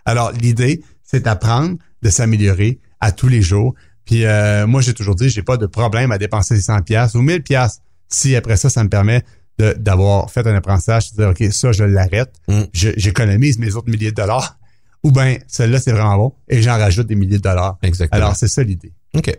Alors, 0.05 0.31
l'idée, 0.31 0.83
c'est 1.03 1.21
d'apprendre, 1.21 1.77
de 2.01 2.09
s'améliorer 2.09 2.79
à 2.99 3.11
tous 3.11 3.27
les 3.27 3.41
jours. 3.41 3.73
Puis 4.05 4.25
euh, 4.25 4.67
moi, 4.67 4.81
j'ai 4.81 4.93
toujours 4.93 5.15
dit, 5.15 5.29
j'ai 5.29 5.43
pas 5.43 5.57
de 5.57 5.65
problème 5.65 6.11
à 6.11 6.17
dépenser 6.17 6.59
100 6.59 6.81
pièces 6.81 7.15
ou 7.15 7.21
1000 7.21 7.43
pièces 7.43 7.81
si 8.11 8.35
après 8.35 8.57
ça, 8.57 8.69
ça 8.69 8.83
me 8.83 8.89
permet 8.89 9.23
d'avoir 9.57 10.29
fait 10.31 10.45
un 10.47 10.55
apprentissage, 10.55 11.11
de 11.13 11.17
dire, 11.17 11.29
OK, 11.29 11.53
ça, 11.53 11.71
je 11.71 11.83
l'arrête, 11.83 12.33
mm. 12.47 12.61
j'économise 12.73 13.59
mes 13.59 13.75
autres 13.75 13.89
milliers 13.89 14.11
de 14.11 14.15
dollars, 14.15 14.57
ou 15.03 15.11
bien, 15.11 15.37
celle-là, 15.47 15.79
c'est 15.79 15.91
vraiment 15.91 16.17
bon, 16.17 16.33
et 16.47 16.61
j'en 16.61 16.77
rajoute 16.77 17.07
des 17.07 17.15
milliers 17.15 17.37
de 17.37 17.43
dollars. 17.43 17.77
Exactement. 17.83 18.23
Alors, 18.23 18.35
c'est 18.35 18.47
ça 18.47 18.63
l'idée. 18.63 18.91
OK. 19.13 19.31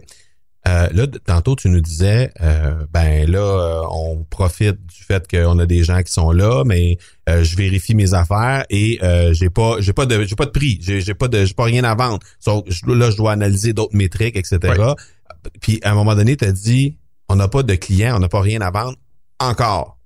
Euh, 0.68 0.88
là, 0.92 1.06
tantôt, 1.26 1.56
tu 1.56 1.68
nous 1.68 1.80
disais, 1.80 2.32
euh, 2.40 2.86
ben 2.92 3.28
là, 3.28 3.40
euh, 3.40 3.82
on 3.90 4.24
profite 4.24 4.86
du 4.86 5.02
fait 5.02 5.28
qu'on 5.28 5.58
a 5.58 5.66
des 5.66 5.82
gens 5.82 6.00
qui 6.02 6.12
sont 6.12 6.30
là, 6.30 6.62
mais 6.64 6.98
euh, 7.28 7.42
je 7.42 7.56
vérifie 7.56 7.96
mes 7.96 8.14
affaires 8.14 8.64
et 8.70 9.00
j'ai 9.32 9.50
pas, 9.50 9.76
j'ai 9.80 9.92
pas 9.92 10.06
de, 10.06 10.24
j'ai 10.24 10.36
pas 10.36 10.46
de 10.46 10.50
prix, 10.50 10.78
j'ai, 10.80 11.00
j'ai 11.00 11.14
pas 11.14 11.26
de, 11.26 11.44
j'ai 11.44 11.54
pas 11.54 11.64
rien 11.64 11.82
à 11.82 11.94
vendre. 11.96 12.20
Donc 12.46 12.66
là, 12.86 13.10
je 13.10 13.16
dois 13.16 13.32
analyser 13.32 13.72
d'autres 13.72 13.96
métriques, 13.96 14.36
etc. 14.36 14.58
Puis 15.60 15.80
à 15.82 15.90
un 15.90 15.94
moment 15.94 16.14
donné, 16.14 16.36
tu 16.36 16.44
as 16.44 16.52
dit, 16.52 16.96
on 17.28 17.34
n'a 17.34 17.48
pas 17.48 17.64
de 17.64 17.74
clients, 17.74 18.16
on 18.16 18.20
n'a 18.20 18.28
pas 18.28 18.40
rien 18.40 18.60
à 18.60 18.70
vendre 18.70 18.96
encore. 19.40 19.98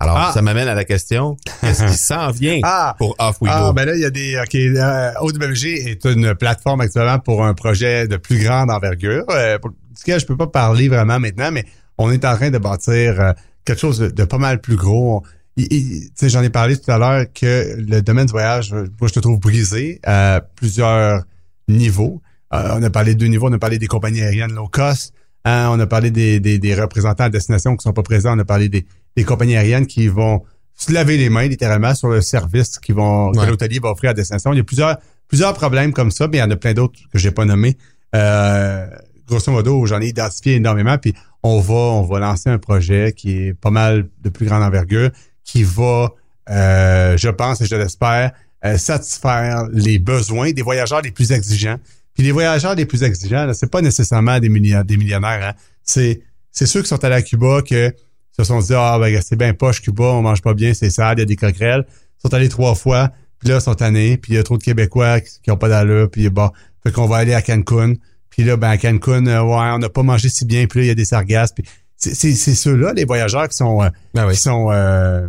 Alors, 0.00 0.16
ah. 0.16 0.30
ça 0.32 0.40
m'amène 0.40 0.66
à 0.66 0.74
la 0.74 0.84
question, 0.84 1.36
qu'est-ce 1.60 1.84
qui 1.84 1.98
s'en 1.98 2.30
vient 2.32 2.60
ah. 2.62 2.94
pour 2.96 3.14
Off 3.18 3.36
We 3.42 3.52
Ah, 3.54 3.72
ben 3.74 3.84
là, 3.84 3.94
il 3.94 4.00
y 4.00 4.04
a 4.06 4.10
des... 4.10 4.38
OK, 4.38 4.54
euh, 4.54 5.12
OWG 5.20 5.66
est 5.66 6.04
une 6.06 6.34
plateforme 6.34 6.80
actuellement 6.80 7.18
pour 7.18 7.44
un 7.44 7.52
projet 7.52 8.08
de 8.08 8.16
plus 8.16 8.42
grande 8.42 8.70
envergure, 8.70 9.26
euh, 9.28 9.58
pour 9.58 9.72
duquel 9.94 10.18
je 10.18 10.24
peux 10.24 10.38
pas 10.38 10.46
parler 10.46 10.88
vraiment 10.88 11.20
maintenant, 11.20 11.50
mais 11.52 11.66
on 11.98 12.10
est 12.10 12.24
en 12.24 12.34
train 12.34 12.50
de 12.50 12.56
bâtir 12.56 13.20
euh, 13.20 13.32
quelque 13.66 13.78
chose 13.78 13.98
de, 13.98 14.24
pas 14.24 14.38
mal 14.38 14.62
plus 14.62 14.76
gros. 14.76 15.22
Tu 15.58 16.10
sais, 16.14 16.30
j'en 16.30 16.42
ai 16.42 16.48
parlé 16.48 16.78
tout 16.78 16.90
à 16.90 16.96
l'heure 16.96 17.26
que 17.34 17.76
le 17.78 18.00
domaine 18.00 18.24
du 18.24 18.32
voyage, 18.32 18.72
moi, 18.72 19.08
je 19.08 19.12
te 19.12 19.20
trouve 19.20 19.38
brisé 19.38 20.00
à 20.04 20.40
plusieurs 20.56 21.24
niveaux. 21.68 22.22
Euh, 22.52 22.76
on 22.76 22.82
a 22.82 22.90
parlé 22.90 23.14
de 23.14 23.20
deux 23.20 23.26
niveaux, 23.26 23.48
on 23.48 23.52
a 23.52 23.58
parlé 23.58 23.78
des 23.78 23.86
compagnies 23.86 24.22
aériennes 24.22 24.52
low 24.52 24.66
cost, 24.66 25.14
hein, 25.44 25.70
on 25.72 25.80
a 25.80 25.86
parlé 25.86 26.10
des, 26.10 26.40
des, 26.40 26.58
des 26.58 26.74
représentants 26.74 27.24
à 27.24 27.30
destination 27.30 27.76
qui 27.76 27.82
sont 27.82 27.92
pas 27.92 28.02
présents, 28.02 28.36
on 28.36 28.40
a 28.40 28.44
parlé 28.44 28.68
des 28.68 28.86
des 29.16 29.24
compagnies 29.24 29.56
aériennes 29.56 29.86
qui 29.86 30.08
vont 30.08 30.42
se 30.74 30.92
laver 30.92 31.16
les 31.16 31.28
mains 31.28 31.46
littéralement 31.46 31.94
sur 31.94 32.08
le 32.08 32.20
service 32.20 32.78
qui 32.78 32.92
vont 32.92 33.32
que 33.32 33.44
l'hôtelier 33.44 33.78
va 33.80 33.90
offrir 33.90 34.10
à 34.10 34.14
destination. 34.14 34.52
Il 34.52 34.56
y 34.56 34.60
a 34.60 34.64
plusieurs 34.64 34.98
plusieurs 35.28 35.54
problèmes 35.54 35.92
comme 35.92 36.10
ça, 36.10 36.26
mais 36.28 36.38
il 36.38 36.40
y 36.40 36.42
en 36.42 36.50
a 36.50 36.56
plein 36.56 36.72
d'autres 36.72 36.98
que 37.12 37.18
j'ai 37.18 37.30
pas 37.30 37.44
nommés. 37.44 37.76
Euh, 38.14 38.86
grosso 39.28 39.52
modo, 39.52 39.86
j'en 39.86 40.00
ai 40.00 40.08
identifié 40.08 40.54
énormément, 40.54 40.96
puis 40.98 41.14
on 41.42 41.60
va 41.60 41.74
on 41.74 42.02
va 42.02 42.18
lancer 42.18 42.50
un 42.50 42.58
projet 42.58 43.12
qui 43.16 43.46
est 43.46 43.54
pas 43.54 43.70
mal 43.70 44.08
de 44.22 44.28
plus 44.28 44.46
grande 44.46 44.62
envergure, 44.62 45.10
qui 45.44 45.62
va, 45.62 46.12
euh, 46.48 47.16
je 47.16 47.28
pense 47.28 47.60
et 47.60 47.66
je 47.66 47.76
l'espère, 47.76 48.32
euh, 48.64 48.76
satisfaire 48.76 49.68
les 49.72 49.98
besoins 49.98 50.52
des 50.52 50.62
voyageurs 50.62 51.02
les 51.02 51.12
plus 51.12 51.32
exigeants. 51.32 51.78
Puis 52.20 52.26
les 52.26 52.32
voyageurs 52.32 52.74
les 52.74 52.84
plus 52.84 53.02
exigeants, 53.02 53.50
c'est 53.54 53.70
pas 53.70 53.80
nécessairement 53.80 54.38
des 54.40 54.50
millionnaires, 54.50 54.84
des 54.84 54.98
millionnaires. 54.98 55.42
Hein? 55.42 55.54
c'est 55.86 56.66
ceux 56.66 56.82
qui 56.82 56.88
sont 56.88 57.02
allés 57.02 57.14
à 57.14 57.22
Cuba 57.22 57.62
que 57.62 57.94
se 58.36 58.44
sont 58.44 58.60
dit 58.60 58.74
ah 58.76 58.98
ben 59.00 59.18
c'est 59.26 59.36
bien 59.36 59.54
poche 59.54 59.80
Cuba, 59.80 60.04
on 60.04 60.20
mange 60.20 60.42
pas 60.42 60.52
bien, 60.52 60.74
c'est 60.74 60.90
sale, 60.90 61.16
il 61.16 61.20
y 61.20 61.22
a 61.22 61.24
des 61.24 61.36
coquerelles. 61.36 61.86
Ils 61.88 62.20
sont 62.28 62.34
allés 62.34 62.50
trois 62.50 62.74
fois, 62.74 63.10
puis 63.38 63.48
là 63.48 63.54
ils 63.54 63.60
sont 63.62 63.74
tannés, 63.74 64.18
puis 64.18 64.34
il 64.34 64.36
y 64.36 64.38
a 64.38 64.42
trop 64.42 64.58
de 64.58 64.62
Québécois 64.62 65.22
qui, 65.22 65.40
qui 65.40 65.50
ont 65.50 65.56
pas 65.56 65.70
d'allure, 65.70 66.10
puis 66.10 66.28
bon, 66.28 66.50
fait 66.82 66.92
qu'on 66.92 67.06
va 67.06 67.16
aller 67.16 67.32
à 67.32 67.40
Cancun. 67.40 67.94
Puis 68.28 68.44
là 68.44 68.58
ben 68.58 68.68
à 68.68 68.76
Cancun, 68.76 69.26
euh, 69.26 69.40
ouais, 69.40 69.70
on 69.72 69.78
n'a 69.78 69.88
pas 69.88 70.02
mangé 70.02 70.28
si 70.28 70.44
bien, 70.44 70.66
puis 70.66 70.80
là 70.80 70.84
il 70.84 70.88
y 70.88 70.92
a 70.92 70.94
des 70.94 71.06
sargasses, 71.06 71.52
puis 71.52 71.64
c'est 71.96 72.34
ceux-là 72.34 72.92
les 72.92 73.06
voyageurs 73.06 73.48
qui 73.48 73.56
sont 73.56 73.82
euh, 73.82 73.88
Ben 74.12 74.26
oui. 74.26 74.34
qui 74.34 74.42
sont 74.42 74.70
euh, 74.70 75.26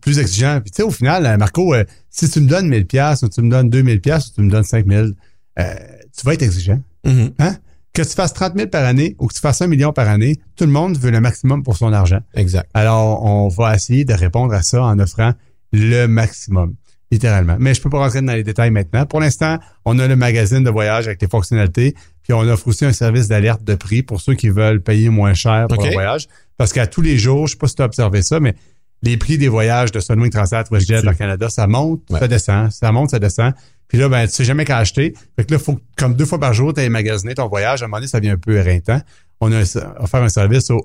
plus 0.00 0.18
exigeants. 0.18 0.60
Puis 0.62 0.72
tu 0.72 0.78
sais 0.78 0.82
au 0.82 0.90
final 0.90 1.38
Marco, 1.38 1.76
si 2.10 2.28
tu 2.28 2.40
me 2.40 2.48
donnes 2.48 2.66
1000 2.66 2.88
pièces 2.88 3.22
ou 3.22 3.28
tu 3.28 3.40
me 3.40 3.50
donnes 3.50 3.70
2000 3.70 4.00
pièces 4.00 4.26
ou 4.26 4.34
tu 4.34 4.42
me 4.42 4.50
donnes 4.50 4.64
5000, 4.64 5.14
euh, 5.58 5.74
tu 6.16 6.24
vas 6.26 6.34
être 6.34 6.42
exigeant. 6.42 6.80
Mhm. 7.04 7.32
Hein? 7.38 7.56
Que 7.92 8.02
tu 8.02 8.10
fasses 8.10 8.32
30 8.34 8.54
000 8.56 8.68
par 8.68 8.84
année 8.84 9.16
ou 9.18 9.26
que 9.26 9.34
tu 9.34 9.40
fasses 9.40 9.60
un 9.62 9.66
million 9.66 9.92
par 9.92 10.08
année, 10.08 10.36
tout 10.56 10.64
le 10.64 10.70
monde 10.70 10.96
veut 10.98 11.10
le 11.10 11.20
maximum 11.20 11.62
pour 11.62 11.76
son 11.76 11.92
argent. 11.92 12.20
Exact. 12.34 12.68
Alors, 12.74 13.24
on 13.24 13.48
va 13.48 13.74
essayer 13.74 14.04
de 14.04 14.12
répondre 14.14 14.52
à 14.54 14.62
ça 14.62 14.82
en 14.84 14.98
offrant 14.98 15.32
le 15.72 16.06
maximum, 16.06 16.74
littéralement. 17.10 17.56
Mais 17.58 17.74
je 17.74 17.80
peux 17.82 17.90
pas 17.90 17.98
rentrer 17.98 18.22
dans 18.22 18.32
les 18.34 18.44
détails 18.44 18.70
maintenant. 18.70 19.04
Pour 19.06 19.20
l'instant, 19.20 19.58
on 19.84 19.98
a 19.98 20.06
le 20.06 20.16
magazine 20.16 20.62
de 20.62 20.70
voyage 20.70 21.06
avec 21.08 21.20
les 21.20 21.28
fonctionnalités, 21.28 21.94
puis 22.22 22.32
on 22.32 22.40
offre 22.42 22.68
aussi 22.68 22.84
un 22.84 22.92
service 22.92 23.26
d'alerte 23.28 23.64
de 23.64 23.74
prix 23.74 24.02
pour 24.02 24.20
ceux 24.20 24.34
qui 24.34 24.48
veulent 24.48 24.80
payer 24.82 25.08
moins 25.08 25.34
cher 25.34 25.66
pour 25.68 25.78
OK. 25.78 25.86
le 25.86 25.92
voyage. 25.92 26.28
Parce 26.56 26.72
qu'à 26.72 26.86
tous 26.86 27.02
les 27.02 27.18
jours, 27.18 27.46
je 27.48 27.52
sais 27.52 27.58
pas 27.58 27.66
si 27.68 27.74
tu 27.74 27.82
as 27.82 27.86
observé 27.86 28.22
ça, 28.22 28.38
mais 28.38 28.54
les 29.02 29.16
prix 29.16 29.38
des 29.38 29.48
voyages 29.48 29.92
de 29.92 30.00
Sunwing 30.00 30.30
Transat, 30.30 30.70
WestJet, 30.70 31.04
Air 31.06 31.16
Canada, 31.16 31.48
ça 31.48 31.66
monte, 31.66 32.02
Ouais. 32.10 32.18
ça 32.18 32.28
descend, 32.28 32.70
ça 32.70 32.92
monte, 32.92 33.10
ça 33.10 33.18
descend. 33.18 33.52
Puis 33.88 33.98
là, 33.98 34.08
ben, 34.08 34.26
tu 34.26 34.32
sais 34.34 34.44
jamais 34.44 34.64
qu'à 34.64 34.78
acheter. 34.78 35.14
Fait 35.36 35.44
que 35.44 35.52
là, 35.52 35.58
faut 35.58 35.78
comme 35.96 36.14
deux 36.14 36.26
fois 36.26 36.38
par 36.38 36.52
jour, 36.52 36.72
tu 36.74 36.86
magasiner 36.88 37.34
ton 37.34 37.48
voyage. 37.48 37.82
À 37.82 37.86
un 37.86 37.88
moment 37.88 37.96
donné, 37.98 38.06
ça 38.08 38.20
devient 38.20 38.32
un 38.32 38.36
peu 38.38 38.56
éreintant. 38.56 39.00
On 39.40 39.50
a 39.52 39.60
offert 39.98 40.22
un 40.22 40.28
service 40.28 40.70
au 40.70 40.82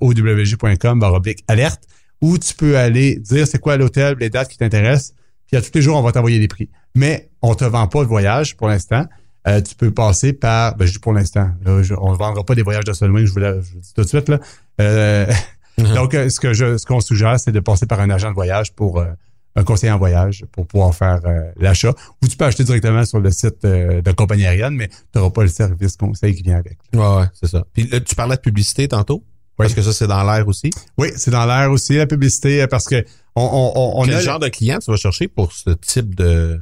baroblique 0.95 1.43
alerte 1.47 1.83
où 2.21 2.37
tu 2.37 2.53
peux 2.53 2.77
aller 2.77 3.15
dire 3.17 3.45
c'est 3.47 3.59
quoi 3.59 3.75
l'hôtel, 3.77 4.15
les 4.19 4.29
dates 4.29 4.47
qui 4.47 4.57
t'intéressent. 4.57 5.13
Puis 5.47 5.57
à 5.57 5.61
tous 5.61 5.71
les 5.73 5.81
jours, 5.81 5.97
on 5.97 6.01
va 6.01 6.11
t'envoyer 6.11 6.39
les 6.39 6.47
prix. 6.47 6.69
Mais 6.95 7.29
on 7.41 7.55
te 7.55 7.65
vend 7.65 7.87
pas 7.87 8.01
de 8.03 8.07
voyage 8.07 8.55
pour 8.55 8.67
l'instant. 8.69 9.05
Euh, 9.45 9.59
tu 9.59 9.75
peux 9.75 9.91
passer 9.91 10.31
par, 10.31 10.77
ben, 10.77 10.85
je 10.85 10.93
dis 10.93 10.99
pour 10.99 11.11
l'instant, 11.11 11.49
on 11.65 12.11
ne 12.11 12.15
vendra 12.17 12.45
pas 12.45 12.55
des 12.55 12.61
voyages 12.61 12.85
de 12.85 12.93
Sunwing, 12.93 13.25
je 13.25 13.33
vous, 13.33 13.39
le- 13.39 13.61
je 13.61 13.69
vous 13.71 13.75
le 13.75 13.81
dis 13.81 13.93
tout 13.93 14.01
de 14.03 14.07
suite. 14.07 14.29
Là. 14.29 14.39
Euh, 14.79 15.25
donc, 15.95 16.13
euh, 16.13 16.29
ce 16.29 16.39
que 16.39 16.53
je, 16.53 16.77
ce 16.77 16.85
qu'on 16.85 17.01
suggère, 17.01 17.37
c'est 17.39 17.51
de 17.51 17.59
passer 17.59 17.85
par 17.85 17.99
un 17.99 18.09
agent 18.09 18.29
de 18.29 18.35
voyage 18.35 18.71
pour 18.73 18.99
euh, 18.99 19.07
un 19.55 19.63
conseiller 19.63 19.91
en 19.91 19.97
voyage 19.97 20.45
pour 20.51 20.65
pouvoir 20.65 20.95
faire 20.95 21.21
euh, 21.25 21.51
l'achat. 21.57 21.93
Ou 22.21 22.27
tu 22.27 22.37
peux 22.37 22.45
acheter 22.45 22.63
directement 22.63 23.05
sur 23.05 23.19
le 23.19 23.31
site 23.31 23.63
euh, 23.65 24.01
de 24.01 24.11
compagnie 24.11 24.45
aérienne, 24.45 24.75
mais 24.75 24.87
tu 24.87 24.95
n'auras 25.15 25.29
pas 25.29 25.43
le 25.43 25.49
service 25.49 25.95
conseil 25.95 26.35
qui 26.35 26.43
vient 26.43 26.57
avec. 26.57 26.77
Ouais, 26.93 26.99
ouais, 26.99 27.25
c'est 27.33 27.49
ça. 27.49 27.63
Puis 27.73 27.87
là, 27.87 27.99
tu 27.99 28.15
parlais 28.15 28.35
de 28.35 28.41
publicité 28.41 28.87
tantôt? 28.87 29.23
Parce 29.55 29.75
que 29.75 29.83
ça, 29.83 29.93
c'est 29.93 30.07
dans 30.07 30.23
l'air 30.23 30.47
aussi? 30.47 30.71
Oui, 30.97 31.09
c'est 31.15 31.29
dans 31.29 31.45
l'air 31.45 31.69
aussi, 31.71 31.95
la 31.95 32.07
publicité, 32.07 32.63
euh, 32.63 32.67
parce 32.67 32.85
que 32.85 33.05
on, 33.35 33.43
on, 33.43 33.71
on, 33.75 34.01
on 34.01 34.05
Quel 34.05 34.15
a... 34.15 34.19
genre 34.19 34.39
de 34.39 34.47
client 34.47 34.79
tu 34.79 34.89
vas 34.89 34.97
chercher 34.97 35.27
pour 35.27 35.53
ce 35.53 35.69
type 35.69 36.15
de, 36.15 36.59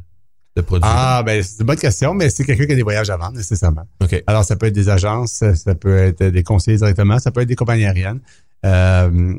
de 0.58 0.62
produit? 0.62 0.84
Ah, 0.86 1.24
ben, 1.26 1.42
c'est 1.42 1.62
une 1.62 1.68
bonne 1.68 1.78
question, 1.78 2.14
mais 2.14 2.30
c'est 2.30 2.44
quelqu'un 2.44 2.66
qui 2.66 2.74
a 2.74 2.76
des 2.76 2.84
voyages 2.84 3.10
à 3.10 3.16
vendre, 3.16 3.38
nécessairement. 3.38 3.88
OK. 4.04 4.22
Alors, 4.28 4.44
ça 4.44 4.58
peut 4.58 4.66
être 4.66 4.76
des 4.76 4.90
agences, 4.90 5.42
ça 5.56 5.76
peut 5.76 5.98
être 5.98 6.24
des 6.26 6.44
conseillers 6.44 6.78
directement, 6.78 7.18
ça 7.18 7.32
peut 7.32 7.40
être 7.40 7.48
des 7.48 7.56
compagnies 7.56 7.86
aériennes. 7.86 8.20
Euh, 8.66 9.38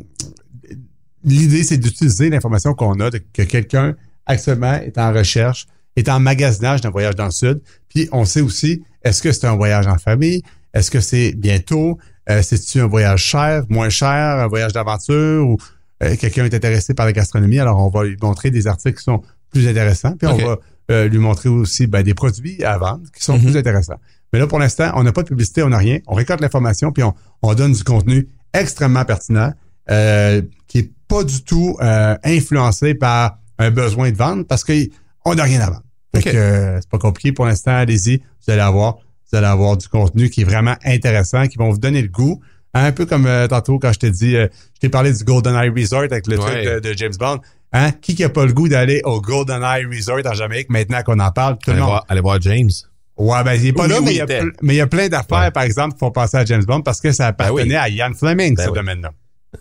L'idée, 1.25 1.63
c'est 1.65 1.79
d'utiliser 1.79 2.31
l'information 2.31 2.75
qu'on 2.75 2.99
a, 3.01 3.11
de, 3.11 3.19
que 3.33 3.43
quelqu'un 3.43 3.95
actuellement 4.27 4.75
est 4.75 4.99
en 4.99 5.13
recherche, 5.13 5.67
est 5.97 6.09
en 6.09 6.21
magasinage 6.21 6.81
d'un 6.81 6.91
voyage 6.91 7.15
dans 7.17 7.27
le 7.27 7.31
sud. 7.31 7.61
Puis, 7.89 8.09
on 8.13 8.25
sait 8.25 8.41
aussi, 8.41 8.83
est-ce 9.05 9.23
que 9.23 9.33
c'est 9.33 9.47
un 9.47 9.57
voyage 9.57 9.87
en 9.87 9.99
famille? 9.99 10.43
Est-ce 10.75 10.91
que 10.91 11.01
c'est 11.01 11.33
bientôt? 11.37 11.99
Euh, 12.31 12.41
C'est-tu 12.43 12.81
un 12.81 12.87
voyage 12.87 13.23
cher, 13.23 13.65
moins 13.69 13.89
cher, 13.91 14.11
un 14.41 14.47
voyage 14.47 14.73
d'aventure? 14.73 15.47
Ou 15.47 15.59
euh, 16.03 16.17
quelqu'un 16.17 16.45
est 16.45 16.55
intéressé 16.55 16.95
par 16.95 17.07
la 17.07 17.13
gastronomie? 17.13 17.59
Alors, 17.59 17.79
on 17.85 17.89
va 17.91 18.05
lui 18.05 18.17
montrer 18.23 18.51
des 18.51 18.67
articles 18.67 18.99
qui 18.99 19.05
sont 19.05 19.23
plus 19.51 19.69
intéressants. 19.69 20.17
Puis, 20.17 20.27
on 20.29 20.37
va 20.37 20.59
euh, 20.91 21.09
lui 21.09 21.19
montrer 21.19 21.49
aussi 21.49 21.87
ben, 21.87 22.03
des 22.03 22.15
produits 22.15 22.65
à 22.65 22.79
vendre 22.79 23.03
qui 23.15 23.23
sont 23.23 23.37
Mhm. 23.37 23.45
plus 23.45 23.57
intéressants. 23.57 24.01
Mais 24.33 24.39
là, 24.39 24.47
pour 24.47 24.59
l'instant, 24.59 24.91
on 24.95 25.03
n'a 25.03 25.13
pas 25.13 25.23
de 25.23 25.29
publicité, 25.29 25.63
on 25.63 25.69
n'a 25.69 25.79
rien. 25.79 25.99
On 26.07 26.15
récolte 26.15 26.41
l'information, 26.41 26.91
puis 26.91 27.03
on, 27.03 27.15
on 27.43 27.55
donne 27.55 27.73
du 27.73 27.85
contenu 27.85 28.29
extrêmement 28.55 29.05
pertinent, 29.05 29.53
euh, 29.91 30.41
qui 30.73 30.79
est 30.79 30.91
pas 31.07 31.23
du 31.23 31.43
tout 31.45 31.77
euh, 31.83 32.17
influencé 32.25 32.95
par 32.95 33.39
un 33.59 33.71
besoin 33.71 34.11
de 34.11 34.17
vendre, 34.17 34.45
parce 34.45 34.65
que 34.65 34.73
on 35.25 35.35
n'a 35.35 35.43
rien 35.45 35.61
à 35.61 35.67
vendre. 35.67 35.83
Fait 36.15 36.27
OK. 36.27 36.33
que 36.33 36.37
euh, 36.39 36.81
c'est 36.81 36.89
pas 36.89 36.99
compliqué 36.99 37.33
pour 37.33 37.45
l'instant. 37.47 37.73
Allez-y, 37.77 38.19
vous 38.19 38.51
allez 38.53 38.63
avoir, 38.63 38.97
vous 39.31 39.37
allez 39.39 39.47
avoir 39.47 39.77
du 39.77 39.87
contenu 39.89 40.31
qui 40.31 40.41
est 40.41 40.45
vraiment 40.45 40.75
intéressant, 40.85 41.47
qui 41.47 41.59
vont 41.59 41.71
vous 41.71 41.79
donner 41.79 42.01
le 42.03 42.09
goût. 42.09 42.41
Hein, 42.75 42.87
Un 42.87 42.93
peu 42.93 43.05
comme 43.05 43.27
euh, 43.27 43.47
tantôt 43.49 43.79
quand 43.79 43.93
je 43.93 43.99
t'ai 43.99 44.11
dit, 44.11 44.35
euh, 44.37 44.47
je 44.75 44.81
t'ai 44.81 44.89
parlé 44.89 45.13
du 45.13 45.23
Golden 45.25 45.55
Eye 45.55 45.69
Resort 45.69 46.05
avec 46.11 46.27
le 46.27 46.39
Ouais. 46.39 46.65
truc 46.65 46.65
de, 46.85 46.89
de 46.91 46.97
James 46.97 47.13
Bond. 47.19 47.39
Hein? 47.75 47.93
Qui 48.01 48.15
qui 48.15 48.25
a 48.25 48.29
pas 48.31 48.47
le 48.47 48.53
goût 48.55 48.69
d'aller 48.69 49.03
au 49.05 49.21
Golden 49.21 49.63
Eye 49.63 49.85
Resort 49.85 50.21
en 50.27 50.33
Jamaïque 50.35 50.71
maintenant 50.71 51.03
qu'on 51.03 51.19
en 51.21 51.31
parle? 51.31 51.59
Tout 51.59 51.71
le 51.71 51.73
Allez 51.73 51.81
monde. 51.83 51.91
voir, 51.91 52.05
allez 52.09 52.21
voir 52.23 52.41
James. 52.41 52.71
Ouais, 53.19 53.45
ben, 53.45 53.53
il 53.55 53.67
est 53.67 53.73
pas 53.75 53.83
Oui, 53.85 53.89
là, 53.91 53.99
oui, 53.99 54.05
mais 54.07 54.11
il 54.13 54.17
y 54.17 54.21
a, 54.21 54.25
il 54.25 54.31
était. 54.33 54.41
ple- 54.43 54.53
mais 54.63 54.75
il 54.75 54.79
y 54.79 54.81
a 54.81 54.87
plein 54.87 55.09
d'affaires, 55.09 55.39
Ouais. 55.39 55.51
par 55.51 55.63
exemple, 55.65 55.93
qui 55.93 55.99
font 55.99 56.11
passer 56.11 56.39
à 56.39 56.45
James 56.47 56.65
Bond 56.65 56.81
parce 56.81 57.01
que 57.01 57.13
ça 57.13 57.27
appartenait 57.29 57.63
oui. 57.63 57.75
à 57.77 57.89
Ian 57.91 58.13
Fleming, 58.15 58.55
Ben 58.57 58.67
ce 58.67 58.71
domaine-là. 58.73 59.13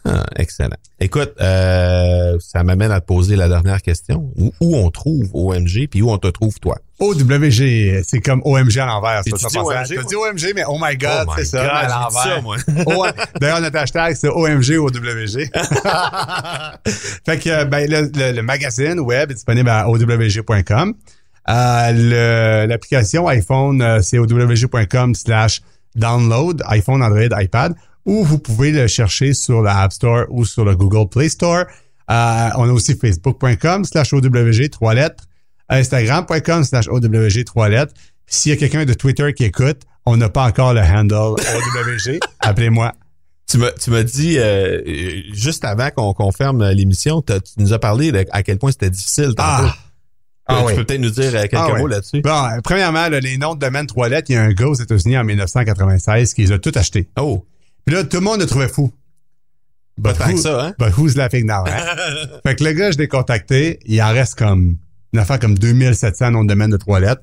Ah, 0.05 0.23
excellent. 0.37 0.77
Écoute, 0.99 1.33
euh, 1.41 2.37
ça 2.39 2.63
m'amène 2.63 2.91
à 2.91 3.01
te 3.01 3.05
poser 3.05 3.35
la 3.35 3.49
dernière 3.49 3.81
question. 3.81 4.31
Où, 4.37 4.53
où 4.61 4.75
on 4.77 4.89
trouve 4.89 5.29
OMG 5.33 5.87
puis 5.89 6.01
où 6.01 6.09
on 6.09 6.17
te 6.17 6.27
trouve 6.27 6.57
toi? 6.59 6.77
OWG, 6.99 8.01
c'est 8.07 8.21
comme 8.23 8.41
OMG 8.45 8.77
à 8.77 8.85
l'envers. 8.85 9.21
tu 9.23 9.31
dis 9.31 9.57
à- 9.57 9.61
OMG, 9.63 10.15
OMG, 10.15 10.53
mais 10.55 10.63
oh 10.67 10.77
my 10.81 10.95
God, 10.95 11.25
oh 11.27 11.31
c'est 11.35 11.45
ça, 11.45 11.61
God, 11.63 11.71
à 11.71 11.87
l'envers. 11.87 13.13
D'ailleurs, 13.41 13.59
notre 13.61 13.77
hashtag, 13.77 14.15
c'est 14.15 14.29
OMG 14.29 14.77
ou 14.77 14.85
OWG. 14.87 15.49
fait 17.25 17.39
que 17.39 17.63
ben, 17.65 17.89
le, 17.89 18.11
le- 18.15 18.31
le 18.35 18.41
magazine 18.43 18.99
web 18.99 19.31
est 19.31 19.35
disponible 19.35 19.69
à 19.69 19.89
owg.com. 19.89 20.93
Euh, 21.49 22.67
L'application 22.67 23.27
iPhone, 23.27 23.81
euh, 23.81 24.01
c'est 24.01 24.19
owg.com 24.19 25.15
slash 25.15 25.61
download, 25.95 26.61
iPhone, 26.67 27.01
Android, 27.03 27.27
iPad, 27.41 27.73
ou 28.05 28.23
vous 28.23 28.39
pouvez 28.39 28.71
le 28.71 28.87
chercher 28.87 29.33
sur 29.33 29.61
la 29.61 29.79
App 29.81 29.93
Store 29.93 30.25
ou 30.29 30.45
sur 30.45 30.65
le 30.65 30.75
Google 30.75 31.09
Play 31.09 31.29
Store. 31.29 31.65
Euh, 32.09 32.49
on 32.57 32.67
a 32.69 32.71
aussi 32.71 32.95
facebook.com 32.95 33.85
slash 33.85 34.13
OWG, 34.13 34.69
trois 34.71 34.93
lettres, 34.93 35.23
instagram.com 35.69 36.63
slash 36.63 36.87
OWG, 36.87 37.45
trois 37.45 37.69
lettres. 37.69 37.93
Puis 38.25 38.35
S'il 38.35 38.51
y 38.51 38.53
a 38.53 38.57
quelqu'un 38.57 38.85
de 38.85 38.93
Twitter 38.93 39.33
qui 39.33 39.43
écoute, 39.45 39.81
on 40.05 40.17
n'a 40.17 40.29
pas 40.29 40.45
encore 40.45 40.73
le 40.73 40.81
handle 40.81 41.13
OWG, 41.39 42.19
appelez-moi. 42.39 42.93
Tu 43.47 43.57
m'as, 43.57 43.71
tu 43.71 43.91
m'as 43.91 44.03
dit, 44.03 44.37
euh, 44.37 44.81
euh, 44.87 45.21
juste 45.33 45.65
avant 45.65 45.89
qu'on 45.89 46.31
ferme 46.31 46.69
l'émission, 46.71 47.21
tu 47.21 47.33
nous 47.57 47.73
as 47.73 47.79
parlé 47.79 48.11
de 48.11 48.25
à 48.31 48.43
quel 48.43 48.57
point 48.57 48.71
c'était 48.71 48.89
difficile. 48.89 49.33
Ah! 49.37 49.75
Ah 50.47 50.57
tu 50.61 50.65
oui. 50.67 50.75
peux 50.75 50.85
peut-être 50.85 51.01
nous 51.01 51.09
dire 51.11 51.33
euh, 51.35 51.41
quelques 51.41 51.53
Ah 51.55 51.67
mots 51.77 51.85
oui. 51.85 51.91
là-dessus? 51.91 52.21
Bon, 52.21 52.29
euh, 52.45 52.59
premièrement, 52.63 53.07
là, 53.09 53.19
les 53.19 53.37
noms 53.37 53.53
de 53.53 53.59
domaine 53.59 53.85
trois 53.87 54.09
lettres, 54.09 54.29
il 54.29 54.33
y 54.33 54.35
a 54.37 54.41
un 54.41 54.51
gars 54.51 54.67
aux 54.67 54.73
États-Unis 54.73 55.17
en 55.17 55.23
1996 55.23 56.33
qui 56.33 56.41
les 56.41 56.51
a 56.51 56.59
tous 56.59 56.75
achetés. 56.77 57.09
Oh, 57.17 57.45
Puis 57.85 57.95
là, 57.95 58.03
tout 58.03 58.17
le 58.17 58.23
monde 58.23 58.39
le 58.39 58.45
trouvait 58.45 58.67
fou. 58.67 58.91
But 59.97 60.17
who- 60.19 60.33
que 60.33 60.37
ça, 60.39 60.65
hein? 60.67 60.73
But 60.79 60.97
who's 60.97 61.15
laughing 61.15 61.45
now, 61.45 61.63
hein? 61.67 61.85
fait 62.45 62.55
que 62.55 62.63
le 62.63 62.73
gars, 62.73 62.91
je 62.91 62.97
l'ai 62.97 63.07
contacté. 63.07 63.79
Il 63.85 64.01
en 64.01 64.11
reste 64.11 64.35
comme 64.35 64.77
une 65.13 65.19
affaire 65.19 65.39
comme 65.39 65.57
2700 65.57 66.31
noms 66.31 66.43
de 66.43 66.49
domaine 66.49 66.71
de 66.71 66.77
trois 66.77 66.99
lettres. 66.99 67.21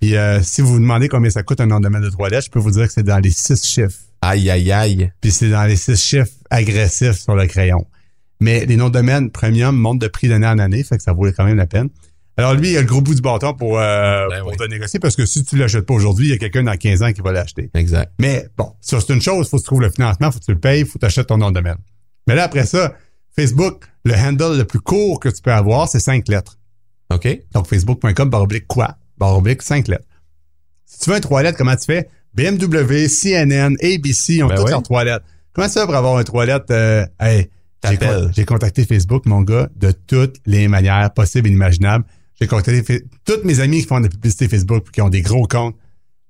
Puis 0.00 0.16
euh, 0.16 0.42
si 0.42 0.60
vous 0.60 0.68
vous 0.74 0.78
demandez 0.80 1.08
combien 1.08 1.30
ça 1.30 1.42
coûte 1.42 1.60
un 1.60 1.66
nom 1.66 1.78
de 1.78 1.84
domaine 1.84 2.02
de 2.02 2.10
trois 2.10 2.28
lettres, 2.28 2.46
je 2.46 2.50
peux 2.50 2.58
vous 2.58 2.70
dire 2.70 2.86
que 2.86 2.92
c'est 2.92 3.02
dans 3.02 3.18
les 3.18 3.30
six 3.30 3.64
chiffres. 3.64 3.98
Aïe, 4.22 4.48
aïe, 4.50 4.70
aïe. 4.72 5.12
Puis 5.20 5.30
c'est 5.32 5.50
dans 5.50 5.64
les 5.64 5.76
six 5.76 6.00
chiffres 6.02 6.32
agressifs 6.50 7.18
sur 7.18 7.34
le 7.34 7.46
crayon. 7.46 7.86
Mais 8.40 8.64
les 8.66 8.76
noms 8.76 8.88
de 8.88 8.94
domaine 8.94 9.30
premium 9.30 9.76
montent 9.76 10.00
de 10.00 10.08
prix 10.08 10.28
d'année 10.28 10.46
en 10.46 10.58
année, 10.58 10.82
fait 10.82 10.96
que 10.96 11.02
ça 11.02 11.12
vaut 11.12 11.26
quand 11.32 11.44
même 11.44 11.56
la 11.56 11.66
peine. 11.66 11.88
Alors 12.36 12.54
lui, 12.54 12.70
il 12.72 12.76
a 12.76 12.80
le 12.80 12.86
gros 12.86 13.00
bout 13.00 13.14
du 13.14 13.22
bâton 13.22 13.54
pour, 13.54 13.78
euh, 13.78 14.26
Ben 14.28 14.40
pour 14.40 14.50
oui. 14.50 14.56
te 14.56 14.64
négocier 14.64 14.98
parce 14.98 15.14
que 15.14 15.24
si 15.24 15.44
tu 15.44 15.56
l'achètes 15.56 15.86
pas 15.86 15.94
aujourd'hui, 15.94 16.26
il 16.26 16.30
y 16.30 16.34
a 16.34 16.38
quelqu'un 16.38 16.64
dans 16.64 16.76
15 16.76 17.02
ans 17.02 17.12
qui 17.12 17.20
va 17.20 17.30
l'acheter. 17.32 17.70
Exact. 17.74 18.12
Mais 18.20 18.48
bon, 18.56 18.72
ça 18.80 18.98
c'est 19.00 19.12
une 19.14 19.22
chose, 19.22 19.48
faut 19.48 19.56
que 19.58 19.62
tu 19.62 19.66
trouves 19.66 19.82
le 19.82 19.90
financement, 19.90 20.32
faut 20.32 20.40
que 20.40 20.44
tu 20.44 20.52
le 20.52 20.58
payes, 20.58 20.84
faut 20.84 20.94
que 20.94 20.98
tu 21.00 21.06
achètes 21.06 21.28
ton 21.28 21.38
nom 21.38 21.50
de 21.50 21.54
domaine. 21.54 21.76
Mais 22.26 22.34
là, 22.34 22.44
après 22.44 22.66
ça, 22.66 22.94
Facebook, 23.36 23.84
le 24.04 24.14
handle 24.14 24.56
le 24.58 24.64
plus 24.64 24.80
court 24.80 25.20
que 25.20 25.28
tu 25.28 25.42
peux 25.42 25.52
avoir, 25.52 25.88
c'est 25.88 26.00
cinq 26.00 26.26
lettres. 26.28 26.58
OK? 27.12 27.28
Donc, 27.52 27.68
facebook.com, 27.68 28.28
barre 28.30 28.42
oblique 28.42 28.66
quoi? 28.66 28.96
Barre 29.18 29.36
oblique, 29.38 29.62
cinq 29.62 29.86
lettres. 29.88 30.06
Si 30.86 30.98
tu 31.00 31.10
veux 31.10 31.16
un 31.16 31.20
trois 31.20 31.42
lettres, 31.42 31.58
comment 31.58 31.76
tu 31.76 31.84
fais? 31.84 32.08
BMW, 32.34 33.06
CNN, 33.08 33.76
ABC, 33.80 34.34
ils 34.34 34.42
ont 34.42 34.48
Ben 34.48 34.56
toutes 34.56 34.64
oui. 34.64 34.70
leurs 34.72 34.82
trois 34.82 35.04
lettres. 35.04 35.24
Comment 35.52 35.68
ça 35.68 35.84
pour 35.86 35.94
avoir 35.94 36.16
un 36.16 36.24
trois 36.24 36.46
lettres? 36.46 36.66
Euh, 36.70 37.06
hey, 37.20 37.48
j'ai 38.34 38.44
contacté 38.44 38.84
Facebook, 38.84 39.26
mon 39.26 39.42
gars, 39.42 39.68
de 39.76 39.92
toutes 39.92 40.36
les 40.46 40.66
manières 40.68 41.12
possibles 41.12 41.46
et 41.46 41.50
inimaginables. 41.50 42.04
J'ai 42.40 42.46
contacté 42.46 43.04
toutes 43.24 43.44
mes 43.44 43.60
amis 43.60 43.80
qui 43.82 43.86
font 43.86 43.98
de 43.98 44.04
la 44.04 44.10
publicité 44.10 44.48
Facebook, 44.48 44.90
qui 44.90 45.00
ont 45.00 45.08
des 45.08 45.22
gros 45.22 45.46
comptes. 45.46 45.76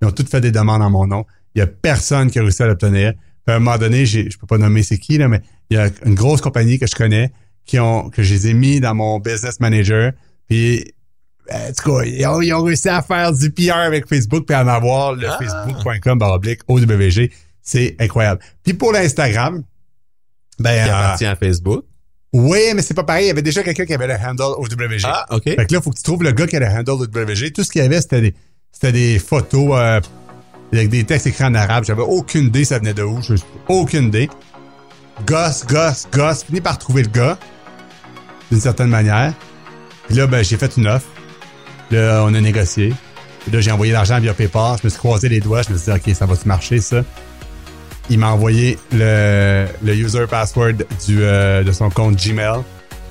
Ils 0.03 0.07
ont 0.09 0.11
toutes 0.11 0.29
fait 0.29 0.41
des 0.41 0.51
demandes 0.53 0.83
en 0.83 0.91
mon 0.91 1.07
nom. 1.07 1.25
Il 1.55 1.61
y 1.61 1.63
a 1.63 1.67
personne 1.67 2.31
qui 2.31 2.39
a 2.39 2.43
réussi 2.43 2.63
à 2.63 2.67
l'obtenir. 2.67 3.15
À 3.47 3.55
un 3.55 3.59
moment 3.59 3.79
donné, 3.79 4.07
je 4.07 4.37
peux 4.39 4.47
pas 4.47 4.59
nommer 4.59 4.83
c'est 4.83 4.99
qui, 4.99 5.19
là, 5.19 5.29
mais 5.29 5.41
il 5.71 5.77
y 5.77 5.81
a 5.81 5.89
une 6.05 6.15
grosse 6.15 6.41
compagnie 6.41 6.79
que 6.79 6.87
je 6.87 6.95
connais 6.95 7.33
qui 7.65 7.79
ont, 7.79 8.11
que 8.11 8.23
je 8.23 8.35
les 8.35 8.49
ai 8.49 8.55
mis 8.55 8.81
dans 8.81 8.95
mon 8.95 9.19
business 9.19 9.61
manager. 9.61 10.13
Puis, 10.49 10.93
en 11.51 11.73
tout 11.73 11.91
cas, 11.97 12.05
ils 12.05 12.27
ont, 12.27 12.41
ils 12.41 12.53
ont 12.53 12.63
réussi 12.63 12.89
à 12.89 13.01
faire 13.03 13.33
du 13.33 13.51
PR 13.51 13.77
avec 13.77 14.07
Facebook 14.09 14.47
puis 14.47 14.55
à 14.55 14.63
en 14.63 14.69
avoir 14.69 15.15
le 15.15 15.29
Ah. 15.29 15.39
facebook.com 15.39 16.19
baroblique 16.19 16.61
OWG. 16.69 17.31
C'est 17.63 17.97
incroyable. 17.99 18.41
Puis 18.63 18.75
pour 18.75 18.93
l'Instagram, 18.93 19.63
ben, 20.59 20.85
qui 20.85 20.91
appartient 20.91 21.25
à 21.25 21.37
Facebook. 21.37 21.85
Oui, 22.35 22.59
mais 22.75 22.83
c'est 22.83 22.95
pas 22.95 23.05
pareil. 23.05 23.27
Il 23.27 23.29
y 23.29 23.31
avait 23.31 23.43
déjà 23.43 23.63
quelqu'un 23.63 23.87
qui 23.87 23.95
avait 23.95 24.09
le 24.09 24.15
handle 24.15 24.57
OWG. 24.59 25.03
Ah, 25.05 25.25
OK. 25.31 25.45
Fait 25.45 25.55
que 25.55 25.73
là, 25.73 25.79
il 25.79 25.81
faut 25.81 25.91
que 25.91 25.97
tu 25.97 26.03
trouves 26.03 26.25
le 26.25 26.33
gars 26.33 26.49
qui 26.49 26.57
a 26.57 26.61
le 26.61 26.67
handle 26.67 27.05
OWG. 27.05 27.53
Tout 27.53 27.63
ce 27.63 27.71
qu'il 27.71 27.81
y 27.81 27.85
avait, 27.85 28.01
c'était 28.01 28.21
des, 28.21 28.35
c'était 28.73 28.91
des 28.91 29.21
photos 29.21 29.71
euh, 29.73 30.01
avec 30.73 30.89
des 30.89 31.05
textes 31.05 31.29
écrits 31.29 31.45
en 31.45 31.55
arabe. 31.55 31.85
J'avais 31.85 32.03
aucune 32.03 32.47
idée 32.47 32.65
ça 32.65 32.81
venait 32.81 32.93
de 32.93 33.05
où. 33.05 33.21
Aucune 33.69 34.07
idée. 34.07 34.29
Gosse, 35.25 35.65
gosse, 35.65 36.09
gosse. 36.13 36.43
Fini 36.43 36.61
par 36.61 36.77
trouver 36.77 37.03
le 37.03 37.09
gars. 37.09 37.39
D'une 38.51 38.61
certaine 38.61 38.91
manière. 38.91 39.33
Puis 40.09 40.17
là, 40.17 40.27
ben, 40.27 40.43
j'ai 40.43 40.57
fait 40.57 40.77
une 40.77 40.89
offre. 40.89 41.07
Là, 41.93 42.25
on 42.27 42.35
a 42.35 42.41
négocié. 42.41 42.93
Puis 43.45 43.53
là, 43.53 43.61
j'ai 43.61 43.71
envoyé 43.71 43.93
l'argent 43.93 44.19
via 44.19 44.35
PayPal. 44.35 44.77
Je 44.81 44.89
me 44.89 44.91
suis 44.91 44.99
croisé 44.99 45.29
les 45.29 45.39
doigts. 45.39 45.63
Je 45.63 45.73
me 45.73 45.79
suis 45.79 45.93
dit, 45.93 45.97
OK, 45.97 46.17
ça 46.17 46.27
va-tu 46.27 46.49
marcher, 46.49 46.81
ça? 46.81 47.05
Il 48.11 48.19
m'a 48.19 48.31
envoyé 48.31 48.79
le, 48.93 49.67
le 49.83 49.95
user 49.95 50.27
password 50.29 50.75
du, 51.07 51.23
euh, 51.23 51.63
de 51.63 51.73
son 51.73 51.91
compte 51.91 52.17
Gmail. 52.17 52.61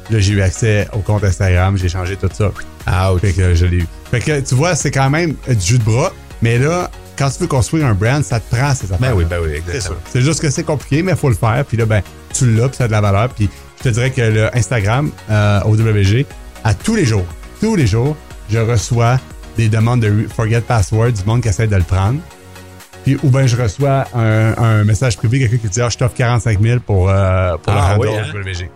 Là, 0.10 0.20
j'ai 0.20 0.34
eu 0.34 0.42
accès 0.42 0.88
au 0.94 1.00
compte 1.00 1.24
Instagram, 1.24 1.78
j'ai 1.78 1.90
changé 1.90 2.18
tout 2.18 2.30
ça. 2.32 2.52
Ah, 2.86 3.14
ok. 3.14 3.22
Fait 3.22 3.34
que 3.34 3.54
je 3.56 3.66
l'ai 3.66 3.78
eu. 3.78 3.88
Fait 4.12 4.20
que 4.20 4.40
tu 4.42 4.56
vois, 4.56 4.76
c'est 4.76 4.92
quand 4.92 5.10
même 5.10 5.36
du 5.48 5.60
jus 5.66 5.80
de 5.80 5.84
bras, 5.84 6.12
mais 6.42 6.60
là, 6.60 6.92
quand 7.18 7.30
tu 7.30 7.40
veux 7.40 7.48
construire 7.48 7.86
un 7.86 7.94
brand, 7.94 8.24
ça 8.24 8.40
te 8.40 8.56
prend 8.56 8.74
ces 8.76 8.86
affaires. 8.86 9.00
Ben 9.00 9.14
oui, 9.14 9.26
ben 9.26 9.40
oui, 9.42 9.54
exactement. 9.54 10.00
C'est 10.12 10.22
juste 10.22 10.42
que 10.42 10.50
c'est 10.50 10.64
compliqué, 10.64 11.04
mais 11.04 11.12
il 11.14 11.18
faut 11.18 11.30
le 11.30 11.36
faire. 11.36 11.64
Puis 11.66 11.78
là, 11.78 11.86
ben, 11.86 12.02
tu 12.34 12.54
l'as, 12.54 12.68
puis 12.68 12.78
ça 12.78 12.86
a 12.86 12.88
de 12.88 12.92
la 12.92 13.02
valeur. 13.02 13.30
Puis 13.30 13.50
je 13.80 13.84
te 13.84 13.90
dirais 13.90 14.12
que 14.12 14.22
le 14.22 14.56
Instagram, 14.56 15.12
euh, 15.30 15.62
OWG, 15.66 16.26
à 16.64 16.74
tous 16.74 16.96
les 16.96 17.06
jours, 17.06 17.26
tous 17.62 17.76
les 17.76 17.88
jours, 17.88 18.16
je 18.50 18.60
reçois 18.60 19.20
des 19.58 19.70
demandes 19.70 20.02
de 20.02 20.28
forget 20.34 20.62
password 20.62 21.12
du 21.12 21.24
monde 21.26 21.42
qui 21.42 21.50
essaie 21.50 21.68
de 21.68 21.76
le 21.76 21.84
prendre. 21.84 22.20
Puis, 23.04 23.18
ou 23.24 23.30
bien 23.30 23.46
je 23.46 23.56
reçois 23.62 24.06
un, 24.16 24.56
un 24.58 24.84
message 24.84 25.18
privé, 25.18 25.40
quelqu'un 25.40 25.58
qui 25.58 25.68
dit 25.68 25.82
Ah, 25.82 25.90
je 25.90 25.98
t'offre 25.98 26.16
45 26.16 26.62
000 26.62 26.80
pour, 26.80 27.10
euh, 27.10 27.58
pour 27.58 27.74
Ah, 27.74 27.96
le 27.96 28.00
oui, 28.02 28.08
hein? 28.16 28.68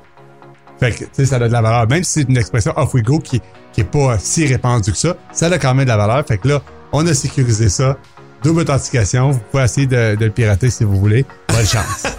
Fait 0.79 0.91
que, 0.91 0.99
tu 1.05 1.09
sais, 1.13 1.25
ça 1.25 1.37
a 1.37 1.39
de 1.39 1.45
la 1.45 1.61
valeur. 1.61 1.87
Même 1.87 2.03
si 2.03 2.11
c'est 2.21 2.29
une 2.29 2.37
expression 2.37 2.71
off 2.75 2.93
we 2.93 3.03
go 3.03 3.19
qui, 3.19 3.41
qui 3.73 3.81
est 3.81 3.83
pas 3.83 4.17
si 4.19 4.45
répandue 4.45 4.91
que 4.91 4.97
ça, 4.97 5.15
ça 5.31 5.47
a 5.47 5.57
quand 5.57 5.73
même 5.73 5.85
de 5.85 5.89
la 5.89 5.97
valeur. 5.97 6.25
Fait 6.27 6.37
que 6.37 6.47
là, 6.47 6.61
on 6.91 7.05
a 7.07 7.13
sécurisé 7.13 7.69
ça. 7.69 7.97
Double 8.43 8.61
authentification. 8.61 9.31
Vous 9.31 9.39
pouvez 9.51 9.63
essayer 9.63 9.87
de, 9.87 10.15
de 10.15 10.25
le 10.25 10.31
pirater 10.31 10.69
si 10.69 10.83
vous 10.83 10.97
voulez. 10.97 11.25
Bonne 11.49 11.65
chance. 11.65 12.03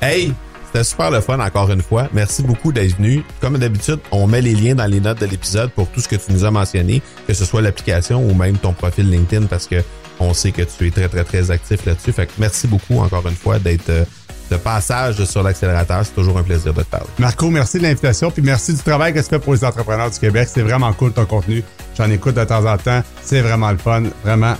Hey, 0.00 0.32
c'était 0.66 0.82
super 0.82 1.10
le 1.12 1.20
fun 1.20 1.38
encore 1.38 1.70
une 1.70 1.82
fois. 1.82 2.08
Merci 2.12 2.42
beaucoup 2.42 2.72
d'être 2.72 2.96
venu. 2.96 3.22
Comme 3.40 3.56
d'habitude, 3.58 4.00
on 4.10 4.26
met 4.26 4.40
les 4.40 4.54
liens 4.54 4.74
dans 4.74 4.86
les 4.86 4.98
notes 5.00 5.20
de 5.20 5.26
l'épisode 5.26 5.70
pour 5.70 5.88
tout 5.88 6.00
ce 6.00 6.08
que 6.08 6.16
tu 6.16 6.32
nous 6.32 6.44
as 6.44 6.50
mentionné, 6.50 7.02
que 7.28 7.34
ce 7.34 7.44
soit 7.44 7.62
l'application 7.62 8.20
ou 8.24 8.34
même 8.34 8.56
ton 8.56 8.72
profil 8.72 9.08
LinkedIn 9.08 9.46
parce 9.46 9.66
que 9.68 9.76
on 10.22 10.34
sait 10.34 10.52
que 10.52 10.62
tu 10.62 10.86
es 10.86 10.90
très 10.90 11.08
très 11.08 11.24
très 11.24 11.50
actif 11.50 11.84
là-dessus. 11.84 12.12
Fait 12.12 12.26
que 12.26 12.32
merci 12.38 12.66
beaucoup 12.66 12.98
encore 12.98 13.26
une 13.28 13.34
fois 13.34 13.58
d'être 13.58 13.88
euh, 13.90 14.04
de 14.50 14.56
passage 14.56 15.24
sur 15.24 15.42
l'accélérateur. 15.42 16.04
C'est 16.04 16.14
toujours 16.14 16.38
un 16.38 16.42
plaisir 16.42 16.74
de 16.74 16.82
te 16.82 16.88
parler. 16.88 17.06
Marco, 17.18 17.50
merci 17.50 17.78
de 17.78 17.84
l'invitation. 17.84 18.30
Puis 18.30 18.42
merci 18.42 18.74
du 18.74 18.82
travail 18.82 19.12
que 19.14 19.20
tu 19.20 19.26
fais 19.28 19.38
pour 19.38 19.54
les 19.54 19.64
entrepreneurs 19.64 20.10
du 20.10 20.18
Québec. 20.18 20.48
C'est 20.52 20.62
vraiment 20.62 20.92
cool 20.92 21.12
ton 21.12 21.24
contenu. 21.24 21.62
J'en 21.96 22.10
écoute 22.10 22.34
de 22.34 22.44
temps 22.44 22.64
en 22.64 22.76
temps. 22.76 23.02
C'est 23.22 23.40
vraiment 23.40 23.70
le 23.70 23.78
fun. 23.78 24.02
Vraiment, 24.24 24.54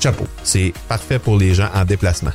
chapeau. 0.00 0.26
C'est 0.42 0.72
parfait 0.88 1.18
pour 1.18 1.38
les 1.38 1.54
gens 1.54 1.68
en 1.74 1.84
déplacement. 1.84 2.32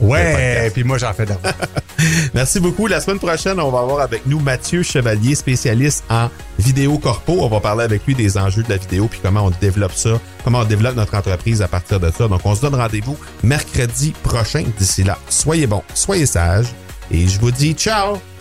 Ouais, 0.00 0.70
puis 0.72 0.84
moi 0.84 0.98
j'en 0.98 1.12
fais 1.12 1.26
d'abord. 1.26 1.52
Merci 2.34 2.60
beaucoup. 2.60 2.86
La 2.86 3.00
semaine 3.00 3.18
prochaine, 3.18 3.60
on 3.60 3.70
va 3.70 3.80
avoir 3.80 4.00
avec 4.00 4.26
nous 4.26 4.40
Mathieu 4.40 4.82
Chevalier, 4.82 5.34
spécialiste 5.34 6.04
en 6.10 6.28
vidéo 6.58 6.98
corpo. 6.98 7.38
On 7.40 7.48
va 7.48 7.60
parler 7.60 7.84
avec 7.84 8.06
lui 8.06 8.14
des 8.14 8.36
enjeux 8.38 8.62
de 8.62 8.70
la 8.70 8.76
vidéo 8.76 9.08
puis 9.08 9.20
comment 9.22 9.44
on 9.46 9.50
développe 9.50 9.94
ça, 9.94 10.20
comment 10.44 10.60
on 10.60 10.64
développe 10.64 10.96
notre 10.96 11.14
entreprise 11.14 11.62
à 11.62 11.68
partir 11.68 12.00
de 12.00 12.10
ça. 12.10 12.28
Donc, 12.28 12.40
on 12.44 12.54
se 12.54 12.60
donne 12.60 12.74
rendez-vous 12.74 13.16
mercredi 13.42 14.12
prochain. 14.22 14.64
D'ici 14.78 15.04
là, 15.04 15.18
soyez 15.28 15.66
bons, 15.66 15.82
soyez 15.94 16.26
sages 16.26 16.68
et 17.10 17.28
je 17.28 17.38
vous 17.38 17.50
dis 17.50 17.72
ciao! 17.74 18.31